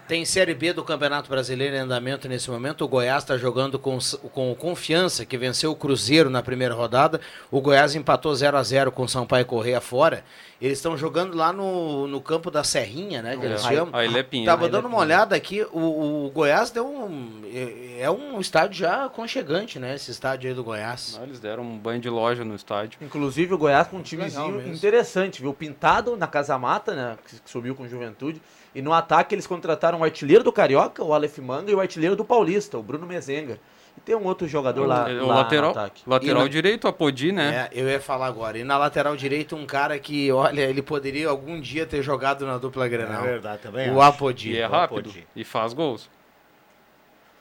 Tem 0.07 0.23
Série 0.23 0.53
B 0.53 0.71
do 0.71 0.85
Campeonato 0.85 1.29
Brasileiro 1.29 1.75
em 1.75 1.79
andamento 1.79 2.25
nesse 2.29 2.49
momento. 2.49 2.85
O 2.85 2.87
Goiás 2.87 3.23
está 3.23 3.37
jogando 3.37 3.77
com, 3.77 3.97
com 4.31 4.55
confiança, 4.55 5.25
que 5.25 5.37
venceu 5.37 5.71
o 5.71 5.75
Cruzeiro 5.75 6.29
na 6.29 6.41
primeira 6.41 6.73
rodada. 6.73 7.19
O 7.51 7.59
Goiás 7.59 7.93
empatou 7.93 8.33
0 8.33 8.55
a 8.57 8.63
0 8.63 8.91
com 8.93 9.03
o 9.03 9.09
Sampaio 9.09 9.45
Correia 9.45 9.81
fora. 9.81 10.23
Eles 10.61 10.77
estão 10.77 10.95
jogando 10.95 11.35
lá 11.35 11.51
no, 11.51 12.05
no 12.05 12.21
campo 12.21 12.51
da 12.51 12.63
Serrinha, 12.63 13.19
né? 13.21 13.35
Que 13.35 13.45
eles 13.45 13.65
Aí- 13.65 13.75
chamam. 13.75 13.95
aí 13.99 14.07
ele 14.07 14.19
é 14.19 14.23
Pinheiro. 14.23 14.51
Tava 14.51 14.67
é 14.67 14.69
dando 14.69 14.87
uma 14.87 14.99
olhada 14.99 15.35
aqui. 15.35 15.65
O, 15.71 16.27
o 16.27 16.29
Goiás 16.29 16.69
deu 16.69 16.87
um. 16.87 17.41
É, 17.51 18.01
é 18.03 18.11
um 18.11 18.39
estádio 18.39 18.77
já 18.77 19.05
aconchegante, 19.05 19.79
né? 19.79 19.95
Esse 19.95 20.11
estádio 20.11 20.49
aí 20.49 20.55
do 20.55 20.63
Goiás. 20.63 21.19
Ah, 21.19 21.23
Eles 21.23 21.39
deram 21.39 21.63
um 21.63 21.79
banho 21.79 21.99
de 21.99 22.09
loja 22.09 22.45
no 22.45 22.53
estádio. 22.53 22.99
Inclusive 23.01 23.55
o 23.55 23.57
Goiás 23.57 23.87
com 23.87 23.97
um 23.97 24.01
timezinho 24.03 24.71
interessante, 24.71 25.41
viu? 25.41 25.51
Pintado 25.51 26.15
na 26.15 26.27
Casa 26.27 26.55
Mata, 26.59 26.93
né? 26.93 27.17
Que, 27.27 27.39
que 27.39 27.49
subiu 27.49 27.73
com 27.73 27.87
Juventude. 27.87 28.39
E 28.75 28.83
no 28.83 28.93
ataque 28.93 29.33
eles 29.33 29.47
contrataram 29.47 29.99
o 30.01 30.03
artilheiro 30.03 30.43
do 30.43 30.51
Carioca, 30.51 31.03
o 31.03 31.11
Aleph 31.11 31.39
Manga, 31.39 31.71
e 31.71 31.75
o 31.75 31.79
artilheiro 31.79 32.15
do 32.15 32.23
Paulista, 32.23 32.77
o 32.77 32.83
Bruno 32.83 33.07
Mezenga. 33.07 33.59
E 33.97 34.01
tem 34.01 34.15
um 34.15 34.23
outro 34.25 34.47
jogador 34.47 34.85
lá, 34.85 35.09
É, 35.09 35.13
lá 35.13 35.23
o 35.23 35.27
lateral, 35.27 35.73
no 35.73 35.79
ataque. 35.79 36.03
lateral 36.07 36.41
E 36.41 36.43
na- 36.45 36.49
direito, 36.49 36.87
a 36.87 36.93
Podi, 36.93 37.31
né? 37.31 37.69
É, 37.71 37.81
eu 37.81 37.89
ia 37.89 37.99
falar 37.99 38.27
agora. 38.27 38.57
E 38.57 38.63
na 38.63 38.77
lateral 38.77 39.15
direita, 39.15 39.55
um 39.55 39.65
cara 39.65 39.97
que, 39.99 40.31
olha, 40.31 40.61
ele 40.61 40.81
poderia 40.81 41.27
algum 41.29 41.59
dia 41.59 41.85
ter 41.85 42.01
jogado 42.01 42.45
na 42.45 42.57
dupla 42.57 42.85
É 42.85 42.89
Grenal. 42.89 43.21
verdade, 43.23 43.61
também 43.61 43.89
o 43.91 44.01
acho. 44.01 44.15
Apodi. 44.15 44.51
E 44.53 44.57
é 44.57 44.65
rápido. 44.65 45.03
Podi. 45.09 45.27
E 45.35 45.43
faz 45.43 45.73
gols. 45.73 46.09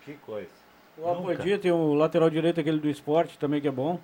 Que 0.05 0.15
coisa. 0.15 0.49
O 0.99 1.11
Apodi 1.11 1.57
tem 1.59 1.71
o 1.73 1.95
lateral 1.95 2.29
direito, 2.29 2.61
aquele 2.61 2.79
do 2.79 2.89
esporte 2.89 3.39
também 3.39 3.61
que 3.61 3.69
é 3.69 3.73
bom. 3.73 3.99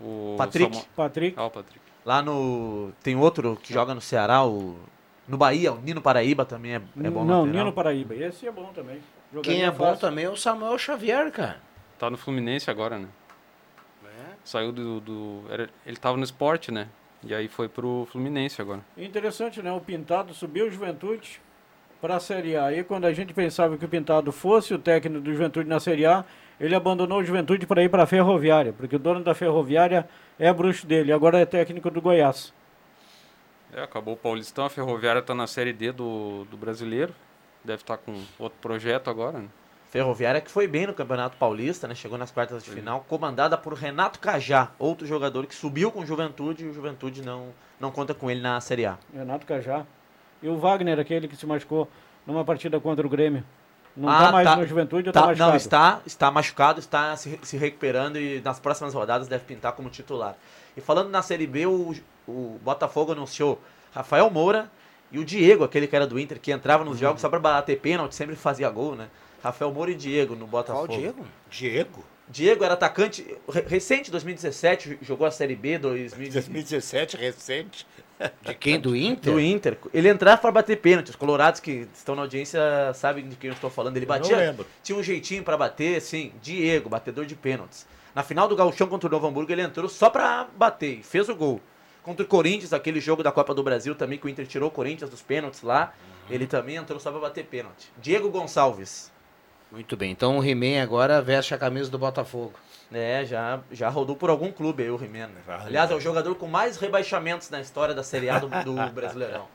O 0.00 0.34
Patrick. 0.38 0.74
Samu- 0.74 0.88
Patrick. 0.96 1.34
Ah, 1.38 1.44
o 1.46 1.50
Patrick. 1.50 1.80
Lá 2.04 2.22
no. 2.22 2.90
Tem 3.02 3.14
outro 3.16 3.56
que 3.62 3.72
joga 3.72 3.94
no 3.94 4.00
Ceará, 4.00 4.44
o. 4.44 4.76
No 5.28 5.36
Bahia, 5.36 5.72
o 5.72 5.80
Nino 5.80 6.00
Paraíba 6.02 6.44
também 6.44 6.72
é, 6.74 6.76
é 6.76 7.10
bom 7.10 7.24
Não, 7.24 7.42
lateral. 7.42 7.46
Nino 7.46 7.72
Paraíba. 7.72 8.14
Esse 8.14 8.46
é 8.46 8.50
bom 8.50 8.72
também. 8.74 8.98
Quem 9.42 9.62
é 9.64 9.70
bom 9.70 9.86
fácil. 9.86 10.00
também 10.00 10.24
é 10.24 10.28
o 10.30 10.36
Samuel 10.36 10.76
Xavier, 10.78 11.30
cara. 11.30 11.60
Tá 12.02 12.10
no 12.10 12.16
Fluminense 12.16 12.68
agora, 12.68 12.98
né? 12.98 13.06
Saiu 14.42 14.72
do. 14.72 14.98
do 15.00 15.44
era- 15.48 15.70
ele 15.86 15.96
tava 15.96 16.16
no 16.16 16.24
esporte, 16.24 16.72
né? 16.72 16.88
E 17.22 17.32
aí 17.32 17.46
foi 17.46 17.68
pro 17.68 18.08
Fluminense 18.10 18.60
agora. 18.60 18.80
Interessante, 18.98 19.62
né? 19.62 19.70
O 19.70 19.80
Pintado 19.80 20.34
subiu 20.34 20.66
o 20.66 20.70
Juventude 20.70 21.40
para 22.00 22.16
a 22.16 22.18
Série 22.18 22.56
A. 22.56 22.72
E 22.72 22.82
quando 22.82 23.04
a 23.04 23.12
gente 23.12 23.32
pensava 23.32 23.78
que 23.78 23.84
o 23.84 23.88
Pintado 23.88 24.32
fosse 24.32 24.74
o 24.74 24.80
técnico 24.80 25.20
do 25.22 25.32
Juventude 25.32 25.68
na 25.68 25.78
Série 25.78 26.04
A, 26.04 26.24
ele 26.58 26.74
abandonou 26.74 27.20
o 27.20 27.24
Juventude 27.24 27.68
para 27.68 27.84
ir 27.84 27.88
para 27.88 28.02
a 28.02 28.06
Ferroviária, 28.06 28.72
porque 28.72 28.96
o 28.96 28.98
dono 28.98 29.22
da 29.22 29.32
Ferroviária 29.32 30.08
é 30.40 30.52
bruxo 30.52 30.84
dele, 30.84 31.12
agora 31.12 31.38
é 31.38 31.46
técnico 31.46 31.88
do 31.88 32.02
Goiás. 32.02 32.52
É, 33.72 33.80
acabou 33.80 34.14
o 34.14 34.16
Paulistão, 34.16 34.64
a 34.64 34.70
Ferroviária 34.70 35.22
tá 35.22 35.36
na 35.36 35.46
Série 35.46 35.72
D 35.72 35.92
do, 35.92 36.46
do 36.50 36.56
Brasileiro. 36.56 37.14
Deve 37.64 37.82
estar 37.82 37.96
com 37.96 38.20
outro 38.40 38.58
projeto 38.60 39.08
agora, 39.08 39.38
né? 39.38 39.48
Ferroviária 39.92 40.40
que 40.40 40.50
foi 40.50 40.66
bem 40.66 40.86
no 40.86 40.94
Campeonato 40.94 41.36
Paulista, 41.36 41.86
né? 41.86 41.94
Chegou 41.94 42.16
nas 42.16 42.30
quartas 42.30 42.64
de 42.64 42.70
final, 42.70 43.04
comandada 43.06 43.58
por 43.58 43.74
Renato 43.74 44.18
Cajá, 44.18 44.70
outro 44.78 45.06
jogador 45.06 45.44
que 45.46 45.54
subiu 45.54 45.92
com 45.92 46.00
o 46.00 46.06
Juventude 46.06 46.64
e 46.64 46.68
o 46.68 46.72
Juventude 46.72 47.20
não, 47.20 47.48
não 47.78 47.90
conta 47.90 48.14
com 48.14 48.30
ele 48.30 48.40
na 48.40 48.58
Série 48.62 48.86
A. 48.86 48.96
Renato 49.14 49.44
Cajá. 49.44 49.84
E 50.42 50.48
o 50.48 50.56
Wagner, 50.56 50.98
aquele 50.98 51.28
que 51.28 51.36
se 51.36 51.44
machucou 51.44 51.86
numa 52.26 52.42
partida 52.42 52.80
contra 52.80 53.06
o 53.06 53.10
Grêmio. 53.10 53.44
Não 53.94 54.08
Ah, 54.08 54.16
está 54.20 54.32
mais 54.32 54.48
tá. 54.48 54.56
no 54.56 54.66
Juventude 54.66 55.08
ou 55.10 55.12
Tá, 55.12 55.20
está 55.20 55.26
machucado? 55.28 55.50
não, 55.50 55.56
está, 55.58 56.00
está 56.06 56.30
machucado, 56.30 56.80
está 56.80 57.14
se, 57.18 57.38
se 57.42 57.58
recuperando 57.58 58.16
e 58.18 58.40
nas 58.40 58.58
próximas 58.58 58.94
rodadas 58.94 59.28
deve 59.28 59.44
pintar 59.44 59.72
como 59.72 59.90
titular. 59.90 60.34
E 60.74 60.80
falando 60.80 61.10
na 61.10 61.20
Série 61.20 61.46
B, 61.46 61.66
o, 61.66 61.94
o 62.26 62.58
Botafogo 62.64 63.12
anunciou 63.12 63.60
Rafael 63.94 64.30
Moura 64.30 64.70
e 65.12 65.18
o 65.18 65.24
Diego, 65.26 65.64
aquele 65.64 65.86
que 65.86 65.94
era 65.94 66.06
do 66.06 66.18
Inter, 66.18 66.40
que 66.40 66.50
entrava 66.50 66.82
Uhum. 66.82 66.88
nos 66.88 66.98
jogos 66.98 67.20
só 67.20 67.28
para 67.28 67.38
bater 67.38 67.78
pênalti, 67.78 68.14
sempre 68.14 68.34
fazia 68.36 68.70
gol, 68.70 68.96
né? 68.96 69.08
Rafael 69.42 69.72
Moura 69.72 69.90
e 69.90 69.94
Diego 69.94 70.34
no 70.36 70.46
Botafogo. 70.46 70.86
Qual 70.88 70.98
Diego? 70.98 71.26
Diego? 71.50 72.04
Diego 72.28 72.64
era 72.64 72.74
atacante 72.74 73.36
re- 73.48 73.64
recente, 73.66 74.10
2017, 74.10 74.98
jogou 75.02 75.26
a 75.26 75.30
Série 75.30 75.56
B 75.56 75.76
2017 75.78 76.32
2017, 76.50 77.16
recente. 77.16 77.86
De 78.42 78.54
quem? 78.54 78.78
Do 78.78 78.94
Inter? 78.96 79.32
do 79.32 79.40
Inter. 79.40 79.76
Ele 79.92 80.08
entrava 80.08 80.40
para 80.40 80.52
bater 80.52 80.76
pênalti. 80.80 81.08
Os 81.10 81.16
colorados 81.16 81.60
que 81.60 81.88
estão 81.92 82.14
na 82.14 82.22
audiência 82.22 82.60
sabem 82.94 83.28
de 83.28 83.34
quem 83.36 83.48
eu 83.50 83.54
estou 83.54 83.68
falando. 83.68 83.96
Ele 83.96 84.06
Eu 84.06 84.08
não 84.10 84.18
batia, 84.18 84.36
lembro. 84.36 84.64
tinha 84.82 84.96
um 84.96 85.02
jeitinho 85.02 85.42
para 85.42 85.56
bater, 85.56 86.00
sim. 86.00 86.32
Diego, 86.40 86.88
batedor 86.88 87.26
de 87.26 87.34
pênaltis. 87.34 87.84
Na 88.14 88.22
final 88.22 88.46
do 88.46 88.54
Gauchão 88.54 88.86
contra 88.86 89.08
o 89.08 89.10
Novo 89.10 89.26
Hamburgo, 89.26 89.50
ele 89.50 89.62
entrou 89.62 89.88
só 89.88 90.08
para 90.08 90.46
bater 90.56 91.00
e 91.00 91.02
fez 91.02 91.28
o 91.28 91.34
gol. 91.34 91.60
Contra 92.04 92.24
o 92.24 92.28
Corinthians, 92.28 92.72
aquele 92.72 93.00
jogo 93.00 93.22
da 93.22 93.32
Copa 93.32 93.52
do 93.54 93.62
Brasil 93.62 93.94
também, 93.94 94.18
que 94.18 94.26
o 94.26 94.28
Inter 94.28 94.46
tirou 94.46 94.68
o 94.68 94.72
Corinthians 94.72 95.10
dos 95.10 95.20
pênaltis 95.22 95.62
lá. 95.62 95.92
Ele 96.30 96.46
também 96.46 96.76
entrou 96.76 96.98
só 97.00 97.10
para 97.10 97.20
bater 97.20 97.44
pênalti. 97.44 97.90
Diego 98.00 98.30
Gonçalves. 98.30 99.11
Muito 99.72 99.96
bem. 99.96 100.10
Então 100.10 100.38
o 100.38 100.44
He-Man 100.44 100.82
agora 100.82 101.20
veste 101.22 101.54
a 101.54 101.58
camisa 101.58 101.90
do 101.90 101.98
Botafogo. 101.98 102.52
É, 102.92 103.24
já, 103.24 103.58
já 103.70 103.88
rodou 103.88 104.14
por 104.14 104.28
algum 104.28 104.52
clube 104.52 104.82
aí 104.82 104.90
o 104.90 104.96
Rimeno. 104.96 105.32
Aliás, 105.48 105.90
é 105.90 105.94
o 105.94 106.00
jogador 106.00 106.34
com 106.34 106.46
mais 106.46 106.76
rebaixamentos 106.76 107.48
na 107.48 107.58
história 107.60 107.94
da 107.94 108.02
Série 108.02 108.28
A 108.28 108.38
do, 108.38 108.48
do 108.48 108.74
Brasileirão. 108.92 109.46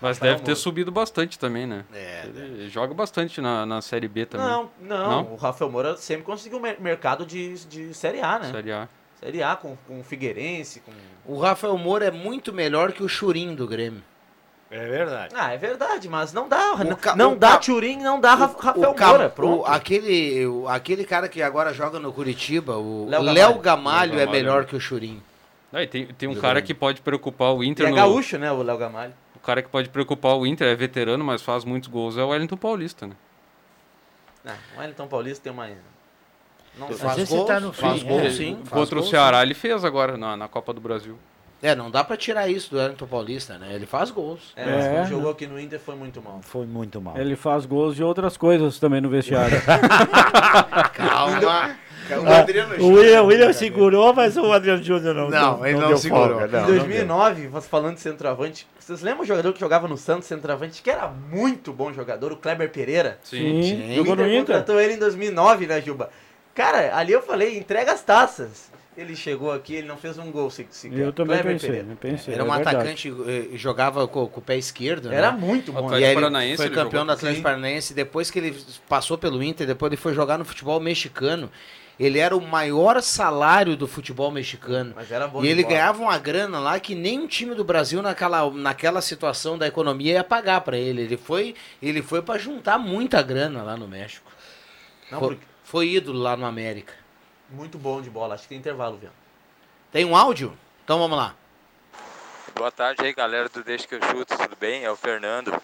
Mas 0.00 0.18
deve 0.18 0.42
ter 0.42 0.54
subido 0.56 0.90
bastante 0.92 1.38
também, 1.38 1.66
né? 1.66 1.84
É, 1.92 2.22
Ele 2.24 2.68
joga 2.70 2.94
bastante 2.94 3.40
na, 3.40 3.66
na 3.66 3.82
Série 3.82 4.08
B 4.08 4.24
também. 4.24 4.46
Não, 4.46 4.70
não, 4.80 5.10
Não? 5.10 5.32
O 5.32 5.36
Rafael 5.36 5.70
Moura 5.70 5.96
sempre 5.96 6.24
conseguiu 6.24 6.60
mer- 6.60 6.80
mercado 6.80 7.26
de, 7.26 7.54
de 7.66 7.92
Série 7.92 8.20
A, 8.22 8.38
né? 8.38 8.50
Série 8.50 8.72
A. 8.72 8.88
Série 9.20 9.42
A 9.42 9.56
com, 9.56 9.76
com 9.88 9.98
o 10.00 10.04
Figueirense, 10.04 10.80
com... 10.80 10.92
O 11.26 11.38
Rafael 11.40 11.76
Moura 11.76 12.06
é 12.06 12.10
muito 12.12 12.52
melhor 12.52 12.92
que 12.92 13.02
o 13.02 13.08
Churim 13.08 13.54
do 13.56 13.66
Grêmio. 13.66 14.02
É 14.70 14.86
verdade. 14.86 15.34
Ah, 15.34 15.52
é 15.52 15.56
verdade, 15.56 16.08
mas 16.10 16.32
não 16.34 16.46
dá. 16.46 16.74
O 16.74 16.84
não 16.84 16.96
ca- 16.96 17.16
não 17.16 17.32
o 17.32 17.36
dá 17.36 17.52
ca- 17.52 17.58
Turim, 17.58 17.96
não 18.02 18.20
dá 18.20 18.34
Ra- 18.34 18.46
Rafael 18.46 18.90
o 18.90 19.00
Moura. 19.00 19.32
o- 19.42 19.64
aquele, 19.64 20.46
o- 20.46 20.68
aquele 20.68 21.04
cara 21.04 21.26
que 21.26 21.40
agora 21.40 21.72
joga 21.72 21.98
no 21.98 22.12
Curitiba, 22.12 22.76
o 22.76 23.06
Léo 23.08 23.22
Léo 23.22 23.34
Gamalho. 23.34 23.58
Gamalho, 23.60 24.10
Léo 24.12 24.20
é 24.20 24.24
Gamalho, 24.26 24.42
melhor 24.44 24.60
né? 24.62 24.66
que 24.68 24.76
o 24.76 24.80
Churim. 24.80 25.22
Aí 25.72 25.86
tem, 25.86 26.06
tem 26.06 26.28
um 26.28 26.34
Do 26.34 26.40
cara 26.40 26.54
Grêmio. 26.54 26.66
que 26.66 26.74
pode 26.74 27.00
preocupar 27.00 27.54
o 27.54 27.64
E 27.64 27.68
Inter 27.68 27.86
é 27.86 27.90
no, 27.90 27.96
gaúcho, 27.96 28.36
né, 28.38 28.50
o 28.52 28.62
Léo 28.62 28.76
Gamalho. 28.76 29.14
o 29.34 29.38
cara 29.38 29.62
que 29.62 29.68
pode 29.70 29.88
preocupar 29.88 30.36
o 30.36 30.46
Inter, 30.46 30.66
é 30.68 30.74
veterano, 30.74 31.24
mas 31.24 31.40
faz 31.40 31.64
muitos 31.64 31.88
gols, 31.88 32.18
é 32.18 32.22
o 32.22 32.28
Wellington 32.28 32.56
Paulista, 32.58 33.06
né? 33.06 33.14
Não, 34.44 34.54
o 34.76 34.80
Wellington 34.80 35.06
Paulista 35.08 35.44
tem 35.44 35.52
uma. 35.52 35.66
Não 36.78 36.88
Faz 36.92 37.16
vezes 37.16 37.30
gols, 37.30 37.42
você 37.42 37.52
tá 37.54 37.60
no 37.60 37.72
faz 37.72 38.00
fim, 38.02 38.08
gols, 38.08 38.22
é. 38.22 38.30
sim. 38.30 38.54
faz 38.64 38.68
Contra 38.70 38.94
o 38.96 38.98
gols, 39.00 39.10
Ceará 39.10 39.42
ele 39.42 39.54
fez 39.54 39.84
agora 39.84 40.16
na, 40.16 40.36
na 40.36 40.46
Copa 40.48 40.72
do 40.72 40.80
Brasil. 40.80 41.18
É, 41.60 41.74
não 41.74 41.90
dá 41.90 42.04
pra 42.04 42.16
tirar 42.16 42.48
isso 42.48 42.70
do 42.70 42.76
Wellington 42.78 43.06
Paulista, 43.06 43.58
né? 43.58 43.74
Ele 43.74 43.84
faz 43.84 44.12
gols. 44.12 44.52
É, 44.54 44.64
mas 44.64 44.84
É. 44.84 44.94
quando 44.94 45.08
jogou 45.08 45.30
aqui 45.32 45.46
no 45.46 45.58
Inter 45.58 45.80
foi 45.80 45.96
muito 45.96 46.22
mal. 46.22 46.38
Foi 46.42 46.64
muito 46.66 47.00
mal. 47.00 47.16
Ele 47.18 47.34
faz 47.34 47.66
gols 47.66 47.96
de 47.96 48.04
outras 48.04 48.36
coisas 48.36 48.78
também 48.78 49.00
no 49.00 49.08
vestiário. 49.08 49.60
Calma. 50.94 51.76
O 52.10 52.26
Ah, 52.26 52.38
Adriano 52.38 52.74
o 52.82 52.94
William, 52.94 53.22
o 53.22 53.26
William 53.26 53.52
segurou, 53.52 54.14
mas 54.14 54.34
o 54.36 54.50
Adriano 54.50 54.82
Júnior 54.82 55.14
não. 55.14 55.28
Não, 55.28 55.66
ele 55.66 55.78
não 55.78 55.88
deu 55.88 55.98
segurou. 55.98 56.38
folga, 56.38 56.46
Em 56.46 56.50
não, 56.52 56.60
não 56.60 56.66
deu. 56.68 56.76
2009, 56.78 57.46
você 57.48 57.68
falando 57.68 57.94
de 57.96 58.00
centroavante, 58.00 58.66
vocês 58.78 59.02
lembram 59.02 59.24
o 59.24 59.26
jogador 59.26 59.52
que 59.52 59.60
jogava 59.60 59.86
no 59.86 59.96
Santos, 59.98 60.26
centroavante, 60.26 60.80
que 60.80 60.88
era 60.90 61.08
muito 61.08 61.70
bom 61.70 61.92
jogador, 61.92 62.32
o 62.32 62.36
Kleber 62.36 62.70
Pereira? 62.70 63.18
Sim, 63.22 63.62
sim. 63.62 63.94
jogou 63.96 64.14
o 64.14 64.16
no 64.16 64.22
Inter 64.22 64.40
Inter. 64.40 64.54
contratou 64.56 64.80
ele 64.80 64.94
em 64.94 64.98
2009, 64.98 65.66
né, 65.66 65.82
Juba? 65.82 66.08
Cara, 66.54 66.96
ali 66.96 67.12
eu 67.12 67.20
falei, 67.20 67.58
entrega 67.58 67.92
as 67.92 68.00
taças. 68.02 68.70
Ele 69.00 69.14
chegou 69.14 69.52
aqui, 69.52 69.74
ele 69.76 69.86
não 69.86 69.96
fez 69.96 70.18
um 70.18 70.28
gol 70.32 70.50
se- 70.50 70.66
sequer. 70.70 70.98
Eu 70.98 71.12
também 71.12 71.36
Kleber 71.36 71.52
pensei, 71.52 71.68
Pereira. 71.70 71.92
eu 71.92 71.96
pensei. 71.96 72.34
Era 72.34 72.42
é 72.42 72.46
um 72.46 72.50
verdade. 72.52 72.76
atacante 72.76 73.14
eh, 73.28 73.56
jogava 73.56 74.08
com, 74.08 74.26
com 74.26 74.40
o 74.40 74.42
pé 74.42 74.56
esquerdo, 74.56 75.08
né? 75.08 75.16
Era 75.16 75.30
muito 75.30 75.72
bom. 75.72 75.96
E 75.96 76.02
ele 76.02 76.14
Paranaense 76.14 76.56
foi 76.56 76.66
ele 76.66 76.74
campeão 76.74 77.02
jogou. 77.02 77.04
do 77.06 77.12
Atlético. 77.12 77.42
Paranaense. 77.44 77.94
Depois 77.94 78.28
que 78.28 78.40
ele 78.40 78.56
passou 78.88 79.16
pelo 79.16 79.40
Inter, 79.40 79.68
depois 79.68 79.90
ele 79.92 79.96
foi 80.00 80.12
jogar 80.14 80.36
no 80.36 80.44
futebol 80.44 80.80
mexicano. 80.80 81.48
Ele 81.96 82.18
era 82.18 82.36
o 82.36 82.40
maior 82.40 83.00
salário 83.00 83.76
do 83.76 83.86
futebol 83.86 84.30
mexicano. 84.32 84.92
Mas 84.96 85.10
era 85.12 85.28
bom 85.28 85.44
E 85.44 85.48
ele 85.48 85.62
bola. 85.62 85.74
ganhava 85.74 86.02
uma 86.02 86.18
grana 86.18 86.58
lá 86.58 86.78
que 86.80 86.94
nem 86.96 87.20
um 87.20 87.26
time 87.28 87.54
do 87.54 87.62
Brasil 87.64 88.02
naquela, 88.02 88.50
naquela 88.50 89.00
situação 89.00 89.56
da 89.56 89.66
economia 89.68 90.14
ia 90.14 90.24
pagar 90.24 90.60
pra 90.62 90.76
ele. 90.76 91.02
Ele 91.02 91.16
foi, 91.16 91.54
ele 91.80 92.02
foi 92.02 92.20
para 92.22 92.38
juntar 92.38 92.78
muita 92.78 93.22
grana 93.22 93.62
lá 93.62 93.76
no 93.76 93.86
México. 93.86 94.28
Não, 95.10 95.18
foi, 95.20 95.28
porque- 95.30 95.44
foi 95.64 95.88
ídolo 95.88 96.18
lá 96.20 96.36
no 96.36 96.44
América. 96.46 96.92
Muito 97.50 97.78
bom 97.78 98.02
de 98.02 98.10
bola. 98.10 98.34
Acho 98.34 98.44
que 98.44 98.50
tem 98.50 98.58
intervalo, 98.58 98.98
viu? 98.98 99.10
Tem 99.90 100.04
um 100.04 100.16
áudio? 100.16 100.56
Então 100.84 100.98
vamos 100.98 101.16
lá. 101.16 101.34
Boa 102.54 102.70
tarde 102.70 103.04
aí, 103.04 103.12
galera 103.12 103.48
do 103.48 103.62
Deixa 103.62 103.86
que 103.86 103.94
eu 103.94 104.02
chuto, 104.02 104.36
tudo 104.36 104.56
bem? 104.56 104.84
É 104.84 104.90
o 104.90 104.96
Fernando. 104.96 105.54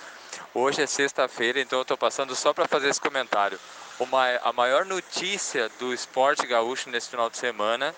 Hoje 0.54 0.82
é 0.82 0.86
sexta-feira, 0.86 1.60
então 1.60 1.80
eu 1.80 1.84
tô 1.84 1.96
passando 1.96 2.34
só 2.34 2.52
para 2.52 2.68
fazer 2.68 2.88
esse 2.88 3.00
comentário. 3.00 3.58
Uma, 3.98 4.24
a 4.42 4.52
maior 4.52 4.84
notícia 4.84 5.68
do 5.78 5.92
esporte 5.92 6.46
gaúcho 6.46 6.90
nesse 6.90 7.10
final 7.10 7.28
de 7.28 7.36
semana 7.36 7.94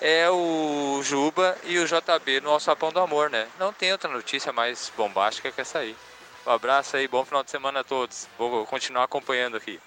é 0.00 0.28
o 0.30 1.00
Juba 1.02 1.56
e 1.64 1.78
o 1.78 1.86
JB 1.86 2.40
no 2.40 2.50
Alçapão 2.50 2.92
do 2.92 3.00
Amor, 3.00 3.30
né? 3.30 3.46
Não 3.58 3.72
tem 3.72 3.92
outra 3.92 4.10
notícia 4.10 4.52
mais 4.52 4.92
bombástica 4.96 5.52
que 5.52 5.60
essa 5.60 5.78
aí. 5.78 5.96
Um 6.46 6.50
abraço 6.50 6.96
aí, 6.96 7.06
bom 7.06 7.24
final 7.24 7.42
de 7.44 7.50
semana 7.50 7.80
a 7.80 7.84
todos. 7.84 8.28
Vou 8.38 8.66
continuar 8.66 9.04
acompanhando 9.04 9.56
aqui. 9.56 9.80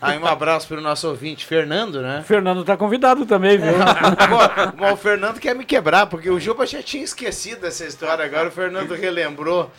Aí 0.00 0.18
um 0.18 0.26
abraço 0.26 0.68
pro 0.68 0.80
nosso 0.80 1.08
ouvinte, 1.08 1.46
Fernando, 1.46 2.02
né? 2.02 2.20
O 2.20 2.24
Fernando 2.24 2.64
tá 2.64 2.76
convidado 2.76 3.24
também, 3.24 3.56
viu? 3.56 3.72
Mas 4.76 4.92
o 4.92 4.96
Fernando 4.96 5.40
quer 5.40 5.54
me 5.54 5.64
quebrar, 5.64 6.06
porque 6.06 6.28
o 6.30 6.38
Juba 6.38 6.66
já 6.66 6.82
tinha 6.82 7.02
esquecido 7.02 7.62
dessa 7.62 7.84
história, 7.86 8.24
agora 8.24 8.48
o 8.48 8.52
Fernando 8.52 8.94
relembrou. 8.94 9.70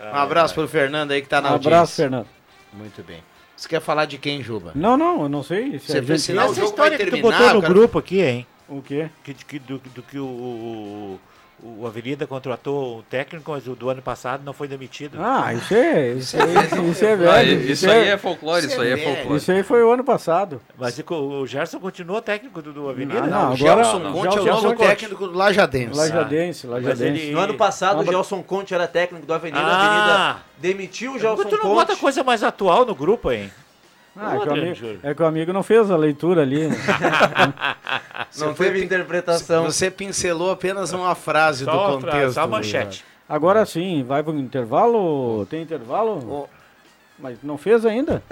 Um 0.00 0.14
abraço 0.16 0.54
pro 0.54 0.68
Fernando 0.68 1.10
aí 1.10 1.20
que 1.20 1.28
tá 1.28 1.40
na 1.40 1.48
Um 1.50 1.52
audiência. 1.54 1.76
abraço, 1.76 1.96
Fernando. 1.96 2.26
Muito 2.72 3.02
bem. 3.02 3.22
Você 3.56 3.68
quer 3.68 3.80
falar 3.80 4.04
de 4.04 4.18
quem, 4.18 4.40
Juba? 4.40 4.70
Não, 4.74 4.96
não, 4.96 5.22
eu 5.22 5.28
não 5.28 5.42
sei. 5.42 5.80
Se 5.80 5.86
Você 6.00 6.02
gente... 6.16 6.38
o 6.38 6.40
Essa 6.40 6.64
história 6.64 6.96
que 6.96 7.06
tu 7.06 7.16
botou 7.18 7.54
no 7.54 7.60
cara. 7.60 7.74
grupo 7.74 7.98
aqui, 7.98 8.20
hein? 8.20 8.46
O 8.68 8.80
quê? 8.80 9.10
Que, 9.24 9.34
que- 9.34 9.58
do, 9.58 9.78
do 9.78 10.02
que 10.02 10.16
o, 10.18 10.24
o, 10.24 11.20
o 11.62 11.86
Avenida 11.86 12.26
contratou 12.26 12.98
o 12.98 13.02
técnico, 13.02 13.50
mas 13.50 13.66
o 13.66 13.74
do 13.74 13.88
ano 13.90 14.00
passado 14.00 14.42
não 14.44 14.52
foi 14.52 14.68
demitido. 14.68 15.18
Ah, 15.20 15.52
isso 15.54 15.74
é, 15.74 16.12
isso 16.12 16.36
é, 16.36 16.90
isso 16.90 17.04
é 17.04 17.12
Ah, 17.12 17.16
velho. 17.16 17.60
isso 17.70 17.90
aí 17.90 18.08
é 18.08 18.16
folclore, 18.18 18.60
isso 18.66 18.68
isso 18.74 18.82
é 18.82 18.84
aí 18.86 18.92
é 18.92 18.96
folclore. 19.14 19.36
Isso 19.38 19.52
aí 19.52 19.62
foi 19.62 19.82
o 19.82 19.90
ano 19.90 20.04
passado. 20.04 20.60
Mas 20.78 20.98
o, 20.98 21.14
o 21.14 21.46
Gerson 21.46 21.80
continua 21.80 22.22
técnico 22.22 22.62
do, 22.62 22.72
do 22.72 22.88
Avenida? 22.88 23.20
Ah, 23.24 23.26
não, 23.26 23.50
o 23.50 23.54
agora- 23.54 23.56
Gelson 23.84 23.98
não, 23.98 24.12
Conte 24.12 24.38
é 24.38 24.40
o 24.40 24.44
novo 24.44 24.74
Conte. 24.74 24.78
técnico 24.86 25.26
do 25.28 25.36
Lajadense. 25.36 25.96
Lajadense, 25.98 26.66
Mas 26.66 26.84
Lajadense. 26.84 27.22
ele- 27.22 27.32
No 27.32 27.40
ano 27.40 27.54
passado, 27.54 27.96
Não, 27.96 28.02
o 28.04 28.06
Gelson 28.06 28.42
Conte 28.42 28.72
era 28.74 28.86
técnico 28.86 29.26
do 29.26 29.34
Avenida. 29.34 29.58
A 29.60 29.66
Ah. 29.66 29.86
Avenida 30.30 30.42
demitiu 30.58 31.12
o 31.14 31.18
Gelson 31.18 31.44
tu 31.44 31.56
não 31.56 31.62
Conte. 31.62 31.74
bota 31.74 31.96
coisa 31.96 32.22
mais 32.22 32.42
atual 32.42 32.84
no 32.86 32.94
grupo, 32.94 33.30
hein? 33.32 33.50
Ah, 34.20 34.34
é, 34.36 34.40
que 34.40 34.48
o 34.48 34.52
amigo, 34.52 34.86
é 35.02 35.14
que 35.14 35.22
o 35.22 35.26
amigo 35.26 35.52
não 35.52 35.62
fez 35.62 35.90
a 35.90 35.96
leitura 35.96 36.42
ali. 36.42 36.66
né? 36.68 36.76
Não 38.36 38.48
Você 38.48 38.54
teve 38.64 38.84
interpretação. 38.84 39.64
Você 39.64 39.90
pincelou 39.90 40.50
apenas 40.50 40.92
uma 40.92 41.14
frase 41.14 41.64
Só 41.64 41.70
do 41.72 41.94
contexto. 41.94 42.16
fra- 42.20 42.32
só 42.32 42.42
a 42.42 42.46
manchete. 42.46 43.04
Agora 43.28 43.64
sim, 43.64 44.04
vai 44.04 44.22
pro 44.22 44.34
intervalo? 44.36 45.46
Tem 45.46 45.62
intervalo? 45.62 46.48
Mas 47.18 47.38
não 47.42 47.56
fez 47.56 47.84
ainda? 47.86 48.22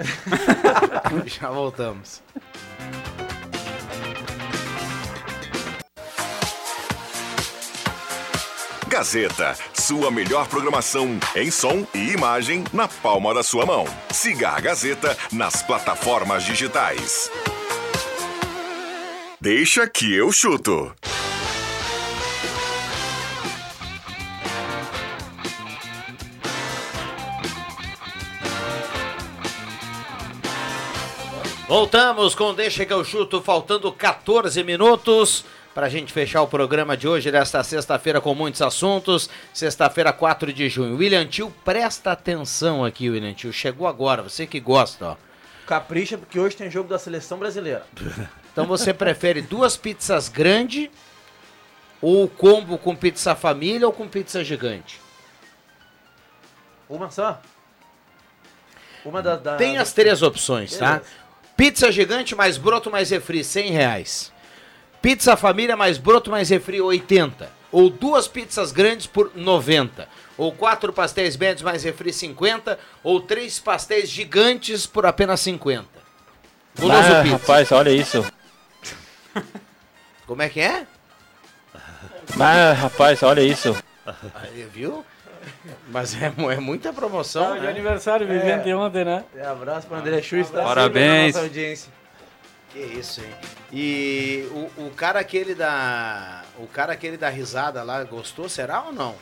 Já 1.25 1.49
voltamos. 1.49 2.21
Gazeta, 8.97 9.55
sua 9.75 10.09
melhor 10.09 10.47
programação 10.47 11.19
em 11.35 11.51
som 11.51 11.85
e 11.93 12.13
imagem 12.13 12.63
na 12.73 12.87
palma 12.87 13.31
da 13.31 13.43
sua 13.43 13.63
mão. 13.63 13.85
Siga 14.09 14.49
a 14.49 14.59
Gazeta 14.59 15.15
nas 15.31 15.61
plataformas 15.61 16.43
digitais. 16.43 17.29
Deixa 19.39 19.87
que 19.87 20.11
eu 20.11 20.31
chuto. 20.31 20.91
Voltamos 31.67 32.33
com 32.33 32.51
Deixa 32.51 32.83
que 32.83 32.93
eu 32.93 33.05
chuto, 33.05 33.43
faltando 33.43 33.91
14 33.91 34.63
minutos 34.63 35.45
para 35.77 35.85
a 35.85 35.89
gente 35.89 36.11
fechar 36.11 36.41
o 36.41 36.47
programa 36.47 36.97
de 36.97 37.07
hoje, 37.07 37.29
desta 37.29 37.63
sexta-feira, 37.63 38.19
com 38.19 38.33
muitos 38.33 38.63
assuntos. 38.63 39.29
Sexta-feira, 39.53 40.11
4 40.11 40.51
de 40.51 40.67
junho. 40.69 40.97
William 40.97 41.23
Tio, 41.27 41.53
presta 41.63 42.13
atenção 42.13 42.83
aqui, 42.83 43.11
William 43.11 43.35
Tio. 43.35 43.53
Chegou 43.53 43.85
agora, 43.85 44.23
você 44.23 44.47
que 44.47 44.59
gosta, 44.59 45.09
ó. 45.09 45.15
Capricha, 45.67 46.17
porque 46.17 46.39
hoje 46.39 46.55
tem 46.55 46.71
jogo 46.71 46.89
da 46.89 46.97
seleção 46.97 47.37
brasileira. 47.37 47.85
Então 48.51 48.65
você 48.65 48.91
prefere 48.91 49.39
duas 49.39 49.77
pizzas 49.77 50.29
grandes 50.29 50.89
ou 52.01 52.27
combo 52.27 52.79
com 52.79 52.95
pizza 52.95 53.35
família 53.35 53.85
ou 53.85 53.93
com 53.93 54.07
pizza 54.07 54.43
gigante? 54.43 54.99
Uma 56.89 57.11
só? 57.11 57.39
Uma 59.05 59.21
da. 59.21 59.35
da 59.35 59.57
Tem 59.57 59.77
as 59.77 59.93
três 59.93 60.23
opções, 60.23 60.75
tá? 60.75 60.93
Beleza. 60.93 61.11
Pizza 61.55 61.91
gigante 61.91 62.33
mais 62.33 62.57
broto 62.57 62.89
mais 62.89 63.11
refri, 63.11 63.43
100 63.43 63.69
reais. 63.69 64.33
Pizza 65.01 65.35
família 65.37 65.75
mais 65.77 65.97
broto 65.97 66.29
mais 66.31 66.49
refri, 66.49 66.81
80. 66.81 67.49
Ou 67.71 67.89
duas 67.89 68.27
pizzas 68.27 68.71
grandes 68.71 69.05
por 69.07 69.31
90. 69.35 70.07
Ou 70.37 70.51
quatro 70.51 70.91
pastéis 70.93 71.35
médios 71.35 71.61
mais 71.63 71.83
refri, 71.83 72.11
50. 72.13 72.77
Ou 73.03 73.21
três 73.21 73.59
pastéis 73.59 74.09
gigantes 74.09 74.85
por 74.85 75.05
apenas 75.05 75.39
50. 75.41 75.85
Guloso 76.79 76.99
Ah, 77.13 77.21
Pizza. 77.23 77.37
rapaz, 77.37 77.71
olha 77.71 77.89
isso. 77.89 78.25
Como 80.25 80.41
é 80.41 80.49
que 80.49 80.59
é? 80.59 80.85
Ah, 82.39 82.73
rapaz, 82.73 83.23
olha 83.23 83.41
isso. 83.41 83.75
Aí, 84.35 84.67
viu? 84.73 85.05
Mas 85.89 86.13
é, 86.21 86.25
é 86.53 86.59
muita 86.59 86.91
promoção, 86.91 87.55
de 87.55 87.61
né? 87.61 87.69
aniversário, 87.69 88.27
Vivente 88.27 88.71
ontem, 88.73 89.05
né? 89.05 89.23
É, 89.35 89.45
abraço 89.45 89.87
para 89.87 89.97
André 89.97 90.21
Schuster. 90.21 90.59
tá 90.59 90.63
Parabéns. 90.63 91.33
nossa 91.35 91.45
audiência. 91.45 91.91
Que 92.71 92.79
isso, 92.79 93.21
hein? 93.21 93.33
E 93.71 94.47
o, 94.51 94.87
o 94.87 94.91
cara 94.91 95.19
aquele 95.19 95.55
da. 95.55 96.43
O 96.57 96.67
cara 96.67 96.93
aquele 96.93 97.17
da 97.17 97.29
risada 97.29 97.81
lá, 97.83 98.03
gostou, 98.03 98.49
será 98.49 98.83
ou 98.83 98.93
não? 98.93 99.15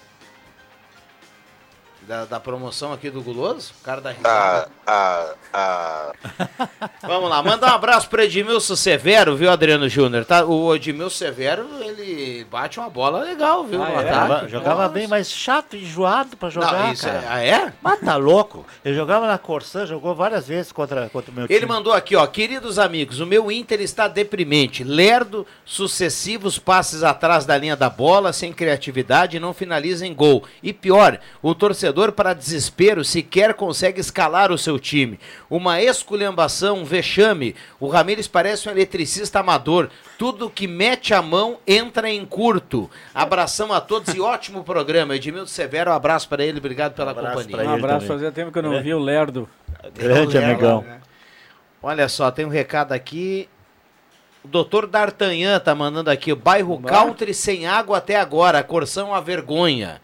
Da, 2.07 2.23
da 2.25 2.39
promoção 2.39 2.93
aqui 2.93 3.09
do 3.09 3.19
Guloso? 3.19 3.73
O 3.81 3.83
cara 3.83 3.99
da 3.99 4.11
risada. 4.11 4.69
Ah, 4.85 5.33
ah, 5.51 6.11
ah. 6.37 6.79
Vamos 7.01 7.29
lá, 7.31 7.41
manda 7.41 7.65
um 7.65 7.69
abraço 7.73 8.07
pro 8.09 8.21
Edmilson 8.21 8.75
Severo, 8.75 9.35
viu, 9.35 9.49
Adriano 9.49 9.89
Júnior? 9.89 10.23
Tá? 10.23 10.45
O 10.45 10.75
Edmilson 10.75 11.17
Severo, 11.17 11.67
ele 11.81 12.43
bate 12.45 12.79
uma 12.79 12.91
bola 12.91 13.21
legal, 13.23 13.63
viu? 13.65 13.81
Ah, 13.81 13.89
é? 13.89 14.09
ataque. 14.11 14.49
Jogava, 14.51 14.81
Nossa. 14.83 14.93
bem, 14.93 15.07
mas 15.07 15.31
chato, 15.31 15.75
enjoado 15.75 16.37
pra 16.37 16.49
jogar, 16.51 16.73
Não, 16.73 16.93
isso 16.93 17.07
é- 17.07 17.11
cara. 17.11 17.25
ah, 17.27 17.43
é? 17.43 17.73
Mas 17.81 17.99
tá 18.01 18.15
louco. 18.17 18.63
Ele 18.83 18.93
jogava 18.95 19.25
na 19.25 19.39
Corsã, 19.39 19.87
jogou 19.87 20.13
várias 20.13 20.47
vezes 20.47 20.71
contra, 20.71 21.09
contra 21.09 21.31
o 21.31 21.33
meu 21.33 21.47
time. 21.47 21.57
Ele 21.57 21.65
mandou 21.65 21.91
aqui, 21.91 22.15
ó, 22.15 22.27
queridos 22.27 22.77
amigos, 22.77 23.19
o 23.19 23.25
meu 23.25 23.51
Inter 23.51 23.81
está 23.81 24.07
deprimente, 24.07 24.83
lerdo, 24.83 25.45
sucessivos 25.65 26.59
passes 26.59 27.01
atrás 27.01 27.45
da 27.45 27.57
linha 27.57 27.75
da 27.75 27.89
bola, 27.89 28.31
sem 28.31 28.53
criatividade, 28.53 29.39
não 29.39 29.55
finaliza 29.55 30.05
em 30.05 30.13
gol. 30.13 30.43
E 30.61 30.71
pior, 30.71 31.19
o 31.41 31.55
torcedor 31.55 31.94
torcedor, 31.95 32.11
para 32.11 32.33
desespero, 32.33 33.03
sequer 33.05 33.53
consegue 33.53 34.01
escalar 34.01 34.51
o 34.51 34.57
seu 34.57 34.77
time. 34.77 35.17
Uma 35.49 35.81
esculhambação, 35.81 36.79
um 36.79 36.83
vexame. 36.83 37.55
O 37.79 37.87
Ramires 37.87 38.27
parece 38.27 38.67
um 38.67 38.71
eletricista 38.71 39.39
amador. 39.39 39.89
Tudo 40.17 40.49
que 40.49 40.67
mete 40.67 41.13
a 41.13 41.21
mão 41.21 41.57
entra 41.65 42.09
em 42.09 42.25
curto. 42.25 42.89
Abração 43.13 43.71
a 43.71 43.79
todos 43.79 44.13
e 44.13 44.19
ótimo 44.19 44.63
programa. 44.63 45.15
Edmildo 45.15 45.49
Severo, 45.49 45.89
um 45.89 45.93
abraço 45.93 46.27
para 46.27 46.43
ele, 46.43 46.57
obrigado 46.57 46.93
pela 46.93 47.13
companhia. 47.13 47.69
Um 47.69 47.73
abraço, 47.73 48.05
fazia 48.05 48.31
tempo 48.31 48.51
que 48.51 48.59
eu 48.59 48.63
não 48.63 48.83
vi 48.83 48.93
o 48.93 48.99
Lerdo. 48.99 49.47
Grande 49.93 50.37
amigão. 50.37 50.85
Olha 51.81 52.09
só, 52.09 52.29
tem 52.29 52.45
um 52.45 52.49
recado 52.49 52.91
aqui. 52.91 53.47
O 54.43 54.47
doutor 54.47 54.85
D'Artagnan 54.85 55.59
tá 55.59 55.73
mandando 55.73 56.11
aqui, 56.11 56.31
o 56.31 56.35
bairro 56.35 56.79
Country 56.79 57.33
sem 57.33 57.65
água 57.65 57.97
até 57.97 58.15
agora, 58.15 58.59
a 58.59 58.63
Corção 58.63 59.13
a 59.13 59.19
vergonha. 59.19 59.99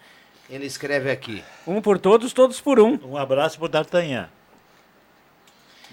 Ele 0.51 0.65
escreve 0.65 1.09
aqui. 1.09 1.41
Um 1.65 1.81
por 1.81 1.97
todos, 1.97 2.33
todos 2.33 2.59
por 2.59 2.77
um. 2.79 2.99
Um 3.05 3.15
abraço 3.17 3.57
pro 3.57 3.69
D'Artagnan. 3.69 4.27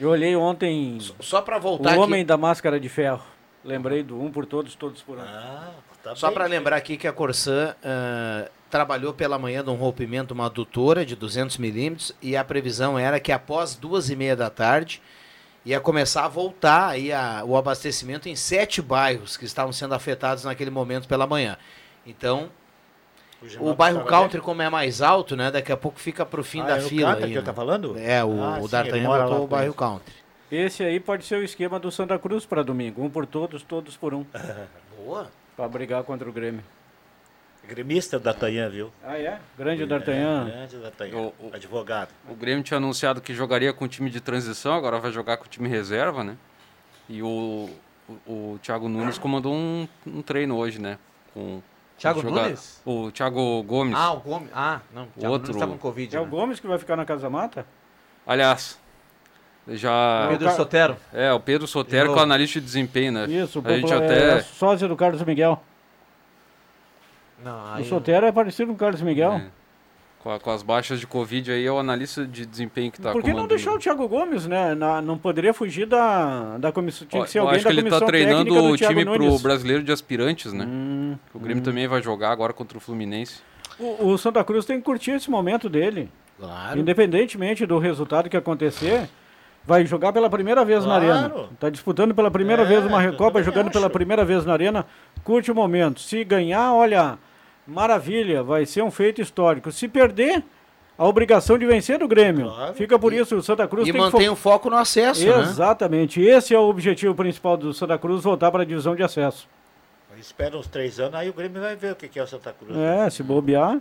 Eu 0.00 0.11
olhei 0.11 0.34
ontem 0.36 0.98
Só 1.20 1.40
para 1.40 1.59
voltar 1.59 1.90
o 1.90 1.92
aqui. 1.92 2.00
Homem 2.00 2.26
da 2.26 2.36
Máscara 2.36 2.78
de 2.80 2.88
Ferro. 2.88 3.22
Lembrei 3.64 4.02
do 4.02 4.20
um 4.20 4.30
por 4.30 4.44
todos, 4.46 4.74
todos 4.74 5.00
por 5.02 5.16
um. 5.18 5.22
Ah, 5.22 5.70
Só 6.14 6.30
para 6.32 6.46
lembrar 6.46 6.76
aqui 6.76 6.96
que 6.96 7.06
a 7.06 7.12
Corsan 7.12 7.74
ah, 7.84 8.48
trabalhou 8.70 9.12
pela 9.14 9.38
manhã 9.38 9.62
num 9.62 9.74
rompimento, 9.76 10.34
uma 10.34 10.46
adutora 10.46 11.04
de 11.06 11.14
200 11.16 11.56
milímetros, 11.59 12.14
e 12.20 12.36
a 12.36 12.44
previsão 12.44 12.98
era 12.98 13.18
que 13.20 13.30
após 13.32 13.74
duas 13.76 14.11
e 14.11 14.16
meia 14.16 14.34
da 14.36 14.50
tarde 14.50 15.00
ia 15.64 15.80
começar 15.80 16.24
a 16.24 16.28
voltar 16.28 16.88
aí 16.90 17.12
a- 17.12 17.42
o 17.44 17.56
abastecimento 17.56 18.28
em 18.28 18.34
sete 18.36 18.80
bairros 18.82 19.36
que 19.36 19.44
estavam 19.44 19.72
sendo 19.72 19.94
afetados 19.94 20.44
naquele 20.44 20.70
momento 20.70 21.06
pela 21.09 21.26
manhã. 21.26 21.56
Então, 22.06 22.48
o 23.61 23.74
bairro 23.74 24.05
Country, 24.05 24.41
como 24.41 24.62
é 24.62 24.68
mais 24.68 25.01
alto, 25.01 25.36
né, 25.36 25.51
daqui 25.51 25.70
a 25.72 25.76
pouco 25.76 25.99
fica 26.01 26.26
para 26.26 26.41
o 26.41 26.45
fim 26.45 26.61
Ah, 26.62 26.66
da 26.66 26.76
é 26.78 26.80
fila. 26.80 27.11
Country 27.11 27.24
aí, 27.24 27.30
que 27.32 27.39
eu 27.39 27.43
né? 27.43 27.47
tá 27.47 27.55
falando? 27.55 27.99
É, 27.99 28.24
o, 28.24 28.43
Ah, 28.43 28.59
o 28.61 28.68
D'Artagnan 28.68 29.09
botou 29.09 29.45
o 29.45 29.47
bairro. 29.47 29.74
Country. 29.74 30.12
Esse 30.51 30.82
aí 30.82 30.99
pode 30.99 31.24
ser 31.24 31.36
o 31.36 31.45
esquema 31.45 31.78
do 31.78 31.91
Santa 31.93 32.18
Cruz 32.18 32.47
para 32.47 32.62
domingo. 32.62 33.05
Um 33.05 33.11
por 33.11 33.26
todos, 33.26 33.62
todos 33.62 33.97
por 33.97 34.14
um. 34.14 34.24
Boa. 35.05 35.30
Para 35.57 35.68
brigar 35.68 36.03
contra 36.05 36.28
o 36.28 36.32
Grêmio. 36.32 36.62
Gremista 37.68 38.16
o 38.16 38.20
D'Artagnan, 38.20 38.70
viu? 38.70 38.91
Ah, 39.05 39.18
é? 39.18 39.39
Grande 39.59 39.84
D'Artagnan. 39.84 40.47
Grande 40.47 40.76
D'Artagnan. 40.78 41.32
Advogado. 41.53 42.09
O 42.28 42.34
Grêmio 42.34 42.64
tinha 42.64 42.78
anunciado 42.78 43.20
que 43.20 43.34
jogaria 43.34 43.74
com 43.74 43.84
o 43.84 43.89
time 43.89 44.09
de 44.09 44.22
transição, 44.22 44.72
agora 44.72 44.99
vai 44.99 45.12
jogar 45.12 45.36
com 45.36 45.45
o 45.45 45.49
time 45.49 45.68
reserva, 45.68 46.24
né? 46.24 46.36
E 47.11 47.22
o, 47.22 47.68
o, 48.09 48.12
o 48.55 48.59
Thiago 48.62 48.89
Nunes 48.89 49.18
comandou 49.18 49.53
um, 49.53 49.86
um 50.07 50.22
treino 50.22 50.57
hoje, 50.57 50.80
né? 50.80 50.99
Com 51.34 51.61
Thiago 51.99 52.22
jogar- 52.22 52.42
Nunes? 52.44 52.80
O 52.86 53.11
Thiago 53.11 53.62
Gomes. 53.64 53.94
Ah, 53.96 54.12
o 54.12 54.20
Gomes. 54.20 54.49
Ah, 54.55 54.80
não. 54.94 55.05
O 55.05 55.07
Thiago 55.18 55.32
outro. 55.32 55.53
Nunes 55.53 55.61
tá 55.66 55.66
com 55.72 55.78
Covid. 55.78 56.16
É 56.16 56.20
o 56.20 56.24
né? 56.24 56.30
Gomes 56.30 56.61
que 56.61 56.66
vai 56.66 56.78
ficar 56.78 56.96
na 56.96 57.05
Casa 57.05 57.28
Mata? 57.28 57.66
Aliás, 58.26 58.78
já. 59.68 60.26
Pedro 60.30 60.51
Sotero. 60.53 60.96
É, 61.12 61.32
o 61.32 61.40
Pedro 61.40 61.66
Sotero, 61.66 62.12
que 62.12 62.18
é 62.18 62.20
o 62.20 62.22
analista 62.22 62.61
de 62.61 62.66
desempenho, 62.66 63.12
né? 63.12 63.24
Isso, 63.26 63.61
o 63.61 63.66
a 63.66 63.70
gente 63.72 63.82
popular- 63.82 64.05
até. 64.05 64.38
é 64.38 64.40
sósia 64.42 64.86
do 64.88 64.96
Carlos 64.96 65.22
Miguel. 65.22 65.62
Não, 67.42 67.80
O. 67.80 67.84
Sotero 67.84 68.26
é 68.26 68.32
parecido 68.32 68.68
com 68.68 68.74
o 68.74 68.78
Carlos 68.78 69.01
Miguel. 69.01 69.32
É. 69.32 69.46
Com, 70.21 70.31
a- 70.33 70.41
com 70.41 70.51
as 70.51 70.62
baixas 70.64 70.99
de 70.99 71.07
Covid 71.07 71.53
aí, 71.53 71.64
é 71.64 71.71
o 71.71 71.79
analista 71.79 72.27
de 72.27 72.45
desempenho 72.45 72.91
que 72.91 73.01
tá 73.01 73.12
Por 73.12 73.23
que 73.23 73.33
não 73.33 73.47
deixar 73.47 73.73
o 73.73 73.79
Thiago 73.79 74.09
Gomes, 74.09 74.47
né? 74.47 74.75
Na- 74.75 75.01
não 75.01 75.16
poderia 75.16 75.55
fugir 75.55 75.87
da, 75.87 76.59
da 76.59 76.73
comissão. 76.73 77.07
Tinha 77.07 77.23
que 77.25 77.31
ser 77.31 77.39
eu 77.39 77.43
alguém 77.43 77.57
acho 77.57 77.64
da 77.64 77.71
que 77.71 77.75
ele 77.77 77.83
comissão 77.83 78.01
tá 78.01 78.07
treinando 78.07 78.55
o 78.64 78.77
time 78.77 79.05
pro 79.05 79.19
Nunes. 79.19 79.41
brasileiro 79.43 79.83
de 79.85 79.93
aspirantes, 79.93 80.53
né? 80.53 80.64
Hum, 80.69 81.16
o 81.33 81.39
Grêmio 81.39 81.61
hum. 81.61 81.64
também 81.64 81.87
vai 81.87 82.03
jogar 82.03 82.31
agora 82.33 82.53
contra 82.53 82.77
o 82.77 82.81
Fluminense. 82.81 83.41
O, 83.79 84.09
o 84.09 84.19
Santa 84.19 84.43
Cruz 84.43 84.64
tem 84.64 84.79
que 84.79 84.85
curtir 84.85 85.12
esse 85.12 85.31
momento 85.31 85.69
dele. 85.69 86.11
Claro. 86.37 86.81
Independentemente 86.81 87.64
do 87.64 87.79
resultado 87.79 88.29
que 88.29 88.37
acontecer, 88.37 89.09
vai 89.64 89.87
jogar 89.87 90.12
pela 90.12 90.29
primeira 90.29 90.64
vez 90.64 90.85
na 90.85 90.99
Claro. 91.01 91.12
Arena. 91.12 91.49
Está 91.55 91.71
disputando 91.71 92.12
pela 92.12 92.31
primeira 92.31 92.62
É, 92.62 92.66
vez 92.66 92.85
uma 92.85 93.01
Recopa, 93.01 93.41
jogando 93.41 93.71
pela 93.71 93.87
acho. 93.87 93.93
primeira 93.93 94.25
vez 94.25 94.45
na 94.45 94.53
Arena. 94.53 94.85
Curte 95.23 95.51
o 95.53 95.55
momento. 95.55 96.01
Se 96.01 96.25
ganhar, 96.25 96.73
olha, 96.75 97.19
maravilha, 97.69 98.43
vai 98.43 98.64
ser 98.66 98.83
um 98.83 98.91
feito 98.91 99.21
histórico. 99.21 99.71
Se 99.71 99.87
perder, 99.87 100.43
a 100.97 101.07
obrigação 101.07 101.57
de 101.59 101.64
vencer 101.66 101.99
do 101.99 102.09
Grêmio. 102.09 102.51
Fica 102.75 102.99
por 102.99 103.12
isso, 103.12 103.37
o 103.37 103.43
Santa 103.43 103.69
Cruz 103.69 103.87
E 103.87 103.93
tem 103.93 104.01
que 104.01 104.07
mantém 104.11 104.27
fo- 104.29 104.33
o 104.33 104.37
foco 104.37 104.69
no 104.71 104.77
acesso, 104.77 105.25
né? 105.25 105.41
Exatamente. 105.43 106.21
Esse 106.21 106.55
é 106.55 106.59
o 106.59 106.69
objetivo 106.69 107.14
principal 107.14 107.57
do 107.57 107.73
Santa 107.73 107.97
Cruz, 107.99 108.25
voltar 108.25 108.51
para 108.51 108.62
a 108.62 108.66
divisão 108.66 108.97
de 108.97 109.03
acesso. 109.03 109.49
Espera 110.19 110.57
uns 110.59 110.66
três 110.66 110.99
anos, 110.99 111.14
aí 111.14 111.29
o 111.29 111.33
Grêmio 111.33 111.61
vai 111.62 111.77
ver 111.77 111.93
o 111.93 111.97
que 111.97 112.09
que 112.09 112.19
é 112.19 112.23
o 112.23 112.27
Santa 112.27 112.53
Cruz. 112.53 112.75
né? 112.77 113.07
É, 113.07 113.11
se 113.11 113.23
bobear. 113.23 113.79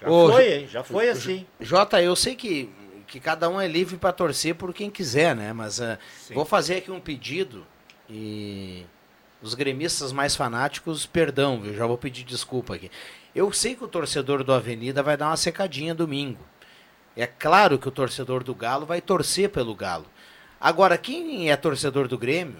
Já 0.00 0.08
Ô, 0.08 0.30
foi, 0.30 0.52
hein? 0.52 0.68
Já 0.70 0.84
foi 0.84 1.08
assim. 1.08 1.44
Jota, 1.58 2.00
eu 2.00 2.14
sei 2.14 2.36
que, 2.36 2.70
que 3.08 3.18
cada 3.18 3.48
um 3.48 3.60
é 3.60 3.66
livre 3.66 3.96
para 3.96 4.12
torcer 4.12 4.54
por 4.54 4.72
quem 4.72 4.88
quiser, 4.88 5.34
né? 5.34 5.52
Mas 5.52 5.80
ah, 5.80 5.98
vou 6.32 6.44
fazer 6.44 6.76
aqui 6.76 6.92
um 6.92 7.00
pedido 7.00 7.66
e 8.08 8.86
os 9.44 9.54
gremistas 9.54 10.10
mais 10.12 10.34
fanáticos, 10.34 11.04
perdão, 11.06 11.60
eu 11.64 11.74
já 11.74 11.86
vou 11.86 11.98
pedir 11.98 12.24
desculpa 12.24 12.74
aqui. 12.74 12.90
Eu 13.34 13.52
sei 13.52 13.74
que 13.76 13.84
o 13.84 13.88
torcedor 13.88 14.42
do 14.42 14.52
Avenida 14.52 15.02
vai 15.02 15.16
dar 15.16 15.26
uma 15.28 15.36
secadinha 15.36 15.94
domingo. 15.94 16.40
É 17.16 17.26
claro 17.26 17.78
que 17.78 17.86
o 17.86 17.90
torcedor 17.92 18.42
do 18.42 18.54
Galo 18.54 18.86
vai 18.86 19.00
torcer 19.00 19.50
pelo 19.50 19.74
Galo. 19.74 20.06
Agora, 20.60 20.96
quem 20.96 21.50
é 21.50 21.56
torcedor 21.56 22.08
do 22.08 22.16
Grêmio, 22.16 22.56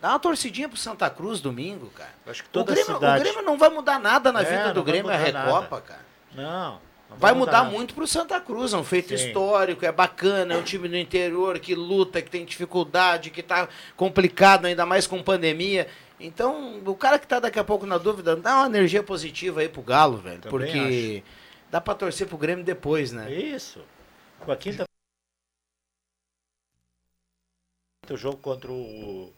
dá 0.00 0.10
uma 0.10 0.18
torcidinha 0.18 0.68
pro 0.68 0.76
Santa 0.76 1.08
Cruz 1.08 1.40
domingo, 1.40 1.86
cara. 1.90 2.10
Acho 2.26 2.42
que 2.42 2.48
O 2.50 2.52
toda 2.52 2.72
a 2.72 2.74
Grêmio, 2.74 2.92
o 2.92 2.94
cidade. 2.96 3.24
Grêmio 3.24 3.42
não 3.42 3.56
vai 3.56 3.70
mudar 3.70 3.98
nada 3.98 4.30
na 4.30 4.42
É, 4.42 4.44
vida 4.44 4.74
do 4.74 4.84
Grêmio, 4.84 5.10
a 5.10 5.16
mudar 5.16 5.24
Recopa, 5.44 5.60
nada. 5.76 5.80
cara. 5.82 6.06
Não. 6.34 6.80
Vai 7.18 7.32
mudar 7.32 7.64
muito 7.64 7.94
pro 7.94 8.06
Santa 8.06 8.40
Cruz, 8.40 8.72
é 8.72 8.76
um 8.76 8.84
feito 8.84 9.08
Sim. 9.08 9.14
histórico, 9.14 9.84
é 9.84 9.92
bacana, 9.92 10.54
é 10.54 10.56
um 10.56 10.62
time 10.62 10.88
do 10.88 10.96
interior 10.96 11.58
que 11.58 11.74
luta, 11.74 12.20
que 12.20 12.30
tem 12.30 12.44
dificuldade, 12.44 13.30
que 13.30 13.42
tá 13.42 13.68
complicado, 13.96 14.66
ainda 14.66 14.84
mais 14.84 15.06
com 15.06 15.22
pandemia. 15.22 15.88
Então, 16.20 16.80
o 16.84 16.94
cara 16.94 17.18
que 17.18 17.26
tá 17.26 17.40
daqui 17.40 17.58
a 17.58 17.64
pouco 17.64 17.86
na 17.86 17.98
dúvida, 17.98 18.36
dá 18.36 18.58
uma 18.58 18.66
energia 18.66 19.02
positiva 19.02 19.60
aí 19.60 19.68
pro 19.68 19.82
Galo, 19.82 20.18
velho. 20.18 20.40
Também 20.40 20.50
porque 20.50 21.22
dá 21.70 21.80
pra 21.80 21.94
torcer 21.94 22.26
pro 22.26 22.38
Grêmio 22.38 22.64
depois, 22.64 23.12
né? 23.12 23.32
Isso. 23.32 23.80
Com 24.40 24.52
a 24.52 24.56
quinta. 24.56 24.84
O 28.08 28.16
jogo 28.16 28.36
contra 28.36 28.70
o 28.70 29.32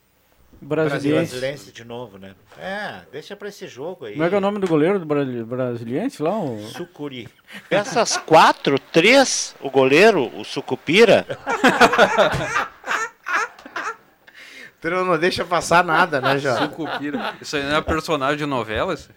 Brasiliense. 0.61 1.31
Brasiliense 1.33 1.73
de 1.73 1.85
novo, 1.85 2.19
né? 2.19 2.35
É, 2.59 3.03
deixa 3.13 3.37
pra 3.37 3.49
esse 3.49 3.67
jogo 3.69 4.05
aí. 4.07 4.13
Como 4.13 4.25
é 4.25 4.29
que 4.29 4.35
é 4.35 4.39
o 4.39 4.41
nome 4.41 4.59
do 4.59 4.67
goleiro 4.67 4.99
do 4.99 5.07
Brasi- 5.07 5.45
Brasiliense 5.45 6.23
lá? 6.23 6.37
O... 6.39 6.59
Sucuri. 6.69 7.29
Dessas 7.71 8.17
quatro, 8.17 8.79
três, 8.79 9.55
o 9.61 9.71
goleiro, 9.71 10.31
o 10.39 10.45
Sucupira, 10.45 11.27
Tu 14.81 14.89
não 14.91 15.19
deixa 15.19 15.45
passar 15.45 15.83
nada, 15.83 16.21
né, 16.21 16.39
Jota? 16.39 16.63
Sucupira. 16.67 17.35
Isso 17.41 17.57
aí 17.57 17.65
não 17.65 17.77
é 17.77 17.81
personagem 17.81 18.37
de 18.39 18.47
novela? 18.47 18.95
isso? 18.95 19.11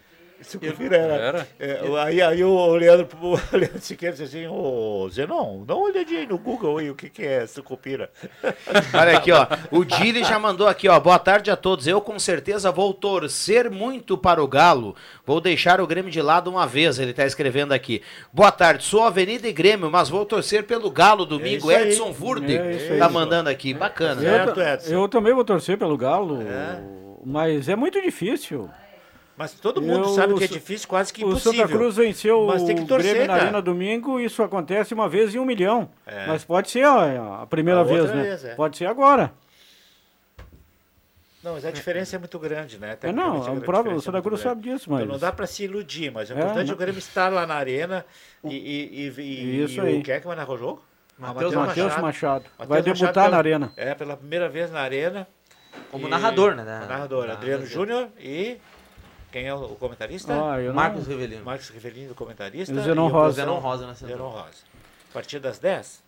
Sucupira 0.43 0.97
era. 0.97 1.13
Era? 1.15 1.47
É, 1.59 1.83
o- 1.83 1.95
aí, 1.97 2.21
aí 2.21 2.43
o 2.43 2.75
Leandro, 2.75 3.07
o 3.21 3.39
Leandro 3.55 3.79
Siqueira 3.79 4.15
disse 4.15 4.37
assim, 4.37 4.47
ô 4.47 5.07
Zenon, 5.11 5.63
dá 5.65 5.75
uma 5.75 5.85
olhadinha 5.85 6.21
aí 6.21 6.27
no 6.27 6.37
Google 6.37 6.77
aí, 6.79 6.89
o 6.89 6.95
que 6.95 7.09
que 7.09 7.23
é 7.25 7.45
sucupira. 7.47 8.09
Olha 8.93 9.17
aqui, 9.17 9.31
ó. 9.31 9.47
O 9.71 9.83
Dili 9.85 10.23
já 10.23 10.37
mandou 10.39 10.67
aqui, 10.67 10.87
ó. 10.89 10.99
Boa 10.99 11.19
tarde 11.19 11.51
a 11.51 11.55
todos. 11.55 11.87
Eu 11.87 12.01
com 12.01 12.17
certeza 12.19 12.71
vou 12.71 12.93
torcer 12.93 13.69
muito 13.69 14.17
para 14.17 14.43
o 14.43 14.47
Galo. 14.47 14.95
Vou 15.25 15.39
deixar 15.39 15.79
o 15.81 15.87
Grêmio 15.87 16.11
de 16.11 16.21
lado 16.21 16.49
uma 16.49 16.65
vez. 16.65 16.99
Ele 16.99 17.13
tá 17.13 17.25
escrevendo 17.25 17.71
aqui. 17.73 18.01
Boa 18.33 18.51
tarde. 18.51 18.83
Sou 18.83 19.03
Avenida 19.03 19.47
e 19.47 19.53
Grêmio, 19.53 19.89
mas 19.91 20.09
vou 20.09 20.25
torcer 20.25 20.63
pelo 20.63 20.89
Galo 20.91 21.25
domingo. 21.25 21.69
É. 21.71 21.83
Edson 21.83 22.11
Vurde 22.11 22.55
É 22.55 22.97
tá 22.97 23.07
mandando 23.09 23.49
aqui. 23.49 23.73
Bacana. 23.73 24.21
Eu, 24.21 24.29
Certo, 24.29 24.55
ta- 24.55 24.73
Edson. 24.73 24.93
eu 24.93 25.07
também 25.07 25.33
vou 25.33 25.43
torcer 25.45 25.77
pelo 25.77 25.95
Galo, 25.97 26.39
mas 27.23 27.69
é 27.69 27.75
muito 27.75 28.01
difícil. 28.01 28.69
Mas 29.37 29.53
todo 29.53 29.81
mundo 29.81 30.05
Eu- 30.09 30.13
sabe 30.15 30.33
que 30.35 30.43
é 30.43 30.45
o- 30.45 30.49
difícil, 30.49 30.87
quase 30.87 31.11
que 31.11 31.23
O 31.23 31.29
impossível. 31.29 31.53
Santa 31.65 31.67
Cruz 31.77 31.95
venceu 31.95 32.45
Mas 32.45 32.63
tem 32.63 32.75
que 32.75 32.83
o 32.83 32.87
torcer, 32.87 33.11
Grêmio 33.11 33.27
na 33.27 33.33
cara. 33.33 33.45
Arena 33.45 33.61
domingo, 33.61 34.19
isso 34.19 34.43
acontece 34.43 34.93
uma 34.93 35.09
vez 35.09 35.33
em 35.33 35.39
um 35.39 35.45
milhão. 35.45 35.89
É. 36.05 36.27
Mas 36.27 36.43
pode 36.43 36.69
ser 36.69 36.85
ó, 36.85 37.41
a 37.41 37.47
primeira 37.47 37.79
A 37.79 37.83
vez, 37.83 38.05
né? 38.13 38.21
vez, 38.23 38.45
é. 38.45 38.55
Pode 38.55 38.77
ser 38.77 38.85
agora. 38.85 39.31
Não, 41.43 41.53
mas 41.53 41.65
a 41.65 41.71
diferença 41.71 42.15
é 42.15 42.19
muito 42.19 42.37
grande, 42.37 42.77
né? 42.77 42.95
É, 43.01 43.11
não, 43.11 43.37
a 43.37 43.51
o 43.51 43.61
próprio 43.61 43.95
diferença 43.95 44.01
é 44.03 44.05
Santa 44.11 44.21
Cruz 44.21 44.41
grande. 44.43 44.59
sabe 44.61 44.61
disso, 44.69 44.91
mas... 44.91 45.01
Então 45.01 45.13
não 45.13 45.19
dá 45.19 45.31
pra 45.31 45.47
se 45.47 45.63
iludir, 45.63 46.11
mas 46.11 46.29
o 46.29 46.33
É, 46.33 46.37
importante 46.37 46.69
é 46.69 46.73
o 46.73 46.77
Grêmio 46.77 46.99
estar 46.99 47.29
lá 47.31 47.47
na 47.47 47.55
arena 47.55 48.05
e, 48.43 48.53
e, 48.55 49.07
e, 49.17 49.21
e, 49.21 49.63
Isso 49.63 49.77
e 49.77 49.79
aí. 49.81 49.99
o 49.99 50.03
que 50.03 50.11
é 50.11 50.19
que 50.19 50.27
vai 50.27 50.35
narrar 50.35 50.53
o 50.53 50.57
jogo? 50.57 50.83
Matheus 51.17 51.53
Matheus 51.55 51.97
Machado. 51.97 52.43
Matheus 52.59 52.67
Vai 52.69 52.79
Machado 52.79 52.93
debutar 52.93 53.13
pela- 53.13 53.29
na 53.29 53.37
arena. 53.37 53.73
É, 53.75 53.95
pela 53.95 54.15
primeira 54.17 54.47
vez 54.49 54.71
na 54.71 54.81
arena. 54.81 55.27
Como 55.89 56.05
E- 56.05 56.09
narrador, 56.09 56.53
né? 56.53 56.63
Como 56.63 56.89
narrador, 56.91 57.29
Adriano 57.29 57.65
Júnior 57.65 58.09
e 58.19 58.57
quem 59.31 59.47
é 59.47 59.53
o 59.53 59.57
o 59.63 59.75
comentarista? 59.75 60.33
Ah, 60.33 60.59
eu 60.59 60.67
não- 60.67 60.75
Marcos 60.75 61.07
Rivelino. 61.07 61.43
Marcos 61.45 61.69
Rivelino, 61.69 62.11
o 62.11 62.15
comentarista. 62.15 62.73
E 62.73 62.77
o 62.77 62.81
Zenon 62.81 63.07
Rosa. 63.07 63.35
Zenon 63.35 63.59
Rosa 63.59 63.87
na. 63.87 63.93
Zenon 63.93 64.29
Rosa. 64.29 64.71
A 65.09 65.13
partir 65.13 65.39
das 65.39 65.59
10? 65.59 66.01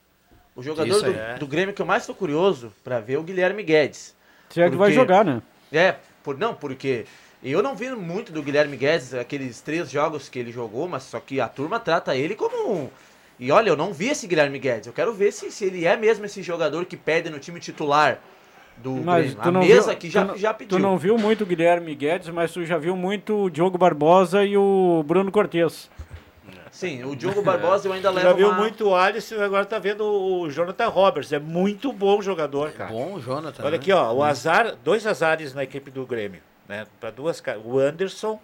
O 0.55 0.61
jogador 0.61 1.01
do, 1.01 1.11
é. 1.11 1.35
do 1.35 1.47
Grêmio 1.47 1.73
que 1.73 1.81
eu 1.81 1.85
mais 1.85 2.05
tô 2.05 2.13
curioso 2.13 2.71
pra 2.83 2.99
ver 2.99 3.13
é 3.13 3.17
o 3.17 3.23
Guilherme 3.23 3.63
Guedes. 3.63 4.15
Se 4.49 4.61
é 4.61 4.69
que 4.69 4.75
vai 4.75 4.91
jogar, 4.91 5.25
né? 5.25 5.41
É, 5.71 5.95
por, 6.23 6.37
não, 6.37 6.53
porque 6.53 7.05
Eu 7.43 7.61
não 7.61 7.75
vi 7.75 7.89
muito 7.89 8.31
do 8.31 8.41
Guilherme 8.41 8.77
Guedes, 8.77 9.13
aqueles 9.13 9.59
três 9.59 9.89
jogos 9.89 10.29
que 10.29 10.39
ele 10.39 10.51
jogou, 10.51 10.87
mas 10.87 11.03
só 11.03 11.19
que 11.19 11.41
a 11.41 11.49
turma 11.49 11.79
trata 11.79 12.15
ele 12.15 12.35
como 12.35 12.71
um. 12.71 12.89
E 13.37 13.51
olha, 13.51 13.69
eu 13.69 13.75
não 13.75 13.91
vi 13.91 14.09
esse 14.09 14.27
Guilherme 14.27 14.59
Guedes. 14.59 14.87
Eu 14.87 14.93
quero 14.93 15.11
ver 15.13 15.33
se, 15.33 15.51
se 15.51 15.65
ele 15.65 15.85
é 15.85 15.97
mesmo 15.97 16.25
esse 16.25 16.41
jogador 16.41 16.85
que 16.85 16.95
perde 16.95 17.29
no 17.29 17.39
time 17.39 17.59
titular 17.59 18.19
do 18.77 18.91
Mas 18.91 19.25
Grêmio. 19.27 19.41
tu 19.43 19.47
A 19.47 19.51
não 19.51 19.59
mesa 19.61 19.81
viu, 19.83 19.91
aqui 19.91 20.09
já, 20.09 20.21
tu, 20.23 20.27
não- 20.27 20.37
já 20.37 20.53
Tu 20.53 20.57
pediu. 20.57 20.79
não 20.79 20.97
viu 20.97 21.17
muito 21.17 21.43
o 21.43 21.45
Guilherme 21.47 21.95
Guedes, 21.95 22.29
mas 22.29 22.51
tu 22.51 22.65
já 22.65 22.77
viu 22.77 22.95
muito 22.95 23.43
o 23.45 23.49
Diogo 23.49 23.77
Barbosa 23.77 24.43
e 24.43 24.57
o 24.57 25.03
Bruno 25.07 25.31
Cortes. 25.31 25.89
Sim, 26.71 27.03
o 27.03 27.15
Diogo 27.15 27.41
Barbosa 27.43 27.87
eu 27.87 27.93
ainda 27.93 28.09
Tu 28.09 28.15
levo 28.15 28.27
já 28.29 28.33
viu 28.33 28.47
uma- 28.49 28.57
muito 28.57 28.89
o 28.89 28.95
Alisson 28.95 29.35
e 29.35 29.41
agora 29.43 29.63
tá 29.63 29.77
vendo 29.77 30.03
o 30.03 30.49
Jonathan 30.49 30.87
Roberts. 30.87 31.31
É 31.31 31.37
muito 31.39 31.93
bom 31.93 32.19
jogador, 32.21 32.71
cara. 32.71 32.91
Bom, 32.91 33.19
Jonathan. 33.19 33.61
Olha 33.63 33.71
né? 33.71 33.77
aqui, 33.77 33.91
ó, 33.91 34.11
o 34.11 34.23
azar, 34.23 34.75
dois 34.83 35.05
azares 35.05 35.53
na 35.53 35.63
equipe 35.63 35.91
do 35.91 36.03
Grêmio, 36.05 36.41
né? 36.67 36.87
Para 36.99 37.11
duas, 37.11 37.41
o 37.63 37.77
Anderson, 37.77 38.39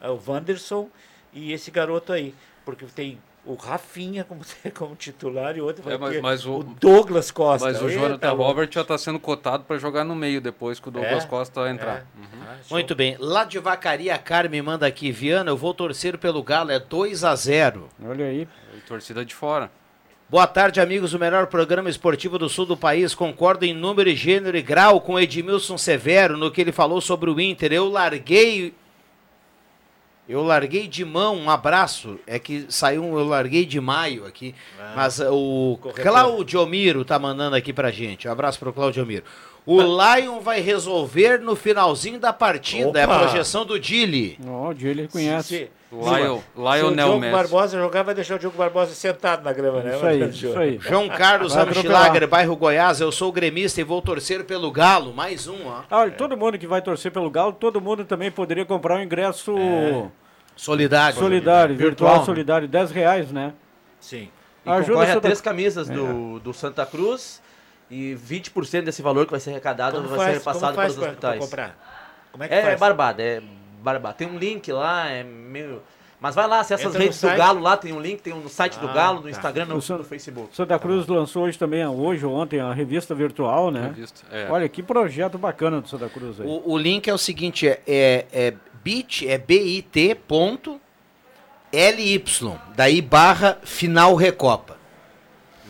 eh, 0.00 0.08
o 0.08 0.18
Wanderson 0.26 0.88
e 1.32 1.52
esse 1.52 1.70
garoto 1.70 2.10
aí, 2.12 2.34
porque 2.64 2.86
tem 2.86 3.18
o 3.46 3.54
Rafinha 3.54 4.24
como, 4.24 4.40
como 4.74 4.94
titular 4.96 5.56
e 5.56 5.60
outro 5.60 5.82
vai 5.82 5.94
É, 5.94 5.98
mas- 5.98 6.12
ter 6.14 6.22
mas 6.22 6.46
o- 6.46 6.62
Douglas 6.80 7.30
Costa. 7.30 7.66
Mas 7.66 7.80
o 7.82 7.88
Jonathan. 7.90 8.32
Robert 8.32 8.68
já 8.70 8.80
está 8.82 8.96
sendo 8.98 9.18
cotado 9.18 9.64
para 9.64 9.76
jogar 9.78 10.04
no 10.04 10.14
meio 10.14 10.40
depois 10.40 10.80
que 10.80 10.88
o 10.88 10.90
Douglas 10.90 11.24
É? 11.24 11.26
Costa 11.26 11.68
entrar. 11.70 11.96
É. 11.98 12.18
Uhum. 12.18 12.42
Ah. 12.48 12.56
Muito 12.70 12.94
bem. 12.94 13.16
Lá 13.18 13.44
de 13.44 13.58
Vacaria, 13.58 14.14
a 14.14 14.18
Carmen 14.18 14.62
manda 14.62 14.86
aqui. 14.86 15.12
Viana, 15.12 15.50
eu 15.50 15.56
vou 15.56 15.74
torcer 15.74 16.16
pelo 16.18 16.42
Galo. 16.42 16.70
É 16.70 16.78
2 16.78 17.24
a 17.24 17.34
0 17.34 17.88
Olha 18.04 18.26
aí. 18.26 18.48
E 18.76 18.80
torcida 18.80 19.24
de 19.24 19.34
fora. 19.34 19.70
Boa 20.28 20.46
tarde, 20.46 20.80
amigos 20.80 21.10
do 21.12 21.18
melhor 21.18 21.46
programa 21.46 21.88
esportivo 21.90 22.38
do 22.38 22.48
sul 22.48 22.64
do 22.66 22.76
país. 22.76 23.14
Concordo 23.14 23.64
em 23.66 23.74
número, 23.74 24.08
e 24.08 24.16
gênero 24.16 24.56
e 24.56 24.62
grau 24.62 25.00
com 25.00 25.20
Edmilson 25.20 25.76
Severo 25.76 26.36
no 26.36 26.50
que 26.50 26.60
ele 26.62 26.72
falou 26.72 27.00
sobre 27.00 27.30
o 27.30 27.38
Inter. 27.40 27.72
Eu 27.72 27.88
larguei. 27.88 28.74
Eu 30.28 30.42
larguei 30.42 30.88
de 30.88 31.04
mão, 31.04 31.36
um 31.36 31.50
abraço. 31.50 32.18
É 32.26 32.38
que 32.38 32.64
saiu 32.68 33.04
um 33.04 33.18
eu 33.18 33.26
larguei 33.26 33.66
de 33.66 33.78
maio 33.80 34.24
aqui. 34.26 34.54
mas 34.96 35.18
uh, 35.18 35.32
o 35.32 35.78
corretor. 35.80 36.02
Claudio 36.02 36.66
Miro 36.66 37.04
tá 37.04 37.18
mandando 37.18 37.56
aqui 37.56 37.72
pra 37.72 37.90
gente. 37.90 38.26
Um 38.26 38.32
abraço 38.32 38.58
pro 38.58 38.72
Claudio 38.72 39.04
Miro. 39.04 39.24
O 39.66 39.80
Lion 39.80 40.40
vai 40.40 40.60
resolver 40.60 41.38
no 41.40 41.54
finalzinho 41.56 42.18
da 42.18 42.32
partida. 42.32 42.98
É 43.00 43.04
a 43.04 43.06
Opa! 43.06 43.18
projeção 43.20 43.64
do 43.64 43.78
Dili. 43.78 44.38
Ó, 44.46 44.70
o 44.70 44.74
dia 44.74 44.90
ele 44.90 45.08
conhece. 45.08 45.70
Se, 46.02 46.10
Lionel, 46.10 46.42
se 46.78 46.84
o 46.84 46.94
Diogo 46.96 47.20
Messi. 47.20 47.32
Barbosa 47.32 47.78
jogar, 47.78 48.02
vai 48.02 48.14
deixar 48.14 48.34
o 48.34 48.38
Diogo 48.38 48.56
Barbosa 48.56 48.94
sentado 48.94 49.44
na 49.44 49.52
grama, 49.52 49.80
né? 49.82 49.94
Isso 49.96 50.06
aí, 50.06 50.28
isso 50.28 50.58
aí. 50.58 50.78
João 50.80 51.08
Carlos 51.08 51.56
atropelar. 51.56 52.26
bairro 52.28 52.56
Goiás. 52.56 53.00
Eu 53.00 53.12
sou 53.12 53.30
gremista 53.30 53.80
e 53.80 53.84
vou 53.84 54.00
torcer 54.02 54.44
pelo 54.44 54.70
Galo. 54.72 55.12
Mais 55.12 55.46
um, 55.46 55.66
ó. 55.66 55.82
Ah, 55.90 55.98
Olha, 55.98 56.10
todo 56.12 56.36
mundo 56.36 56.58
que 56.58 56.66
vai 56.66 56.80
torcer 56.82 57.12
pelo 57.12 57.30
Galo, 57.30 57.52
todo 57.52 57.80
mundo 57.80 58.04
também 58.04 58.30
poderia 58.30 58.64
comprar 58.64 58.96
um 58.96 59.02
ingresso 59.02 59.54
Solidário. 60.56 61.18
solidário, 61.18 61.74
virtual, 61.76 62.10
Virtual. 62.10 62.24
solidário, 62.26 62.68
10 62.68 62.90
reais, 62.90 63.30
né? 63.32 63.52
Sim. 64.00 64.28
E 64.64 64.70
Ajuda 64.70 64.92
concorre 65.00 65.12
a 65.12 65.20
três 65.20 65.40
camisas 65.40 65.88
do, 65.88 66.38
do 66.40 66.52
Santa 66.54 66.86
Cruz 66.86 67.42
e 67.90 68.16
20% 68.16 68.82
desse 68.82 69.02
valor 69.02 69.26
que 69.26 69.30
vai 69.32 69.40
ser 69.40 69.50
arrecadado 69.50 69.96
Como 69.96 70.08
vai 70.08 70.18
faz, 70.18 70.30
ser 70.30 70.38
repassado 70.38 70.74
para 70.74 70.88
os 70.88 70.94
pra, 70.94 71.02
pra 71.02 71.10
hospitais. 71.10 71.38
comprar? 71.40 72.28
Como 72.32 72.44
é 72.44 72.48
que 72.48 72.54
É, 72.54 72.62
faz? 72.62 72.80
barbada, 72.80 73.22
é 73.22 73.42
Tem 74.12 74.26
um 74.26 74.38
link 74.38 74.70
lá, 74.72 75.08
é 75.08 75.22
meio. 75.22 75.82
Mas 76.20 76.34
vai 76.34 76.46
lá, 76.46 76.60
acessa 76.60 76.84
as 76.84 76.88
Entra 76.88 76.98
no 76.98 77.04
redes 77.04 77.18
do. 77.18 77.36
Galo 77.36 77.60
lá, 77.60 77.76
tem 77.76 77.92
um 77.92 78.00
link, 78.00 78.22
tem 78.22 78.32
um 78.32 78.40
no 78.40 78.48
site 78.48 78.78
do 78.78 78.88
Ah, 78.88 78.92
Galo, 78.94 79.16
no 79.18 79.24
tá. 79.24 79.30
Instagram, 79.30 79.66
no, 79.66 79.76
O 79.76 79.82
San- 79.82 79.98
no 79.98 80.04
Facebook. 80.04 80.56
Santa 80.56 80.78
Cruz 80.78 81.06
lançou 81.06 81.44
hoje 81.44 81.58
também, 81.58 81.84
hoje 81.86 82.24
ou 82.24 82.32
ontem, 82.34 82.60
a 82.60 82.72
revista 82.72 83.14
virtual, 83.14 83.70
né? 83.70 83.88
Revista, 83.94 84.22
é. 84.32 84.46
Olha, 84.50 84.66
que 84.68 84.82
projeto 84.82 85.36
bacana 85.36 85.82
do 85.82 85.88
Santa 85.88 86.08
Cruz 86.08 86.40
aí. 86.40 86.46
O, 86.46 86.62
o 86.72 86.78
link 86.78 87.08
é 87.08 87.12
o 87.12 87.18
seguinte, 87.18 87.68
é, 87.68 87.80
é, 87.86 88.24
é 88.32 88.54
bit, 88.82 89.28
é 89.28 89.36
bit 89.36 90.14
ponto 90.26 90.80
ly, 91.72 92.22
daí 92.74 93.02
barra 93.02 93.58
final 93.64 94.14
recopa. 94.14 94.76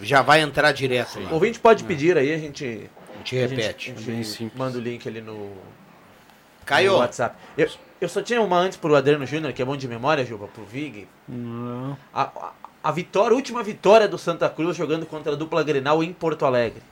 Já 0.03 0.23
vai 0.23 0.41
entrar 0.41 0.71
direto 0.73 1.19
O 1.19 1.23
lá. 1.23 1.33
ouvinte 1.33 1.59
pode 1.59 1.83
pedir 1.85 2.17
aí, 2.19 2.33
a 2.33 2.39
gente, 2.39 2.65
A 2.65 3.19
gente 3.19 3.39
a 3.39 3.49
gente, 3.49 3.57
repete. 3.57 3.91
a 3.91 3.95
gente 3.95 4.07
Bem 4.11 4.23
simples. 4.23 4.59
manda 4.59 4.77
o 4.79 4.81
link 4.81 5.09
ali 5.09 5.21
no, 5.21 5.53
Caio, 6.65 6.93
no 6.93 6.99
WhatsApp. 6.99 7.37
Eu, 7.57 7.69
eu 8.01 8.09
só 8.09 8.21
tinha 8.23 8.41
uma 8.43 8.59
antes 8.59 8.77
pro 8.77 8.95
Adriano 8.95 9.27
Júnior, 9.27 9.53
que 9.53 9.63
é 9.63 9.65
bom 9.65 9.77
de 9.77 9.89
memória, 9.89 10.25
Juba, 10.25 10.47
pro 10.49 10.65
Vig. 10.65 11.07
Não. 11.29 11.97
A, 12.13 12.23
a, 12.23 12.53
a 12.83 12.93
vitória, 12.93 13.33
a 13.33 13.35
última 13.35 13.63
vitória 13.63 14.07
do 14.09 14.19
Santa 14.19 14.49
Cruz 14.49 14.77
jogando 14.77 15.07
contra 15.07 15.33
a 15.33 15.37
dupla 15.37 15.63
Grenal 15.63 16.03
em 16.03 16.13
Porto 16.13 16.45
Alegre. 16.45 16.83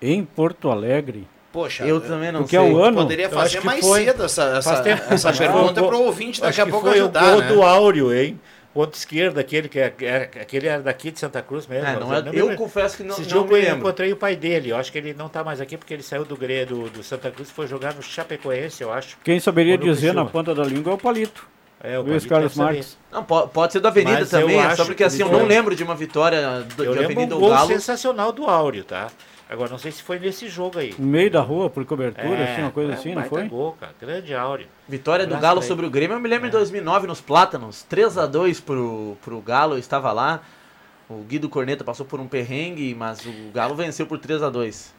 Em 0.00 0.24
Porto 0.24 0.70
Alegre. 0.70 1.26
poxa, 1.52 1.84
Eu 1.84 2.00
também 2.00 2.30
não 2.32 2.40
Porque 2.42 2.56
é 2.56 2.60
sei. 2.60 2.72
o 2.72 2.82
ano. 2.82 2.96
poderia 2.98 3.28
fazer 3.30 3.60
mais 3.64 3.84
foi- 3.86 4.04
cedo 4.04 4.24
essa, 4.24 4.42
essa, 4.58 4.84
essa 5.10 5.32
pergunta 5.32 5.80
foi 5.82 5.94
o 5.96 6.02
ouvinte 6.02 6.42
acho 6.44 6.50
daqui 6.50 6.60
a 6.60 6.64
que 6.66 6.70
pouco 6.70 6.86
foi 6.88 6.98
ajudar, 6.98 7.24
o 7.24 7.30
gol 7.32 7.40
né? 7.40 7.48
do 7.48 7.62
Áureo, 7.62 8.14
hein? 8.14 8.40
Ponto 8.76 8.92
esquerdo, 8.92 9.38
aquele 9.38 9.70
que 9.70 9.78
é, 9.78 9.94
é- 10.02 10.30
aquele 10.42 10.68
era 10.68 10.82
daqui 10.82 11.10
de 11.10 11.18
Santa 11.18 11.40
Cruz 11.40 11.66
mesmo. 11.66 11.86
É, 11.88 11.98
não 11.98 12.12
Eu 12.12 12.50
é, 12.50 12.52
eu 12.52 12.56
confesso 12.58 12.98
que 12.98 13.02
não, 13.02 13.16
Esse 13.18 13.34
eu 13.34 13.74
encontrei 13.78 14.12
o 14.12 14.16
pai 14.16 14.36
dele. 14.36 14.68
Eu 14.68 14.76
acho 14.76 14.92
que 14.92 14.98
ele 14.98 15.14
não 15.14 15.30
tá 15.30 15.42
mais 15.42 15.62
aqui 15.62 15.78
porque 15.78 15.94
ele 15.94 16.02
saiu 16.02 16.26
do 16.26 16.36
do, 16.36 16.90
do 16.90 17.02
Santa 17.02 17.30
Cruz 17.30 17.48
e 17.48 17.52
foi 17.54 17.66
jogar 17.66 17.94
no 17.94 18.02
Chapecoense, 18.02 18.82
eu 18.82 18.92
acho. 18.92 19.16
Quem 19.24 19.40
saberia 19.40 19.78
dizer 19.78 20.12
na 20.12 20.26
ponta 20.26 20.54
da 20.54 20.62
língua 20.62 20.92
é 20.92 20.94
o 20.94 20.98
Palito. 20.98 21.48
É, 21.82 21.98
o 21.98 22.02
Luiz 22.02 22.26
Carlos. 22.26 22.54
Marques. 22.54 22.98
Não, 23.10 23.24
po- 23.24 23.48
pode 23.48 23.72
ser 23.72 23.80
da 23.80 23.88
Avenida 23.88 24.18
Mas 24.20 24.30
eu 24.34 24.40
também, 24.42 24.58
é 24.58 24.76
só 24.76 24.84
porque 24.84 24.96
que 24.96 25.04
assim, 25.04 25.22
eu 25.22 25.30
não 25.32 25.46
lembro 25.46 25.74
de 25.74 25.82
uma 25.82 25.94
vitória 25.94 26.60
do, 26.76 26.84
Eu 26.84 26.92
de 26.92 27.04
Avenida 27.04 27.34
um 27.34 27.38
ou 27.38 27.44
gol 27.44 27.50
Galo. 27.56 27.68
sensacional 27.68 28.30
do 28.30 28.44
Áureo, 28.44 28.84
tá? 28.84 29.08
Agora 29.48 29.70
não 29.70 29.78
sei 29.78 29.92
se 29.92 30.02
foi 30.02 30.18
nesse 30.18 30.48
jogo 30.48 30.78
aí. 30.78 30.92
No 30.98 31.06
meio 31.06 31.30
da 31.30 31.40
rua, 31.40 31.70
por 31.70 31.84
cobertura, 31.84 32.44
assim, 32.44 32.62
uma 32.62 32.72
coisa 32.72 32.92
é 32.92 32.94
assim, 32.94 33.08
um 33.10 33.14
não 33.14 33.20
baita 33.22 33.36
foi? 33.36 33.48
gol, 33.48 33.76
cara. 33.78 33.92
Grande 34.00 34.34
Áureo. 34.34 34.66
Vitória 34.88 35.24
do 35.26 35.36
Galo 35.38 35.62
sobre 35.62 35.86
o 35.86 35.90
Grêmio, 35.90 36.16
eu 36.16 36.20
me 36.20 36.26
É. 36.26 36.30
lembro 36.30 36.48
em 36.48 36.50
2009 36.50 37.06
nos 37.06 37.20
Plátanos, 37.20 37.82
3 37.84 38.18
a 38.18 38.26
2 38.26 38.60
pro, 38.60 39.16
pro 39.24 39.40
Galo, 39.40 39.74
eu 39.74 39.78
estava 39.78 40.10
lá. 40.12 40.40
O 41.08 41.22
Guido 41.22 41.48
Corneta 41.48 41.84
passou 41.84 42.04
por 42.04 42.18
um 42.18 42.26
perrengue, 42.26 42.92
mas 42.98 43.24
o 43.24 43.32
Galo 43.54 43.76
venceu 43.76 44.04
por 44.06 44.18
3 44.18 44.42
a 44.42 44.50
2 44.50 44.92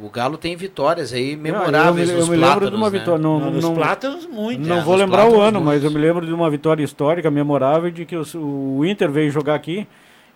O 0.00 0.08
Galo 0.08 0.38
tem 0.38 0.56
vitórias 0.56 1.12
aí 1.12 1.34
Ah, 1.34 1.36
memoráveis 1.36 2.08
eu 2.08 2.14
me, 2.14 2.20
eu 2.22 2.26
nos 2.26 2.28
me 2.30 2.36
lembro 2.36 2.70
de 2.70 2.76
uma 2.76 2.88
né? 2.88 2.98
vitória. 2.98 3.20
Não, 3.22 3.38
Não, 3.38 3.50
nos 3.50 3.62
não, 3.62 3.74
Plátanos, 3.74 4.24
muito. 4.26 4.66
não 4.66 4.78
É, 4.78 4.80
vou 4.82 4.94
lembrar 4.96 5.28
o 5.28 5.38
ano, 5.38 5.60
mas 5.60 5.82
muitos. 5.82 5.84
eu 5.84 5.90
me 5.90 5.98
lembro 6.06 6.24
de 6.24 6.32
uma 6.32 6.48
vitória 6.48 6.82
histórica, 6.82 7.30
memorável, 7.30 7.90
de 7.90 8.06
que 8.06 8.16
os- 8.16 8.34
o 8.34 8.82
Inter 8.86 9.10
veio 9.10 9.30
jogar 9.30 9.54
aqui, 9.54 9.86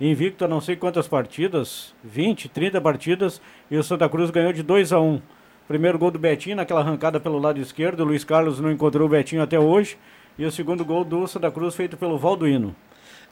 invicto 0.00 0.44
a 0.44 0.48
não 0.48 0.60
sei 0.60 0.76
quantas 0.76 1.08
partidas, 1.08 1.94
20, 2.04 2.48
30 2.48 2.80
partidas, 2.80 3.40
e 3.70 3.76
o 3.76 3.82
Santa 3.82 4.08
Cruz 4.08 4.30
ganhou 4.30 4.52
de 4.52 4.62
2 4.62 4.92
a 4.92 5.00
1 5.00 5.20
Primeiro 5.68 5.98
gol 5.98 6.10
do 6.12 6.18
Betinho, 6.18 6.54
naquela 6.56 6.80
arrancada 6.80 7.18
pelo 7.18 7.38
lado 7.40 7.58
esquerdo, 7.60 8.00
o 8.00 8.04
Luiz 8.04 8.22
Carlos 8.22 8.60
não 8.60 8.70
encontrou 8.70 9.06
o 9.06 9.10
Betinho 9.10 9.42
até 9.42 9.58
hoje, 9.58 9.98
e 10.38 10.44
o 10.44 10.52
segundo 10.52 10.84
gol 10.84 11.04
do 11.04 11.26
Santa 11.26 11.50
Cruz 11.50 11.74
feito 11.74 11.96
pelo 11.96 12.16
Valduino. 12.18 12.74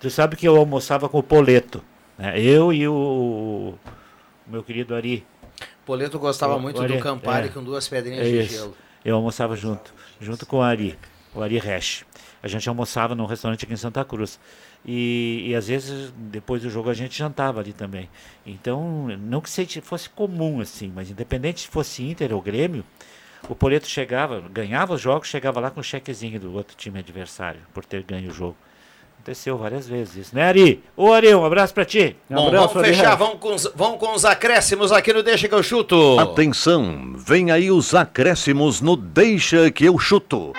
Tu 0.00 0.10
sabe 0.10 0.34
que 0.36 0.46
eu 0.48 0.56
almoçava 0.56 1.08
com 1.08 1.18
o 1.18 1.22
Poleto. 1.22 1.80
Né? 2.18 2.40
Eu 2.40 2.72
e 2.72 2.88
o, 2.88 3.74
o 4.46 4.50
meu 4.50 4.62
querido 4.64 4.94
Ari. 4.96 5.24
Poleto 5.86 6.18
gostava 6.18 6.56
O- 6.56 6.60
muito 6.60 6.80
o 6.82 6.86
do 6.86 6.92
Ari- 6.94 7.02
Campari 7.02 7.46
é. 7.46 7.50
com 7.50 7.62
duas 7.62 7.86
pedrinhas 7.86 8.26
É 8.26 8.30
de 8.30 8.40
isso. 8.40 8.54
gelo. 8.54 8.76
Eu 9.04 9.16
almoçava 9.16 9.54
junto, 9.54 9.94
junto 10.20 10.44
com 10.46 10.56
o 10.58 10.62
Ari, 10.62 10.98
o 11.34 11.40
Ari 11.42 11.58
Resch. 11.58 12.04
A 12.42 12.48
gente 12.48 12.68
almoçava 12.68 13.14
num 13.14 13.26
restaurante 13.26 13.64
aqui 13.64 13.74
em 13.74 13.76
Santa 13.76 14.04
Cruz. 14.04 14.40
E, 14.86 15.44
e 15.46 15.54
às 15.54 15.68
vezes, 15.68 16.12
depois 16.16 16.62
do 16.62 16.68
jogo, 16.68 16.90
a 16.90 16.94
gente 16.94 17.16
jantava 17.16 17.60
ali 17.60 17.72
também. 17.72 18.08
Então, 18.44 19.08
não 19.18 19.40
que 19.40 19.80
fosse 19.80 20.10
comum 20.10 20.60
assim, 20.60 20.92
mas 20.94 21.10
independente 21.10 21.62
se 21.62 21.68
fosse 21.68 22.02
Inter 22.02 22.34
ou 22.34 22.42
Grêmio, 22.42 22.84
o 23.48 23.54
Poleto 23.54 23.86
chegava, 23.86 24.42
ganhava 24.52 24.94
os 24.94 25.00
jogos, 25.00 25.28
chegava 25.28 25.60
lá 25.60 25.70
com 25.70 25.80
o 25.80 25.84
chequezinho 25.84 26.38
do 26.38 26.54
outro 26.54 26.76
time 26.76 26.98
adversário, 26.98 27.60
por 27.72 27.84
ter 27.84 28.02
ganho 28.02 28.30
o 28.30 28.34
jogo. 28.34 28.56
Aconteceu 29.14 29.56
várias 29.56 29.88
vezes 29.88 30.16
isso, 30.16 30.34
né, 30.34 30.42
Ari? 30.42 30.82
Ô, 30.94 31.10
Ari, 31.10 31.34
um 31.34 31.46
abraço 31.46 31.72
pra 31.72 31.86
ti. 31.86 32.14
Um 32.28 32.34
Bom, 32.34 32.48
abraço, 32.48 32.74
vamos 32.74 32.88
fechar, 32.88 33.14
vamos 33.14 33.38
com, 33.38 33.54
os, 33.54 33.72
vamos 33.74 33.98
com 33.98 34.12
os 34.12 34.22
acréscimos 34.22 34.92
aqui 34.92 35.14
no 35.14 35.22
Deixa 35.22 35.48
que 35.48 35.54
eu 35.54 35.62
chuto. 35.62 36.18
Atenção, 36.18 37.14
vem 37.16 37.50
aí 37.50 37.70
os 37.70 37.94
acréscimos 37.94 38.82
no 38.82 38.96
Deixa 38.96 39.70
que 39.70 39.86
eu 39.86 39.98
chuto. 39.98 40.52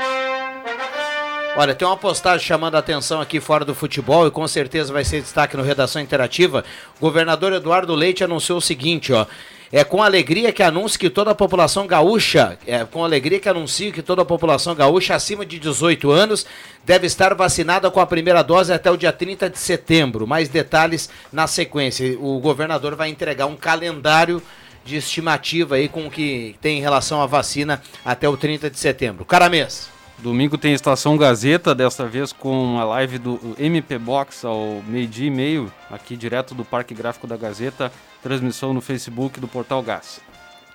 Olha, 1.58 1.74
tem 1.74 1.88
uma 1.88 1.95
postagem 1.95 2.45
chamando 2.45 2.76
a 2.76 2.80
atenção 2.80 3.22
aqui 3.22 3.39
fora 3.39 3.64
do 3.64 3.74
futebol 3.74 4.28
e 4.28 4.32
com 4.32 4.45
certeza 4.45 4.91
vai 4.91 5.06
ser 5.06 5.22
destaque 5.22 5.56
no 5.56 5.64
Redação 5.64 6.01
Interativa. 6.01 6.66
O 6.97 6.99
governador 6.99 7.53
Eduardo 7.53 7.95
Leite 7.95 8.26
anunciou 8.26 8.58
o 8.58 8.62
seguinte, 8.62 9.14
ó. 9.14 9.26
É 9.72 9.82
com 9.82 10.03
alegria 10.03 10.51
que 10.51 10.62
anuncio 10.62 10.99
que 10.99 11.10
toda 11.10 11.32
a 11.32 11.36
população 11.36 11.88
gaúcha, 11.88 12.60
é 12.68 12.84
com 12.84 13.06
alegria 13.06 13.39
que 13.39 13.47
anuncio 13.47 13.93
que 13.93 14.01
toda 14.01 14.22
a 14.22 14.26
população 14.26 14.76
gaúcha 14.76 15.16
acima 15.16 15.45
de 15.45 15.58
18 15.58 16.12
anos 16.12 16.45
deve 16.84 17.08
estar 17.08 17.34
vacinada 17.34 17.89
com 17.89 18.01
a 18.01 18.06
primeira 18.06 18.43
dose 18.43 18.74
até 18.74 18.91
o 18.91 18.97
dia 18.97 19.14
30 19.14 19.49
de 19.49 19.58
setembro. 19.58 20.28
Mais 20.28 20.49
detalhes 20.49 21.10
na 21.32 21.47
sequência. 21.47 22.18
O 22.20 22.38
governador 22.39 22.95
vai 22.95 23.08
entregar 23.08 23.45
um 23.45 23.56
calendário 23.56 24.43
de 24.84 24.97
estimativa 24.97 25.76
aí 25.76 25.88
com 25.88 26.06
o 26.08 26.12
que 26.12 26.58
tem 26.62 26.80
em 26.80 26.82
relação 26.82 27.22
à 27.22 27.26
vacina 27.26 27.82
até 28.03 28.28
o 28.28 28.36
30 28.36 28.70
de 28.70 28.78
setembro. 28.78 29.24
Caramês. 29.24 29.95
Domingo 30.26 30.57
tem 30.57 30.73
Estação 30.73 31.15
Gazeta, 31.17 31.76
desta 31.76 32.07
vez 32.07 32.34
com 32.34 32.80
a 32.80 32.84
live 32.84 33.19
do 33.19 33.55
MP 33.59 33.99
Box 33.99 34.43
ao 34.43 34.82
meio-dia 34.88 35.28
e 35.28 35.30
meio, 35.30 35.71
aqui 35.88 36.17
direto 36.17 36.55
do 36.55 36.65
Parque 36.65 36.95
Gráfico 36.95 37.28
da 37.28 37.38
Gazeta, 37.38 37.91
transmissão 38.23 38.73
no 38.73 38.82
Facebook 38.82 39.39
do 39.39 39.47
Portal 39.47 39.84
Gás. 39.84 40.19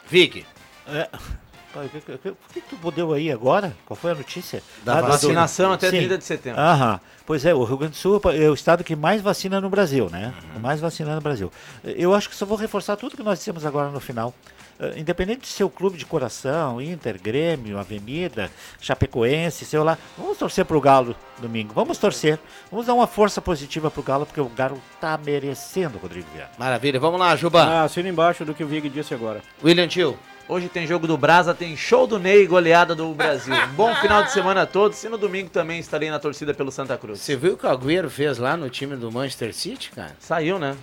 Vig. 0.09 0.47
Pai, 1.75 1.87
o 1.87 1.89
que, 1.89 2.01
que- 2.01 2.19
que- 2.19 2.31
por 2.31 2.53
que 2.55 2.61
tu 2.61 2.91
deu 2.93 3.13
aí 3.13 3.33
agora? 3.33 3.77
Qual 3.87 3.97
foi 3.97 4.13
a 4.13 4.15
notícia? 4.15 4.63
Da 4.85 4.99
Ah, 4.99 5.01
do- 5.03 5.09
vacinação 5.09 5.73
até 5.73 5.91
Sim. 5.91 5.97
30 5.99 6.19
de 6.19 6.25
setembro. 6.25 6.61
Aham. 6.61 7.01
Pois 7.27 7.45
é, 7.45 7.53
o 7.53 7.65
Rio 7.65 7.77
Grande 7.77 7.95
do 7.95 7.97
Sul 7.99 8.21
é 8.33 8.49
o 8.49 8.55
estado 8.55 8.85
que 8.85 8.95
mais 8.95 9.21
vacina 9.21 9.61
no 9.61 9.69
Brasil, 9.69 10.09
né? 10.11 10.33
O 10.55 10.61
mais 10.61 10.81
vacina 10.81 11.13
no 11.13 11.21
Brasil. 11.21 11.51
Eu 11.83 12.15
acho 12.15 12.29
que 12.29 12.37
só 12.37 12.47
vou 12.47 12.57
reforçar 12.57 12.95
tudo 12.97 13.17
que 13.17 13.23
nós 13.25 13.39
dissemos 13.41 13.67
agora 13.67 13.89
no 13.91 13.99
final. 13.99 14.33
Eh, 14.81 14.95
Independente 14.99 15.43
de 15.43 15.49
ser 15.49 15.65
o 15.65 15.71
clube 15.71 15.99
de 15.99 16.07
coração, 16.07 16.81
Inter, 16.81 17.21
Grêmio, 17.21 17.79
Avenida, 17.79 18.51
Chapecoense, 18.81 19.65
sei 19.65 19.79
lá, 19.81 19.99
vamos 20.17 20.39
torcer 20.39 20.65
pro 20.65 20.81
Galo 20.81 21.15
domingo. 21.39 21.73
Vamos 21.75 21.99
torcer. 21.99 22.39
Vamos 22.71 22.87
dar 22.87 22.95
uma 22.95 23.07
força 23.07 23.41
positiva 23.41 23.91
pro 23.91 24.03
Galo, 24.03 24.27
porque 24.27 24.41
o 24.41 24.49
Galo 24.49 24.81
tá 25.01 25.19
merecendo, 25.19 25.99
Rodrigo 25.99 26.27
Viana. 26.35 26.51
Maravilha. 26.59 27.01
Vamos 27.01 27.21
lá, 27.21 27.35
Juba. 27.37 27.63
Ah, 27.63 27.83
assina 27.85 28.09
embaixo 28.09 28.45
do 28.45 28.55
que 28.55 28.65
o 28.65 28.67
Vig 28.67 28.89
disse 28.89 29.15
agora. 29.15 29.43
William 29.63 29.89
Tio. 29.89 30.19
Hoje 30.49 30.69
tem 30.69 30.85
jogo 30.85 31.07
do 31.07 31.17
Brasa, 31.17 31.55
tem 31.55 31.77
show 31.77 32.09
do 32.09 32.19
Ney, 32.19 32.45
goleada 32.45 32.93
do 32.93 33.15
Brasil. 33.15 33.55
Bom 33.77 33.95
final 33.97 34.25
de 34.25 34.33
semana 34.33 34.63
a 34.63 34.67
todos. 34.67 35.03
E 35.05 35.09
no 35.09 35.17
domingo 35.17 35.49
também 35.49 35.79
estarei 35.79 36.11
na 36.11 36.19
torcida 36.19 36.53
pelo 36.53 36.73
Santa 36.73 36.99
Cruz. 36.99 37.21
Você 37.21 37.37
viu 37.37 37.55
o 37.55 37.57
que 37.57 37.67
o 37.67 37.71
Agüero 37.71 38.11
fez 38.11 38.37
lá 38.37 38.57
no 38.57 38.69
time 38.69 38.97
do 38.97 39.13
Manchester 39.13 39.55
City, 39.55 39.93
cara? 39.93 40.17
Saiu, 40.19 40.59
né? 40.59 40.77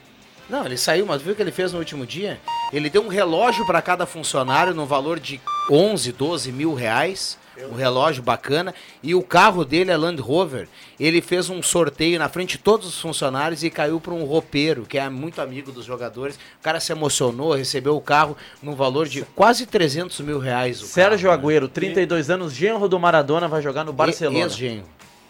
Não, 0.50 0.66
ele 0.66 0.78
saiu, 0.78 1.06
mas 1.06 1.22
viu 1.22 1.34
o 1.34 1.36
que 1.36 1.42
ele 1.42 1.52
fez 1.52 1.74
no 1.74 1.80
último 1.80 2.06
dia? 2.06 2.40
Ele 2.72 2.90
deu 2.90 3.02
um 3.04 3.08
relógio 3.10 3.66
para 3.66 3.82
cada 3.82 4.06
funcionário 4.06 4.74
no 4.74 4.86
valor 4.86 5.20
de 5.20 5.42
11, 5.70 6.12
12 6.14 6.52
mil 6.52 6.74
reais. 6.74 7.38
Um 7.72 7.74
relógio 7.74 8.22
bacana. 8.22 8.74
E 9.02 9.16
o 9.16 9.24
carro 9.24 9.66
dele 9.66 9.90
é 9.90 9.98
Land 9.98 10.22
Rover. 10.22 10.70
Ele 11.00 11.22
fez 11.22 11.50
um 11.50 11.60
sorteio 11.64 12.20
na 12.20 12.30
frente 12.30 12.52
de 12.52 12.60
todos 12.60 12.88
os 12.88 13.02
funcionários 13.02 13.64
e 13.64 13.70
caiu 13.72 14.00
para 14.00 14.14
um 14.14 14.24
roupeiro, 14.26 14.86
que 14.86 14.98
é 15.00 15.10
muito 15.10 15.42
amigo 15.42 15.72
dos 15.72 15.84
jogadores. 15.84 16.36
O 16.36 16.64
cara 16.64 16.80
se 16.80 16.92
emocionou, 16.92 17.54
recebeu 17.56 17.96
o 17.96 18.02
carro 18.02 18.38
no 18.62 18.76
valor 18.76 19.08
de 19.08 19.24
quase 19.36 19.66
300 19.66 20.20
mil 20.20 20.38
reais. 20.38 20.82
O 20.84 20.86
Sérgio 20.86 21.32
Agüero, 21.32 21.68
32 21.68 22.30
anos, 22.30 22.54
genro 22.54 22.88
do 22.88 23.00
Maradona, 23.00 23.48
vai 23.48 23.62
jogar 23.64 23.84
no 23.84 23.92
Barcelona. 23.92 24.46
Ex-genro. 24.46 24.86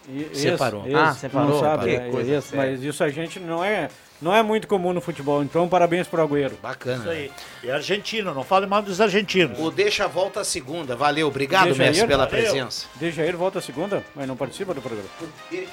E- 0.10 0.30
Separou. 0.38 0.86
esse- 0.86 0.96
Ah, 0.96 1.14
separou? 1.14 1.50
Não 1.50 1.60
sabe, 1.62 1.98
né? 1.98 2.10
Esse, 2.22 2.50
séria. 2.50 2.72
mas 2.72 2.84
isso 2.84 3.04
a 3.06 3.10
gente 3.10 3.40
não 3.40 3.64
é, 3.64 3.90
não 4.22 4.34
é 4.34 4.42
muito 4.42 4.68
comum 4.68 4.94
no 4.94 5.02
futebol. 5.02 5.44
Então, 5.44 5.68
parabéns 5.68 6.08
pro 6.08 6.22
Agüero. 6.22 6.58
Bacana. 6.62 7.00
Isso 7.00 7.10
aí. 7.10 7.32
E 7.64 7.72
argentino, 7.72 8.34
não 8.34 8.44
fale 8.44 8.66
mal 8.66 8.82
dos 8.82 9.00
argentinos. 9.00 9.60
O 9.60 9.72
Deixa 9.72 10.08
volta 10.08 10.42
a 10.42 10.44
segunda. 10.44 10.96
Valeu, 10.96 11.28
obrigado, 11.28 11.76
Messi, 11.76 12.06
pela 12.08 12.26
valeu. 12.26 12.42
presença. 12.42 12.88
Dejair 12.96 13.36
volta 13.36 13.62
segunda, 13.62 14.04
mas 14.16 14.28
não 14.28 14.36
participa 14.36 14.74
do 14.74 14.82
programa. 14.82 15.08
Deixa. 15.50 15.72